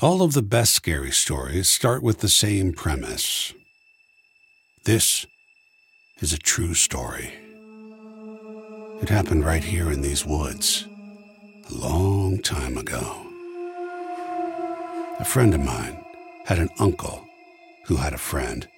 All 0.00 0.22
of 0.22 0.34
the 0.34 0.42
best 0.42 0.72
scary 0.72 1.10
stories 1.10 1.68
start 1.68 2.02
with 2.02 2.20
the 2.20 2.28
same 2.28 2.72
premise. 2.72 3.52
This 4.84 5.26
is 6.20 6.34
a 6.34 6.38
true 6.38 6.74
story. 6.74 7.32
It 9.00 9.08
happened 9.08 9.46
right 9.46 9.64
here 9.64 9.90
in 9.90 10.02
these 10.02 10.26
woods 10.26 10.86
a 11.70 11.74
long 11.74 12.40
time 12.42 12.76
ago. 12.76 13.26
A 15.18 15.24
friend 15.24 15.54
of 15.54 15.60
mine 15.60 16.04
had 16.44 16.58
an 16.58 16.68
uncle 16.78 17.26
who 17.86 17.96
had 17.96 18.12
a 18.12 18.18
friend 18.18 18.68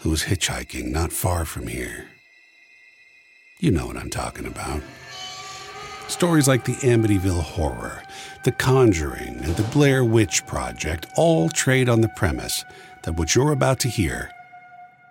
who 0.00 0.10
was 0.10 0.24
hitchhiking 0.24 0.90
not 0.90 1.12
far 1.12 1.46
from 1.46 1.66
here. 1.66 2.08
You 3.58 3.70
know 3.70 3.86
what 3.86 3.96
I'm 3.96 4.10
talking 4.10 4.46
about. 4.46 4.82
Stories 6.08 6.46
like 6.46 6.64
the 6.64 6.74
Amityville 6.74 7.42
Horror, 7.42 8.02
The 8.44 8.52
Conjuring, 8.52 9.38
and 9.38 9.56
the 9.56 9.68
Blair 9.72 10.04
Witch 10.04 10.44
Project 10.46 11.06
all 11.16 11.48
trade 11.48 11.88
on 11.88 12.02
the 12.02 12.12
premise 12.16 12.66
that 13.04 13.14
what 13.14 13.34
you're 13.34 13.52
about 13.52 13.80
to 13.80 13.88
hear 13.88 14.30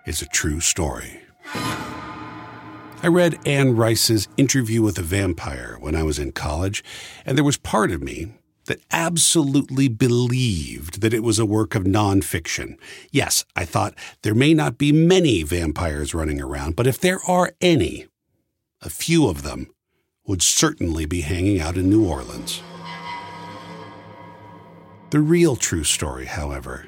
is 0.06 0.22
a 0.22 0.26
true 0.26 0.60
story. 0.60 1.21
I 1.54 3.08
read 3.08 3.38
Anne 3.44 3.74
Rice's 3.74 4.28
Interview 4.36 4.82
with 4.82 4.96
a 4.98 5.02
Vampire 5.02 5.76
when 5.80 5.96
I 5.96 6.02
was 6.02 6.18
in 6.18 6.32
college, 6.32 6.84
and 7.26 7.36
there 7.36 7.44
was 7.44 7.56
part 7.56 7.90
of 7.90 8.02
me 8.02 8.34
that 8.66 8.80
absolutely 8.92 9.88
believed 9.88 11.00
that 11.00 11.12
it 11.12 11.22
was 11.22 11.38
a 11.38 11.46
work 11.46 11.74
of 11.74 11.82
nonfiction. 11.82 12.76
Yes, 13.10 13.44
I 13.56 13.64
thought 13.64 13.94
there 14.22 14.34
may 14.34 14.54
not 14.54 14.78
be 14.78 14.92
many 14.92 15.42
vampires 15.42 16.14
running 16.14 16.40
around, 16.40 16.76
but 16.76 16.86
if 16.86 17.00
there 17.00 17.18
are 17.26 17.54
any, 17.60 18.06
a 18.80 18.88
few 18.88 19.28
of 19.28 19.42
them 19.42 19.68
would 20.26 20.42
certainly 20.42 21.04
be 21.04 21.22
hanging 21.22 21.60
out 21.60 21.76
in 21.76 21.90
New 21.90 22.06
Orleans. 22.06 22.62
The 25.10 25.20
real 25.20 25.56
true 25.56 25.84
story, 25.84 26.26
however, 26.26 26.86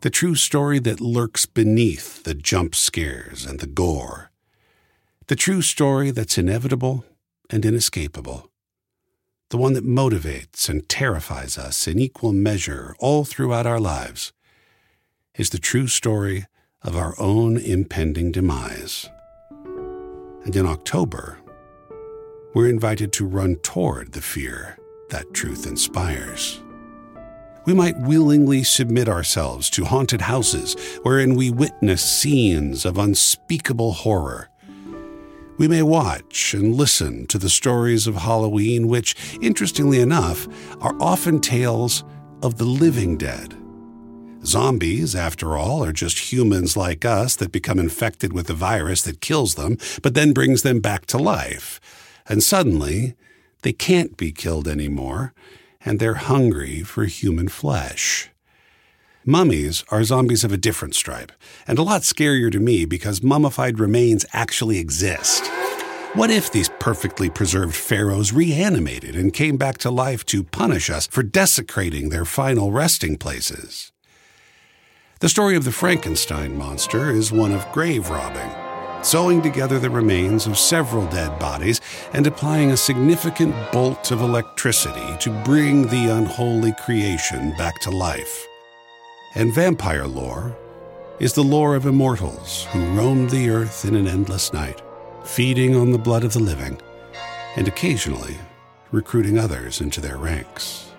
the 0.00 0.10
true 0.10 0.34
story 0.34 0.78
that 0.78 1.00
lurks 1.00 1.46
beneath 1.46 2.22
the 2.22 2.34
jump 2.34 2.74
scares 2.74 3.44
and 3.44 3.58
the 3.58 3.66
gore. 3.66 4.30
The 5.26 5.36
true 5.36 5.62
story 5.62 6.10
that's 6.10 6.38
inevitable 6.38 7.04
and 7.50 7.64
inescapable. 7.64 8.50
The 9.50 9.56
one 9.56 9.72
that 9.72 9.84
motivates 9.84 10.68
and 10.68 10.88
terrifies 10.88 11.58
us 11.58 11.88
in 11.88 11.98
equal 11.98 12.32
measure 12.32 12.94
all 12.98 13.24
throughout 13.24 13.66
our 13.66 13.80
lives 13.80 14.32
is 15.36 15.50
the 15.50 15.58
true 15.58 15.86
story 15.86 16.46
of 16.82 16.96
our 16.96 17.14
own 17.18 17.56
impending 17.56 18.30
demise. 18.30 19.08
And 20.44 20.54
in 20.54 20.66
October, 20.66 21.38
we're 22.54 22.68
invited 22.68 23.12
to 23.14 23.26
run 23.26 23.56
toward 23.56 24.12
the 24.12 24.20
fear 24.20 24.78
that 25.10 25.32
truth 25.32 25.66
inspires. 25.66 26.62
We 27.68 27.74
might 27.74 27.98
willingly 27.98 28.62
submit 28.62 29.10
ourselves 29.10 29.68
to 29.70 29.84
haunted 29.84 30.22
houses 30.22 30.74
wherein 31.02 31.34
we 31.34 31.50
witness 31.50 32.02
scenes 32.02 32.86
of 32.86 32.96
unspeakable 32.96 33.92
horror. 33.92 34.48
We 35.58 35.68
may 35.68 35.82
watch 35.82 36.54
and 36.54 36.74
listen 36.74 37.26
to 37.26 37.36
the 37.36 37.50
stories 37.50 38.06
of 38.06 38.14
Halloween, 38.14 38.88
which, 38.88 39.14
interestingly 39.42 40.00
enough, 40.00 40.48
are 40.80 40.96
often 40.98 41.40
tales 41.40 42.04
of 42.42 42.56
the 42.56 42.64
living 42.64 43.18
dead. 43.18 43.54
Zombies, 44.46 45.14
after 45.14 45.58
all, 45.58 45.84
are 45.84 45.92
just 45.92 46.32
humans 46.32 46.74
like 46.74 47.04
us 47.04 47.36
that 47.36 47.52
become 47.52 47.78
infected 47.78 48.32
with 48.32 48.48
a 48.48 48.54
virus 48.54 49.02
that 49.02 49.20
kills 49.20 49.56
them, 49.56 49.76
but 50.00 50.14
then 50.14 50.32
brings 50.32 50.62
them 50.62 50.80
back 50.80 51.04
to 51.04 51.18
life. 51.18 51.82
And 52.26 52.42
suddenly, 52.42 53.14
they 53.60 53.74
can't 53.74 54.16
be 54.16 54.32
killed 54.32 54.66
anymore, 54.66 55.34
and 55.84 55.98
they're 55.98 56.14
hungry 56.14 56.82
for 56.82 57.04
human 57.04 57.48
flesh. 57.48 58.30
Mummies 59.24 59.84
are 59.90 60.04
zombies 60.04 60.44
of 60.44 60.52
a 60.52 60.56
different 60.56 60.94
stripe, 60.94 61.32
and 61.66 61.78
a 61.78 61.82
lot 61.82 62.02
scarier 62.02 62.50
to 62.50 62.58
me 62.58 62.84
because 62.84 63.22
mummified 63.22 63.78
remains 63.78 64.24
actually 64.32 64.78
exist. 64.78 65.46
What 66.14 66.30
if 66.30 66.50
these 66.50 66.70
perfectly 66.80 67.28
preserved 67.28 67.74
pharaohs 67.74 68.32
reanimated 68.32 69.14
and 69.14 69.32
came 69.32 69.56
back 69.56 69.76
to 69.78 69.90
life 69.90 70.24
to 70.26 70.42
punish 70.42 70.88
us 70.88 71.06
for 71.06 71.22
desecrating 71.22 72.08
their 72.08 72.24
final 72.24 72.72
resting 72.72 73.18
places? 73.18 73.92
The 75.20 75.28
story 75.28 75.56
of 75.56 75.64
the 75.64 75.72
Frankenstein 75.72 76.56
monster 76.56 77.10
is 77.10 77.30
one 77.30 77.52
of 77.52 77.70
grave 77.72 78.08
robbing 78.08 78.67
sewing 79.02 79.40
together 79.42 79.78
the 79.78 79.90
remains 79.90 80.46
of 80.46 80.58
several 80.58 81.06
dead 81.06 81.38
bodies 81.38 81.80
and 82.12 82.26
applying 82.26 82.70
a 82.70 82.76
significant 82.76 83.54
bolt 83.72 84.10
of 84.10 84.20
electricity 84.20 85.16
to 85.20 85.30
bring 85.44 85.86
the 85.88 86.08
unholy 86.08 86.72
creation 86.84 87.54
back 87.56 87.78
to 87.80 87.90
life. 87.90 88.46
And 89.34 89.54
vampire 89.54 90.06
lore 90.06 90.56
is 91.20 91.32
the 91.32 91.42
lore 91.42 91.74
of 91.74 91.86
immortals 91.86 92.64
who 92.72 92.84
roamed 92.94 93.30
the 93.30 93.50
earth 93.50 93.84
in 93.84 93.94
an 93.94 94.06
endless 94.06 94.52
night, 94.52 94.82
feeding 95.24 95.76
on 95.76 95.92
the 95.92 95.98
blood 95.98 96.24
of 96.24 96.32
the 96.32 96.40
living, 96.40 96.80
and 97.56 97.68
occasionally 97.68 98.36
recruiting 98.90 99.38
others 99.38 99.80
into 99.80 100.00
their 100.00 100.16
ranks. 100.16 100.92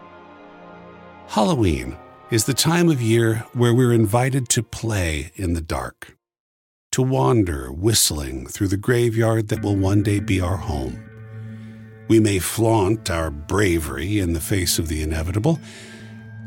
Halloween 1.28 1.98
is 2.32 2.46
the 2.46 2.54
time 2.54 2.90
of 2.90 3.02
year 3.02 3.46
where 3.54 3.74
we're 3.74 3.94
invited 3.94 4.50
to 4.50 4.64
play 4.64 5.32
in 5.36 5.54
the 5.54 5.62
dark 5.62 6.16
to 6.92 7.02
wander 7.02 7.72
whistling 7.72 8.48
through 8.48 8.68
the 8.68 8.78
graveyard 8.78 9.48
that 9.50 9.62
will 9.62 9.76
one 9.76 10.04
day 10.04 10.20
be 10.20 10.42
our 10.42 10.58
home. 10.58 11.04
We 12.08 12.20
may 12.20 12.40
flaunt 12.40 13.10
our 13.10 13.30
bravery 13.30 14.20
in 14.20 14.34
the 14.34 14.40
face 14.40 14.80
of 14.80 14.88
the 14.88 15.04
inevitable, 15.04 15.60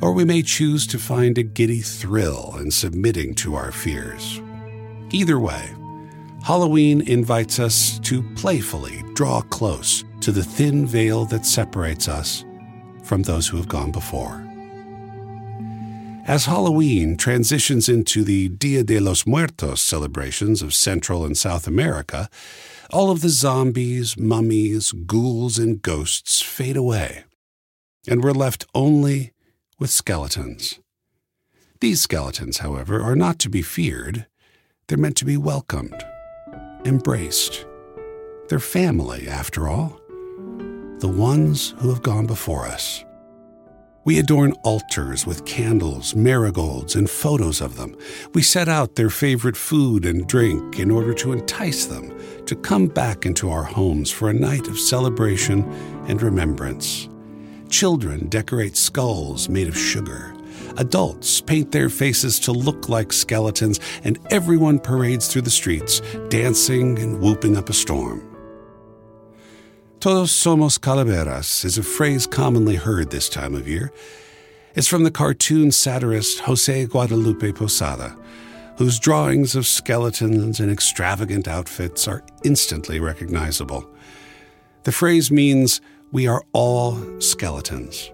or 0.00 0.12
we 0.12 0.24
may 0.24 0.42
choose 0.42 0.86
to 0.88 0.98
find 0.98 1.38
a 1.38 1.44
giddy 1.44 1.80
thrill 1.80 2.56
in 2.58 2.72
submitting 2.72 3.34
to 3.36 3.54
our 3.54 3.70
fears. 3.70 4.40
Either 5.12 5.38
way, 5.38 5.72
Halloween 6.42 7.02
invites 7.02 7.60
us 7.60 8.00
to 8.00 8.22
playfully 8.34 9.04
draw 9.14 9.42
close 9.42 10.02
to 10.20 10.32
the 10.32 10.42
thin 10.42 10.86
veil 10.86 11.24
that 11.26 11.46
separates 11.46 12.08
us 12.08 12.44
from 13.04 13.22
those 13.22 13.46
who 13.46 13.56
have 13.56 13.68
gone 13.68 13.92
before. 13.92 14.51
As 16.24 16.46
Halloween 16.46 17.16
transitions 17.16 17.88
into 17.88 18.22
the 18.22 18.48
Dia 18.48 18.84
de 18.84 19.00
los 19.00 19.26
Muertos 19.26 19.82
celebrations 19.82 20.62
of 20.62 20.72
Central 20.72 21.24
and 21.24 21.36
South 21.36 21.66
America, 21.66 22.30
all 22.90 23.10
of 23.10 23.22
the 23.22 23.28
zombies, 23.28 24.16
mummies, 24.16 24.92
ghouls, 24.92 25.58
and 25.58 25.82
ghosts 25.82 26.40
fade 26.40 26.76
away, 26.76 27.24
and 28.06 28.22
we're 28.22 28.30
left 28.30 28.64
only 28.72 29.32
with 29.80 29.90
skeletons. 29.90 30.78
These 31.80 32.02
skeletons, 32.02 32.58
however, 32.58 33.02
are 33.02 33.16
not 33.16 33.40
to 33.40 33.48
be 33.48 33.62
feared. 33.62 34.26
They're 34.86 34.98
meant 34.98 35.16
to 35.16 35.24
be 35.24 35.36
welcomed, 35.36 36.04
embraced. 36.84 37.66
They're 38.48 38.60
family, 38.60 39.26
after 39.26 39.68
all, 39.68 40.00
the 40.98 41.12
ones 41.12 41.74
who 41.78 41.88
have 41.88 42.02
gone 42.02 42.26
before 42.26 42.64
us. 42.64 43.04
We 44.04 44.18
adorn 44.18 44.52
altars 44.64 45.26
with 45.26 45.44
candles, 45.44 46.16
marigolds, 46.16 46.96
and 46.96 47.08
photos 47.08 47.60
of 47.60 47.76
them. 47.76 47.96
We 48.34 48.42
set 48.42 48.68
out 48.68 48.96
their 48.96 49.10
favorite 49.10 49.56
food 49.56 50.04
and 50.04 50.26
drink 50.26 50.80
in 50.80 50.90
order 50.90 51.14
to 51.14 51.32
entice 51.32 51.86
them 51.86 52.18
to 52.46 52.56
come 52.56 52.88
back 52.88 53.26
into 53.26 53.48
our 53.48 53.62
homes 53.62 54.10
for 54.10 54.28
a 54.28 54.34
night 54.34 54.66
of 54.66 54.76
celebration 54.76 55.62
and 56.08 56.20
remembrance. 56.20 57.08
Children 57.68 58.28
decorate 58.28 58.76
skulls 58.76 59.48
made 59.48 59.68
of 59.68 59.78
sugar. 59.78 60.34
Adults 60.78 61.40
paint 61.40 61.70
their 61.70 61.88
faces 61.88 62.40
to 62.40 62.50
look 62.50 62.88
like 62.88 63.12
skeletons, 63.12 63.78
and 64.02 64.18
everyone 64.30 64.80
parades 64.80 65.28
through 65.28 65.42
the 65.42 65.50
streets, 65.50 66.00
dancing 66.28 66.98
and 66.98 67.20
whooping 67.20 67.56
up 67.56 67.68
a 67.68 67.72
storm. 67.72 68.31
Todos 70.02 70.32
somos 70.32 70.80
calaveras 70.80 71.64
is 71.64 71.78
a 71.78 71.82
phrase 71.84 72.26
commonly 72.26 72.74
heard 72.74 73.10
this 73.10 73.28
time 73.28 73.54
of 73.54 73.68
year. 73.68 73.92
It's 74.74 74.88
from 74.88 75.04
the 75.04 75.12
cartoon 75.12 75.70
satirist 75.70 76.40
Jose 76.40 76.86
Guadalupe 76.86 77.52
Posada, 77.52 78.18
whose 78.78 78.98
drawings 78.98 79.54
of 79.54 79.64
skeletons 79.64 80.58
in 80.58 80.72
extravagant 80.72 81.46
outfits 81.46 82.08
are 82.08 82.24
instantly 82.42 82.98
recognizable. 82.98 83.88
The 84.82 84.90
phrase 84.90 85.30
means 85.30 85.80
we 86.10 86.26
are 86.26 86.42
all 86.52 86.98
skeletons. 87.20 88.10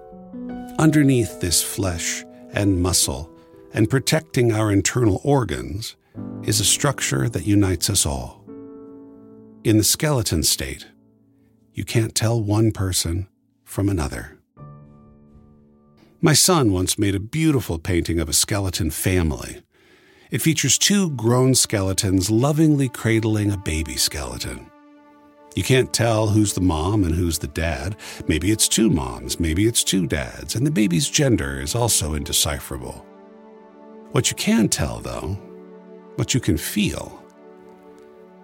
Underneath 0.79 1.41
this 1.41 1.63
flesh 1.63 2.23
and 2.53 2.83
muscle 2.83 3.31
and 3.73 3.89
protecting 3.89 4.53
our 4.53 4.71
internal 4.71 5.23
organs 5.25 5.97
is 6.43 6.61
a 6.61 6.67
structure 6.67 7.31
that 7.31 7.47
unites 7.47 7.89
us 7.89 8.05
all. 8.05 8.45
In 9.65 9.79
the 9.79 9.85
skeleton 9.85 10.43
state, 10.43 10.85
you 11.73 11.85
can't 11.85 12.15
tell 12.15 12.43
one 12.43 12.73
person 12.73 13.29
from 13.65 13.89
another. 13.89 14.39
My 16.21 16.33
son 16.33 16.73
once 16.73 16.99
made 16.99 17.15
a 17.15 17.21
beautiful 17.21 17.79
painting 17.79 18.19
of 18.19 18.29
a 18.29 18.33
skeleton 18.33 18.91
family. 18.91 19.63
It 20.33 20.43
features 20.43 20.77
two 20.77 21.11
grown 21.11 21.55
skeletons 21.55 22.29
lovingly 22.29 22.89
cradling 22.89 23.53
a 23.53 23.57
baby 23.57 23.97
skeleton. 23.97 24.69
You 25.55 25.63
can't 25.63 25.93
tell 25.93 26.29
who's 26.29 26.55
the 26.55 26.61
mom 26.61 27.05
and 27.05 27.15
who's 27.15 27.39
the 27.39 27.47
dad. 27.47 27.97
Maybe 28.27 28.51
it's 28.51 28.67
two 28.67 28.91
moms, 28.91 29.39
maybe 29.39 29.67
it's 29.67 29.85
two 29.85 30.07
dads, 30.07 30.57
and 30.57 30.67
the 30.67 30.73
baby's 30.73 31.09
gender 31.09 31.61
is 31.61 31.75
also 31.75 32.15
indecipherable. 32.15 33.07
What 34.11 34.31
you 34.31 34.37
can 34.37 34.69
tell, 34.69 34.99
though, 34.99 35.39
what 36.17 36.35
you 36.35 36.41
can 36.41 36.57
feel, 36.57 37.23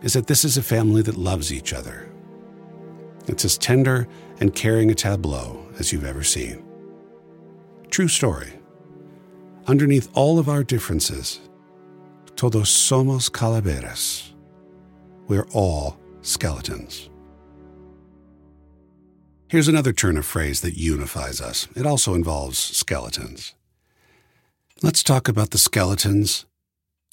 is 0.01 0.13
that 0.13 0.29
this 0.29 0.45
is 0.45 0.57
a 0.57 0.63
family 0.63 1.03
that 1.03 1.17
loves 1.17 1.53
each 1.53 1.73
other 1.73 2.14
it's 3.27 3.45
as 3.45 3.59
tender 3.59 4.07
and 4.41 4.55
caring 4.55 4.91
a 4.91 4.95
tableau 4.95 5.67
as 5.79 5.93
you've 5.93 6.05
ever 6.05 6.23
seen. 6.23 6.65
True 7.91 8.09
story. 8.09 8.53
Underneath 9.67 10.11
all 10.15 10.39
of 10.39 10.49
our 10.49 10.63
differences, 10.63 11.41
todos 12.37 12.69
somos 12.69 13.31
calaveras. 13.31 14.33
We're 15.27 15.47
all 15.53 15.99
skeletons. 16.21 17.09
Here's 19.49 19.69
another 19.69 19.93
turn 19.93 20.17
of 20.17 20.27
phrase 20.27 20.61
that 20.63 20.77
unifies 20.77 21.41
us. 21.41 21.69
It 21.77 21.87
also 21.87 22.15
involves 22.15 22.59
skeletons. 22.59 23.55
Let's 24.83 25.03
talk 25.03 25.29
about 25.29 25.51
the 25.51 25.59
skeletons 25.59 26.45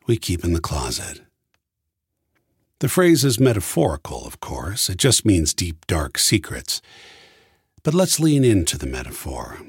we 0.07 0.17
keep 0.17 0.43
in 0.43 0.53
the 0.53 0.59
closet. 0.59 1.21
The 2.81 2.89
phrase 2.89 3.23
is 3.23 3.39
metaphorical, 3.39 4.25
of 4.25 4.39
course, 4.39 4.89
it 4.89 4.97
just 4.97 5.23
means 5.23 5.53
deep, 5.53 5.85
dark 5.85 6.17
secrets. 6.17 6.81
But 7.83 7.93
let's 7.93 8.19
lean 8.19 8.43
into 8.43 8.75
the 8.75 8.87
metaphor, 8.87 9.59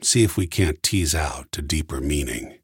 see 0.00 0.22
if 0.22 0.36
we 0.36 0.46
can't 0.46 0.80
tease 0.80 1.12
out 1.12 1.48
a 1.58 1.62
deeper 1.62 2.00
meaning. 2.00 2.58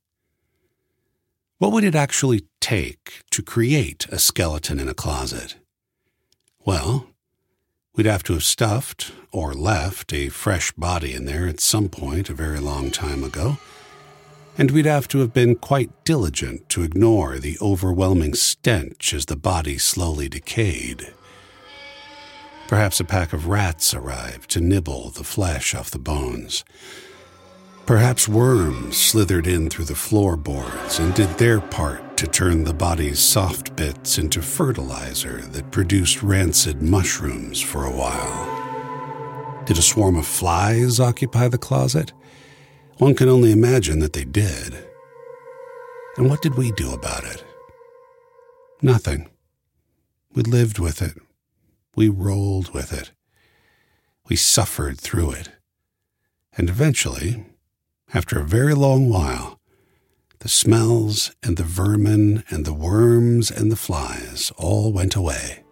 What 1.58 1.72
would 1.72 1.82
it 1.82 1.96
actually 1.96 2.42
take 2.60 3.22
to 3.32 3.42
create 3.42 4.06
a 4.12 4.20
skeleton 4.20 4.78
in 4.78 4.88
a 4.88 4.94
closet? 4.94 5.56
Well, 6.64 7.08
we'd 7.96 8.06
have 8.06 8.22
to 8.24 8.34
have 8.34 8.44
stuffed 8.44 9.10
or 9.32 9.54
left 9.54 10.12
a 10.12 10.28
fresh 10.28 10.70
body 10.70 11.14
in 11.14 11.24
there 11.24 11.48
at 11.48 11.58
some 11.58 11.88
point 11.88 12.30
a 12.30 12.34
very 12.34 12.60
long 12.60 12.92
time 12.92 13.24
ago 13.24 13.58
and 14.58 14.70
we'd 14.70 14.86
have 14.86 15.06
to 15.08 15.18
have 15.18 15.32
been 15.32 15.54
quite 15.54 16.04
diligent 16.04 16.68
to 16.68 16.82
ignore 16.82 17.38
the 17.38 17.58
overwhelming 17.60 18.34
stench 18.34 19.12
as 19.12 19.26
the 19.26 19.36
body 19.36 19.78
slowly 19.78 20.28
decayed. 20.28 21.12
Perhaps 22.66 22.98
a 22.98 23.04
pack 23.04 23.32
of 23.32 23.46
rats 23.46 23.94
arrived 23.94 24.50
to 24.50 24.60
nibble 24.60 25.10
the 25.10 25.24
flesh 25.24 25.74
off 25.74 25.90
the 25.90 25.98
bones. 25.98 26.64
Perhaps 27.84 28.26
worms 28.26 28.96
slithered 28.96 29.46
in 29.46 29.70
through 29.70 29.84
the 29.84 29.94
floorboards 29.94 30.98
and 30.98 31.14
did 31.14 31.28
their 31.38 31.60
part 31.60 32.16
to 32.16 32.26
turn 32.26 32.64
the 32.64 32.74
body's 32.74 33.20
soft 33.20 33.76
bits 33.76 34.18
into 34.18 34.42
fertilizer 34.42 35.42
that 35.42 35.70
produced 35.70 36.22
rancid 36.22 36.82
mushrooms 36.82 37.60
for 37.60 37.84
a 37.84 37.90
while. 37.90 39.62
Did 39.66 39.78
a 39.78 39.82
swarm 39.82 40.16
of 40.16 40.26
flies 40.26 40.98
occupy 40.98 41.46
the 41.46 41.58
closet? 41.58 42.12
One 42.98 43.14
can 43.14 43.28
only 43.28 43.52
imagine 43.52 43.98
that 43.98 44.14
they 44.14 44.24
did. 44.24 44.74
And 46.16 46.30
what 46.30 46.40
did 46.40 46.54
we 46.54 46.72
do 46.72 46.92
about 46.92 47.24
it? 47.24 47.44
Nothing. 48.80 49.28
We 50.34 50.42
lived 50.42 50.78
with 50.78 51.02
it. 51.02 51.18
We 51.94 52.08
rolled 52.08 52.72
with 52.72 52.92
it. 52.92 53.12
We 54.28 54.36
suffered 54.36 54.98
through 54.98 55.32
it. 55.32 55.50
And 56.56 56.70
eventually, 56.70 57.44
after 58.14 58.38
a 58.38 58.44
very 58.44 58.74
long 58.74 59.10
while, 59.10 59.60
the 60.38 60.48
smells 60.48 61.32
and 61.42 61.56
the 61.56 61.64
vermin 61.64 62.44
and 62.48 62.64
the 62.64 62.74
worms 62.74 63.50
and 63.50 63.70
the 63.70 63.76
flies 63.76 64.52
all 64.56 64.90
went 64.92 65.14
away. 65.14 65.64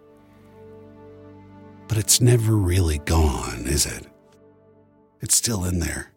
But 1.89 1.97
it's 1.97 2.21
never 2.21 2.55
really 2.57 2.99
gone, 2.99 3.65
is 3.67 3.87
it? 3.87 4.07
It's 5.21 5.35
still 5.35 5.65
in 5.65 5.79
there. 5.79 6.14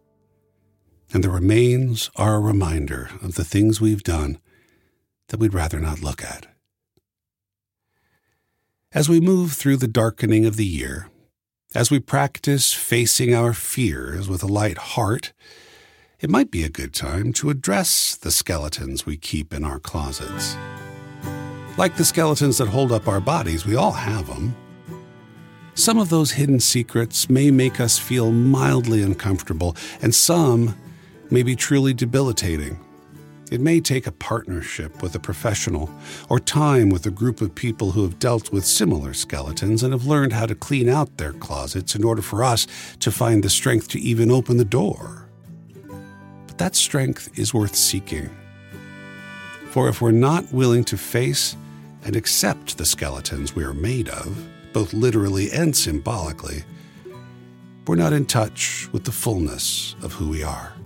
And 1.13 1.23
the 1.23 1.29
remains 1.29 2.09
are 2.15 2.35
a 2.35 2.39
reminder 2.39 3.09
of 3.21 3.35
the 3.35 3.45
things 3.45 3.79
we've 3.79 4.03
done 4.03 4.39
that 5.29 5.39
we'd 5.39 5.53
rather 5.53 5.79
not 5.79 6.01
look 6.01 6.23
at. 6.23 6.47
As 8.91 9.07
we 9.07 9.19
move 9.19 9.53
through 9.53 9.77
the 9.77 9.87
darkening 9.87 10.45
of 10.45 10.55
the 10.55 10.65
year, 10.65 11.09
as 11.75 11.91
we 11.91 11.99
practice 11.99 12.73
facing 12.73 13.33
our 13.33 13.53
fears 13.53 14.29
with 14.29 14.41
a 14.43 14.47
light 14.47 14.77
heart, 14.77 15.33
it 16.19 16.29
might 16.29 16.49
be 16.49 16.63
a 16.63 16.69
good 16.69 16.93
time 16.93 17.31
to 17.33 17.49
address 17.49 18.15
the 18.15 18.31
skeletons 18.31 19.05
we 19.05 19.17
keep 19.17 19.53
in 19.53 19.63
our 19.63 19.79
closets. 19.79 20.55
Like 21.77 21.95
the 21.95 22.05
skeletons 22.05 22.57
that 22.57 22.69
hold 22.69 22.91
up 22.91 23.07
our 23.07 23.19
bodies, 23.19 23.65
we 23.65 23.75
all 23.75 23.91
have 23.91 24.27
them. 24.27 24.55
Some 25.75 25.99
of 25.99 26.09
those 26.09 26.31
hidden 26.31 26.59
secrets 26.59 27.29
may 27.29 27.51
make 27.51 27.79
us 27.79 27.99
feel 27.99 28.31
mildly 28.31 29.03
uncomfortable, 29.03 29.75
and 30.01 30.15
some 30.15 30.75
may 31.31 31.43
be 31.43 31.55
truly 31.55 31.93
debilitating. 31.93 32.79
It 33.49 33.61
may 33.61 33.79
take 33.79 34.07
a 34.07 34.11
partnership 34.11 35.01
with 35.01 35.15
a 35.15 35.19
professional 35.19 35.89
or 36.29 36.39
time 36.39 36.89
with 36.89 37.05
a 37.05 37.11
group 37.11 37.39
of 37.39 37.55
people 37.55 37.91
who 37.91 38.03
have 38.03 38.19
dealt 38.19 38.51
with 38.51 38.65
similar 38.65 39.13
skeletons 39.13 39.83
and 39.83 39.93
have 39.93 40.05
learned 40.05 40.33
how 40.33 40.45
to 40.45 40.55
clean 40.55 40.89
out 40.89 41.17
their 41.17 41.31
closets 41.31 41.95
in 41.95 42.03
order 42.03 42.21
for 42.21 42.43
us 42.43 42.67
to 42.99 43.11
find 43.11 43.43
the 43.43 43.49
strength 43.49 43.87
to 43.89 43.99
even 43.99 44.31
open 44.31 44.57
the 44.57 44.65
door. 44.65 45.29
But 46.47 46.57
that 46.57 46.75
strength 46.75 47.29
is 47.39 47.53
worth 47.53 47.75
seeking. 47.75 48.29
For 49.69 49.87
if 49.87 50.01
we're 50.01 50.11
not 50.11 50.51
willing 50.51 50.83
to 50.85 50.97
face 50.97 51.55
and 52.03 52.15
accept 52.15 52.77
the 52.77 52.85
skeletons 52.85 53.55
we 53.55 53.63
are 53.63 53.73
made 53.73 54.09
of, 54.09 54.45
both 54.73 54.93
literally 54.93 55.51
and 55.51 55.75
symbolically, 55.75 56.63
we're 57.87 57.95
not 57.95 58.11
in 58.11 58.25
touch 58.25 58.89
with 58.91 59.05
the 59.05 59.11
fullness 59.13 59.95
of 60.01 60.13
who 60.13 60.27
we 60.27 60.43
are. 60.43 60.76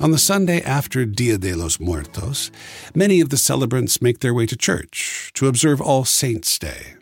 On 0.00 0.12
the 0.12 0.18
Sunday 0.18 0.62
after 0.62 1.04
Dia 1.04 1.36
de 1.36 1.54
los 1.54 1.78
Muertos, 1.78 2.50
many 2.94 3.20
of 3.20 3.28
the 3.28 3.36
celebrants 3.36 4.00
make 4.00 4.20
their 4.20 4.32
way 4.32 4.46
to 4.46 4.56
church 4.56 5.30
to 5.34 5.46
observe 5.46 5.78
All 5.78 6.06
Saints' 6.06 6.58
Day, 6.58 6.94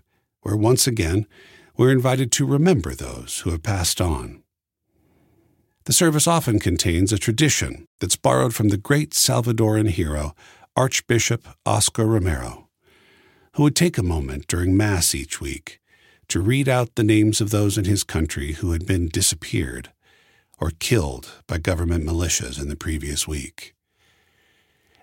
where 0.42 0.56
once 0.56 0.88
again 0.88 1.28
we're 1.76 1.92
invited 1.92 2.32
to 2.32 2.44
remember 2.44 2.96
those 2.96 3.42
who 3.44 3.50
have 3.50 3.62
passed 3.62 4.00
on. 4.00 4.42
The 5.84 5.92
service 5.92 6.26
often 6.26 6.58
contains 6.58 7.12
a 7.12 7.18
tradition 7.18 7.86
that's 8.00 8.16
borrowed 8.16 8.52
from 8.52 8.70
the 8.70 8.76
great 8.76 9.10
Salvadoran 9.12 9.90
hero, 9.90 10.34
Archbishop 10.74 11.46
Oscar 11.64 12.04
Romero, 12.04 12.68
who 13.54 13.62
would 13.62 13.76
take 13.76 13.96
a 13.96 14.02
moment 14.02 14.48
during 14.48 14.76
Mass 14.76 15.14
each 15.14 15.40
week 15.40 15.78
to 16.26 16.40
read 16.40 16.68
out 16.68 16.96
the 16.96 17.04
names 17.04 17.40
of 17.40 17.50
those 17.50 17.78
in 17.78 17.84
his 17.84 18.02
country 18.02 18.54
who 18.54 18.72
had 18.72 18.86
been 18.86 19.06
disappeared 19.06 19.92
or 20.60 20.72
killed 20.78 21.42
by 21.46 21.58
government 21.58 22.04
militias 22.04 22.60
in 22.60 22.68
the 22.68 22.76
previous 22.76 23.26
week. 23.26 23.74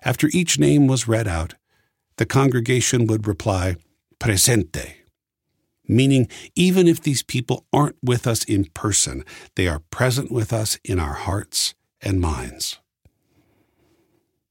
After 0.04 0.28
each 0.32 0.58
name 0.58 0.86
was 0.86 1.08
read 1.08 1.26
out, 1.26 1.54
the 2.16 2.26
congregation 2.26 3.06
would 3.06 3.26
reply, 3.26 3.76
Presente, 4.18 4.96
meaning 5.88 6.28
even 6.54 6.86
if 6.86 7.00
these 7.00 7.22
people 7.22 7.66
aren't 7.72 7.96
with 8.02 8.26
us 8.26 8.44
in 8.44 8.66
person, 8.66 9.24
they 9.54 9.66
are 9.68 9.82
present 9.90 10.30
with 10.30 10.52
us 10.52 10.78
in 10.84 10.98
our 10.98 11.14
hearts 11.14 11.74
and 12.00 12.20
minds. 12.20 12.78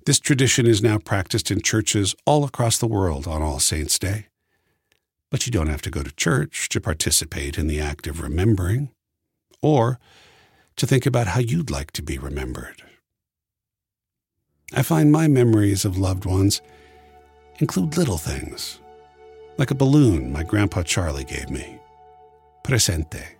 This 0.05 0.19
tradition 0.19 0.67
is 0.67 0.83
now 0.83 0.99
practiced 0.99 1.49
in 1.49 1.61
churches 1.61 2.15
all 2.25 2.43
across 2.43 2.77
the 2.77 2.87
world 2.87 3.27
on 3.27 3.41
All 3.41 3.59
Saints' 3.59 3.97
Day. 3.97 4.27
But 5.31 5.47
you 5.47 5.51
don't 5.51 5.67
have 5.67 5.81
to 5.81 5.89
go 5.89 6.03
to 6.03 6.13
church 6.13 6.69
to 6.69 6.79
participate 6.79 7.57
in 7.57 7.65
the 7.65 7.79
act 7.79 8.05
of 8.05 8.21
remembering, 8.21 8.91
or 9.63 9.99
to 10.77 10.87
think 10.87 11.05
about 11.05 11.27
how 11.27 11.39
you'd 11.39 11.71
like 11.71 11.91
to 11.91 12.03
be 12.03 12.17
remembered. 12.17 12.81
I 14.73 14.81
find 14.81 15.11
my 15.11 15.27
memories 15.27 15.85
of 15.85 15.97
loved 15.97 16.25
ones 16.25 16.61
include 17.59 17.97
little 17.97 18.17
things, 18.17 18.79
like 19.57 19.71
a 19.71 19.75
balloon 19.75 20.31
my 20.31 20.43
grandpa 20.43 20.83
Charlie 20.83 21.23
gave 21.23 21.49
me, 21.49 21.79
presente, 22.63 23.37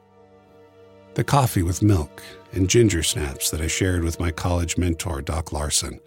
the 1.15 1.23
coffee 1.23 1.63
with 1.63 1.81
milk 1.81 2.21
and 2.53 2.69
ginger 2.69 3.03
snaps 3.03 3.49
that 3.49 3.61
I 3.61 3.67
shared 3.67 4.03
with 4.03 4.19
my 4.19 4.31
college 4.31 4.77
mentor, 4.77 5.21
Doc 5.21 5.51
Larson, 5.51 5.99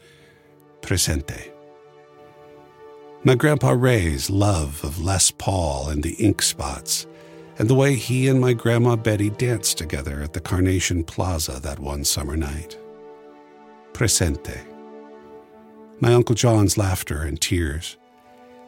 presente. 0.81 1.53
My 3.25 3.35
grandpa 3.35 3.71
Ray's 3.71 4.31
love 4.31 4.83
of 4.85 5.03
Les 5.03 5.31
Paul 5.33 5.89
and 5.89 6.03
the 6.03 6.15
ink 6.15 6.41
spots 6.41 7.07
and 7.59 7.69
the 7.69 7.75
way 7.75 7.97
he 7.97 8.29
and 8.29 8.41
my 8.41 8.53
Grandma 8.53 8.95
Betty 8.95 9.31
danced 9.31 9.79
together 9.79 10.23
at 10.23 10.33
the 10.33 10.41
Carnation 10.41 11.03
Plaza 11.03 11.59
that 11.61 11.81
one 11.81 12.05
summer 12.05 12.37
night. 12.37 12.79
Presente. 13.93 14.65
My 16.01 16.15
Uncle 16.15 16.37
John's 16.37 16.79
laughter 16.79 17.23
and 17.23 17.41
tears, 17.41 17.97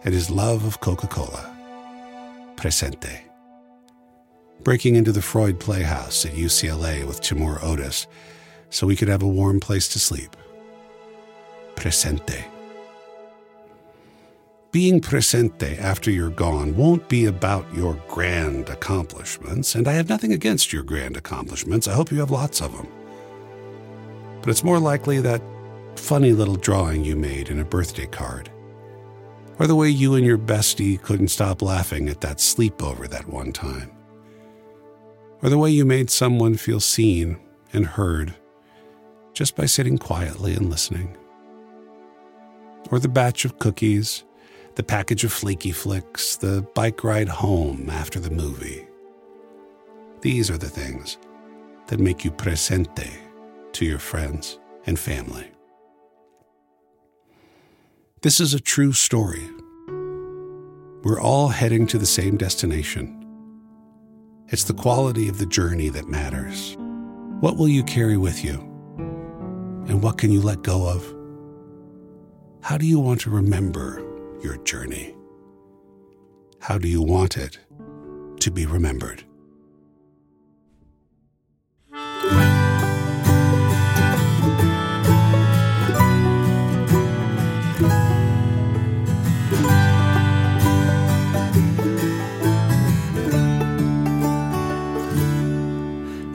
and 0.05 0.12
his 0.12 0.28
love 0.28 0.64
of 0.64 0.80
Coca 0.80 1.07
Cola. 1.07 1.57
Presente. 2.57 3.22
Breaking 4.64 4.97
into 4.97 5.12
the 5.12 5.22
Freud 5.22 5.61
Playhouse 5.61 6.26
at 6.26 6.32
UCLA 6.32 7.07
with 7.07 7.20
Timur 7.20 7.61
Otis 7.62 8.09
so 8.70 8.86
we 8.86 8.97
could 8.97 9.09
have 9.09 9.22
a 9.22 9.28
warm 9.28 9.61
place 9.61 9.88
to 9.88 10.01
sleep. 10.01 10.36
Presente. 11.76 12.45
Being 14.73 15.01
presente 15.01 15.77
after 15.79 16.12
you're 16.12 16.31
gone 16.31 16.77
won't 16.77 17.09
be 17.09 17.27
about 17.27 17.66
your 17.75 17.95
grand 18.07 18.68
accomplishments, 18.68 19.75
and 19.75 19.89
I 19.89 19.95
have 19.95 20.09
nothing 20.09 20.33
against 20.33 20.73
your 20.73 20.85
grand 20.85 21.16
accomplishments. 21.16 21.89
I 21.89 21.95
hope 21.95 22.12
you 22.12 22.21
have 22.21 22.31
lots 22.31 22.61
of 22.62 22.77
them. 22.77 22.87
But 24.41 24.51
it's 24.51 24.62
more 24.62 24.79
likely 24.79 25.21
that 25.21 25.43
funny 25.97 26.33
little 26.33 26.55
drawing 26.55 27.05
you 27.05 27.16
made 27.16 27.49
in 27.49 27.59
a 27.59 27.64
birthday 27.64 28.07
card, 28.07 28.49
or 29.59 29.66
the 29.66 29.75
way 29.75 29.89
you 29.89 30.14
and 30.14 30.25
your 30.25 30.39
bestie 30.39 31.03
couldn't 31.03 31.29
stop 31.29 31.62
laughing 31.62 32.09
at 32.09 32.21
that 32.21 32.39
sleepover 32.39 33.09
that 33.09 33.27
one 33.29 33.53
time, 33.53 33.91
or 35.43 35.51
the 35.51 35.59
way 35.59 35.71
you 35.71 35.85
made 35.85 36.11
someone 36.11 36.57
feel 36.57 36.79
seen 36.79 37.41
and 37.73 37.87
heard 37.87 38.35
just 39.33 39.57
by 39.57 39.66
sitting 39.66 39.99
quietly 39.99 40.55
and 40.55 40.71
listening, 40.71 41.16
or 42.93 43.01
the 43.01 43.09
batch 43.09 43.45
of 43.45 43.59
cookies 43.59 44.23
the 44.77 44.83
package 44.83 45.25
of 45.25 45.33
flaky 45.33 45.73
flicks, 45.73 46.37
the 46.37 46.66
bike 46.75 47.03
ride 47.05 47.29
home 47.29 47.91
after 47.91 48.21
the 48.21 48.31
movie. 48.31 48.87
These 50.21 50.51
are 50.51 50.59
the 50.59 50.68
things 50.68 51.18
that 51.89 51.99
make 51.99 52.25
you 52.25 52.31
presente 52.31 53.11
to 53.73 53.85
your 53.85 53.99
friends 53.99 54.59
and 54.87 54.99
family. 54.99 55.51
This 58.23 58.39
is 58.39 58.55
a 58.55 58.61
true 58.61 58.93
story. 58.93 59.49
We're 61.03 61.21
all 61.21 61.49
heading 61.49 61.87
to 61.89 61.99
the 61.99 62.07
same 62.07 62.37
destination. 62.37 63.16
It's 64.49 64.64
the 64.64 64.75
quality 64.75 65.29
of 65.29 65.39
the 65.39 65.47
journey 65.47 65.89
that 65.89 66.09
matters. 66.09 66.77
What 67.41 67.57
will 67.57 67.68
you 67.68 67.83
carry 67.83 68.18
with 68.18 68.45
you? 68.45 68.55
And 69.89 70.03
what 70.03 70.18
can 70.18 70.31
you 70.31 70.43
let 70.43 70.62
go 70.62 70.87
of? 70.87 71.14
How 72.62 72.77
do 72.77 72.85
you 72.85 73.01
want 73.01 73.23
to 73.23 73.31
remember 73.31 74.05
your 74.43 74.57
journey? 74.59 75.14
How 76.61 76.78
do 76.78 76.88
you 76.88 77.03
want 77.03 77.36
it 77.36 77.59
to 78.41 78.51
be 78.51 78.66
remembered? 78.66 79.24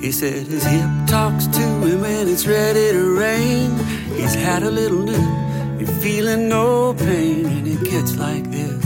He 0.01 0.11
said 0.11 0.45
his 0.45 0.63
hip 0.63 0.89
talks 1.07 1.47
to 1.47 1.59
him 1.59 2.01
when 2.01 2.27
it's 2.27 2.45
ready 2.45 2.91
to 2.91 3.17
rain. 3.17 3.75
He's 4.15 4.35
had 4.35 4.61
a 4.61 4.69
little 4.69 5.01
nip 5.01 5.44
you're 5.85 6.01
feeling 6.01 6.49
no 6.49 6.93
pain 6.93 7.45
and 7.45 7.67
it 7.67 7.83
gets 7.83 8.15
like 8.17 8.49
this. 8.51 8.85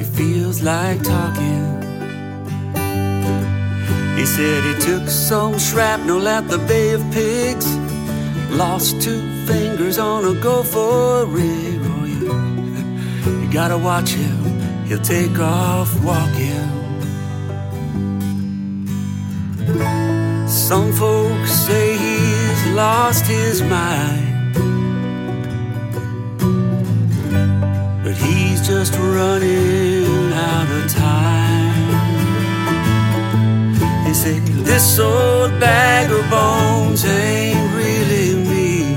It 0.00 0.06
feels 0.16 0.62
like 0.62 1.02
talking. 1.02 1.64
He 4.16 4.26
said 4.26 4.62
he 4.64 4.74
took 4.80 5.08
some 5.08 5.58
shrapnel 5.58 6.26
at 6.28 6.48
the 6.48 6.58
Bay 6.58 6.92
of 6.92 7.02
Pigs, 7.12 7.66
lost 8.50 9.02
two 9.02 9.20
fingers 9.46 9.98
on 9.98 10.24
a 10.24 10.40
gopher 10.40 11.26
rig. 11.26 11.80
Oh, 11.82 12.04
you, 12.04 13.40
you 13.42 13.52
gotta 13.52 13.76
watch 13.76 14.10
him, 14.10 14.60
he'll 14.86 15.00
take 15.00 15.38
off 15.38 15.90
walking. 16.02 16.70
Some 20.48 20.92
folks 20.92 21.50
say 21.50 21.96
he's 21.96 22.66
lost 22.74 23.26
his 23.26 23.60
mind, 23.62 24.33
just 28.64 28.94
running 28.96 30.32
out 30.32 30.68
of 30.70 30.90
time. 30.90 31.74
He 34.06 34.14
said, 34.14 34.42
This 34.64 34.98
old 34.98 35.60
bag 35.60 36.10
of 36.10 36.24
bones 36.30 37.04
ain't 37.04 37.74
really 37.74 38.36
me. 38.48 38.96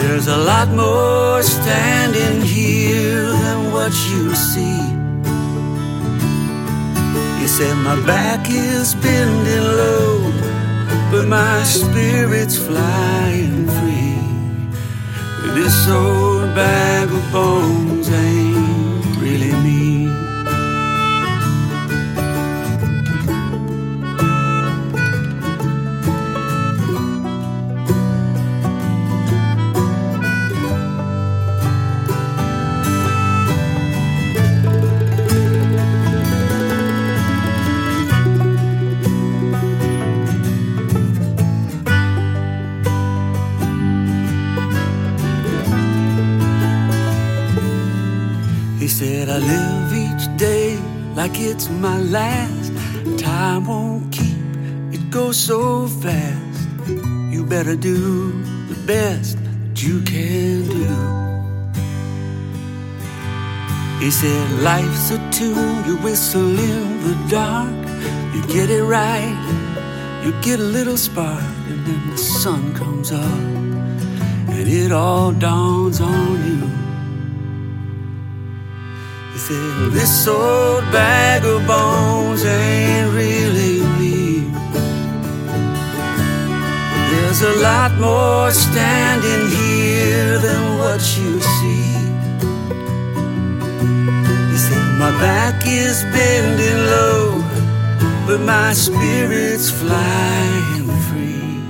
There's 0.00 0.26
a 0.26 0.36
lot 0.36 0.68
more 0.70 1.40
standing 1.44 2.42
here 2.42 3.22
than 3.22 3.72
what 3.72 3.92
you 4.10 4.34
see. 4.34 4.82
He 7.40 7.46
said, 7.46 7.76
My 7.76 8.04
back 8.04 8.50
is 8.50 8.96
bending 8.96 9.62
low, 9.62 10.32
but 11.12 11.28
my 11.28 11.62
spirit's 11.62 12.56
flying 12.56 13.68
free. 13.68 14.09
This 15.42 15.88
old 15.88 16.54
bag 16.54 17.08
of 17.10 17.32
bones 17.32 18.08
ain't 18.10 18.49
like 51.20 51.38
it's 51.38 51.68
my 51.68 51.98
last. 51.98 52.72
Time 53.18 53.66
won't 53.66 54.10
keep, 54.10 54.42
it 54.96 55.10
goes 55.10 55.36
so 55.36 55.86
fast. 55.86 56.60
You 57.32 57.44
better 57.44 57.76
do 57.76 57.98
the 58.72 58.78
best 58.86 59.36
that 59.44 59.82
you 59.82 60.00
can 60.12 60.56
do. 60.78 60.88
He 64.02 64.10
said, 64.10 64.44
Life's 64.70 65.10
a 65.10 65.18
tune 65.30 65.84
you 65.86 65.96
whistle 65.98 66.58
in 66.58 66.84
the 67.06 67.16
dark. 67.28 67.80
You 68.34 68.40
get 68.56 68.70
it 68.70 68.84
right, 68.84 69.36
you 70.24 70.32
get 70.40 70.58
a 70.58 70.68
little 70.76 70.96
spark, 70.96 71.44
and 71.70 71.80
then 71.86 72.02
the 72.12 72.16
sun 72.16 72.74
comes 72.74 73.12
up, 73.12 73.40
and 74.54 74.66
it 74.66 74.90
all 74.90 75.32
dawns 75.32 76.00
on 76.00 76.36
you. 76.48 76.79
This 79.50 80.28
old 80.28 80.84
bag 80.92 81.44
of 81.44 81.66
bones 81.66 82.44
ain't 82.44 83.12
really 83.12 83.82
me. 83.98 84.48
There's 87.10 87.42
a 87.42 87.60
lot 87.60 87.98
more 87.98 88.52
standing 88.52 89.48
here 89.50 90.38
than 90.38 90.78
what 90.78 91.00
you 91.18 91.40
see. 91.40 91.94
Said, 94.56 94.98
My 95.00 95.10
back 95.18 95.66
is 95.66 96.04
bending 96.12 96.80
low, 96.94 97.42
but 98.28 98.40
my 98.42 98.72
spirit's 98.72 99.68
flying 99.68 100.86
free. 101.08 101.60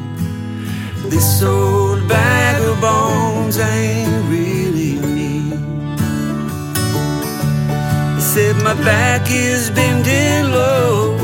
This 1.09 1.43
old 1.43 2.07
bag 2.07 2.61
of 2.61 2.79
bones 2.79 3.59
ain't 3.59 4.29
said 8.35 8.55
my 8.63 8.75
back 8.85 9.29
is 9.29 9.71
bending 9.71 10.53
low, 10.53 11.19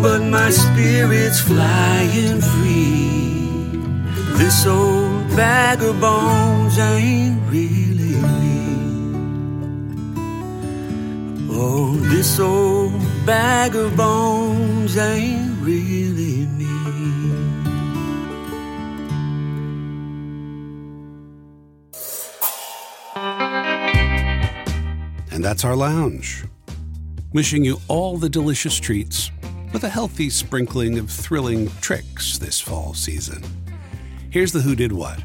but 0.00 0.22
my 0.22 0.48
spirit's 0.48 1.38
flying 1.38 2.40
free. 2.40 3.68
This 4.38 4.64
old 4.64 5.28
bag 5.36 5.82
of 5.82 6.00
bones 6.00 6.78
ain't 6.78 7.38
really 7.50 8.16
me. 8.40 8.56
Oh, 11.50 11.94
this 12.12 12.40
old 12.40 12.94
bag 13.26 13.76
of 13.76 13.94
bones 13.94 14.96
ain't 14.96 15.60
really 15.60 16.46
me. 16.56 16.83
That's 25.44 25.66
our 25.66 25.76
lounge. 25.76 26.46
Wishing 27.34 27.66
you 27.66 27.78
all 27.86 28.16
the 28.16 28.30
delicious 28.30 28.80
treats 28.80 29.30
with 29.74 29.84
a 29.84 29.90
healthy 29.90 30.30
sprinkling 30.30 30.98
of 30.98 31.10
thrilling 31.10 31.68
tricks 31.82 32.38
this 32.38 32.58
fall 32.58 32.94
season. 32.94 33.44
Here's 34.30 34.52
the 34.52 34.62
Who 34.62 34.74
Did 34.74 34.90
What. 34.90 35.22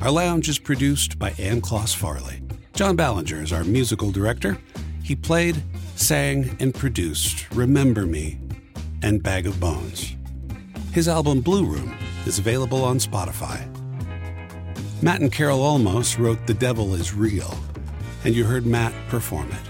Our 0.00 0.10
lounge 0.10 0.48
is 0.48 0.58
produced 0.58 1.18
by 1.18 1.32
Ann 1.32 1.60
Kloss 1.60 1.94
Farley. 1.94 2.40
John 2.72 2.96
Ballinger 2.96 3.42
is 3.42 3.52
our 3.52 3.62
musical 3.62 4.10
director. 4.10 4.56
He 5.04 5.14
played, 5.14 5.62
sang, 5.96 6.56
and 6.58 6.74
produced 6.74 7.50
Remember 7.50 8.06
Me 8.06 8.40
and 9.02 9.22
Bag 9.22 9.46
of 9.46 9.60
Bones. 9.60 10.16
His 10.92 11.08
album 11.08 11.42
Blue 11.42 11.66
Room 11.66 11.94
is 12.24 12.38
available 12.38 12.82
on 12.82 12.96
Spotify. 12.96 13.68
Matt 15.02 15.20
and 15.20 15.30
Carol 15.30 15.58
Almos 15.58 16.18
wrote 16.18 16.46
The 16.46 16.54
Devil 16.54 16.94
is 16.94 17.12
Real, 17.12 17.54
and 18.24 18.34
you 18.34 18.44
heard 18.44 18.66
Matt 18.66 18.92
perform 19.08 19.50
it. 19.50 19.60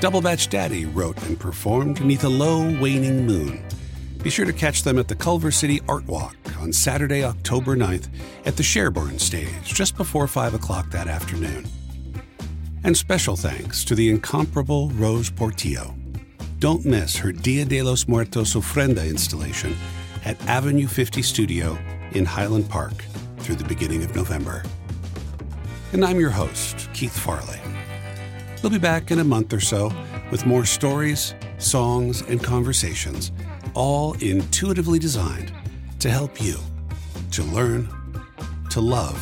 Double 0.00 0.20
Batch 0.20 0.48
Daddy 0.48 0.84
wrote 0.86 1.20
and 1.24 1.38
performed 1.38 2.04
Neath 2.04 2.24
a 2.24 2.28
Low 2.28 2.64
Waning 2.80 3.26
Moon. 3.26 3.64
Be 4.22 4.30
sure 4.30 4.44
to 4.44 4.52
catch 4.52 4.82
them 4.82 4.98
at 4.98 5.08
the 5.08 5.14
Culver 5.14 5.50
City 5.50 5.80
Art 5.88 6.06
Walk 6.06 6.36
on 6.58 6.72
Saturday, 6.72 7.24
October 7.24 7.76
9th 7.76 8.08
at 8.44 8.56
the 8.56 8.62
Sherborne 8.62 9.18
stage 9.18 9.64
just 9.64 9.96
before 9.96 10.26
5 10.26 10.54
o'clock 10.54 10.90
that 10.90 11.08
afternoon. 11.08 11.66
And 12.84 12.96
special 12.96 13.36
thanks 13.36 13.84
to 13.84 13.94
the 13.94 14.10
incomparable 14.10 14.90
Rose 14.90 15.30
Portillo. 15.30 15.94
Don't 16.58 16.84
miss 16.84 17.16
her 17.16 17.32
Dia 17.32 17.64
de 17.64 17.82
los 17.82 18.06
Muertos 18.06 18.54
Ofrenda 18.54 19.08
installation 19.08 19.76
at 20.24 20.40
Avenue 20.48 20.86
50 20.86 21.22
Studio 21.22 21.76
in 22.12 22.24
Highland 22.24 22.68
Park 22.68 23.04
through 23.38 23.56
the 23.56 23.64
beginning 23.64 24.04
of 24.04 24.14
November. 24.14 24.62
And 25.92 26.04
I'm 26.04 26.20
your 26.20 26.30
host, 26.30 26.88
Keith 26.94 27.16
Farley. 27.16 27.60
We'll 28.62 28.70
be 28.70 28.78
back 28.78 29.10
in 29.10 29.18
a 29.18 29.24
month 29.24 29.52
or 29.52 29.58
so 29.58 29.92
with 30.30 30.46
more 30.46 30.64
stories, 30.64 31.34
songs, 31.58 32.22
and 32.22 32.40
conversations, 32.40 33.32
all 33.74 34.12
intuitively 34.20 35.00
designed 35.00 35.52
to 35.98 36.08
help 36.08 36.40
you 36.40 36.58
to 37.32 37.42
learn, 37.42 37.88
to 38.70 38.80
love, 38.80 39.18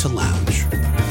to 0.00 0.08
lounge. 0.08 1.03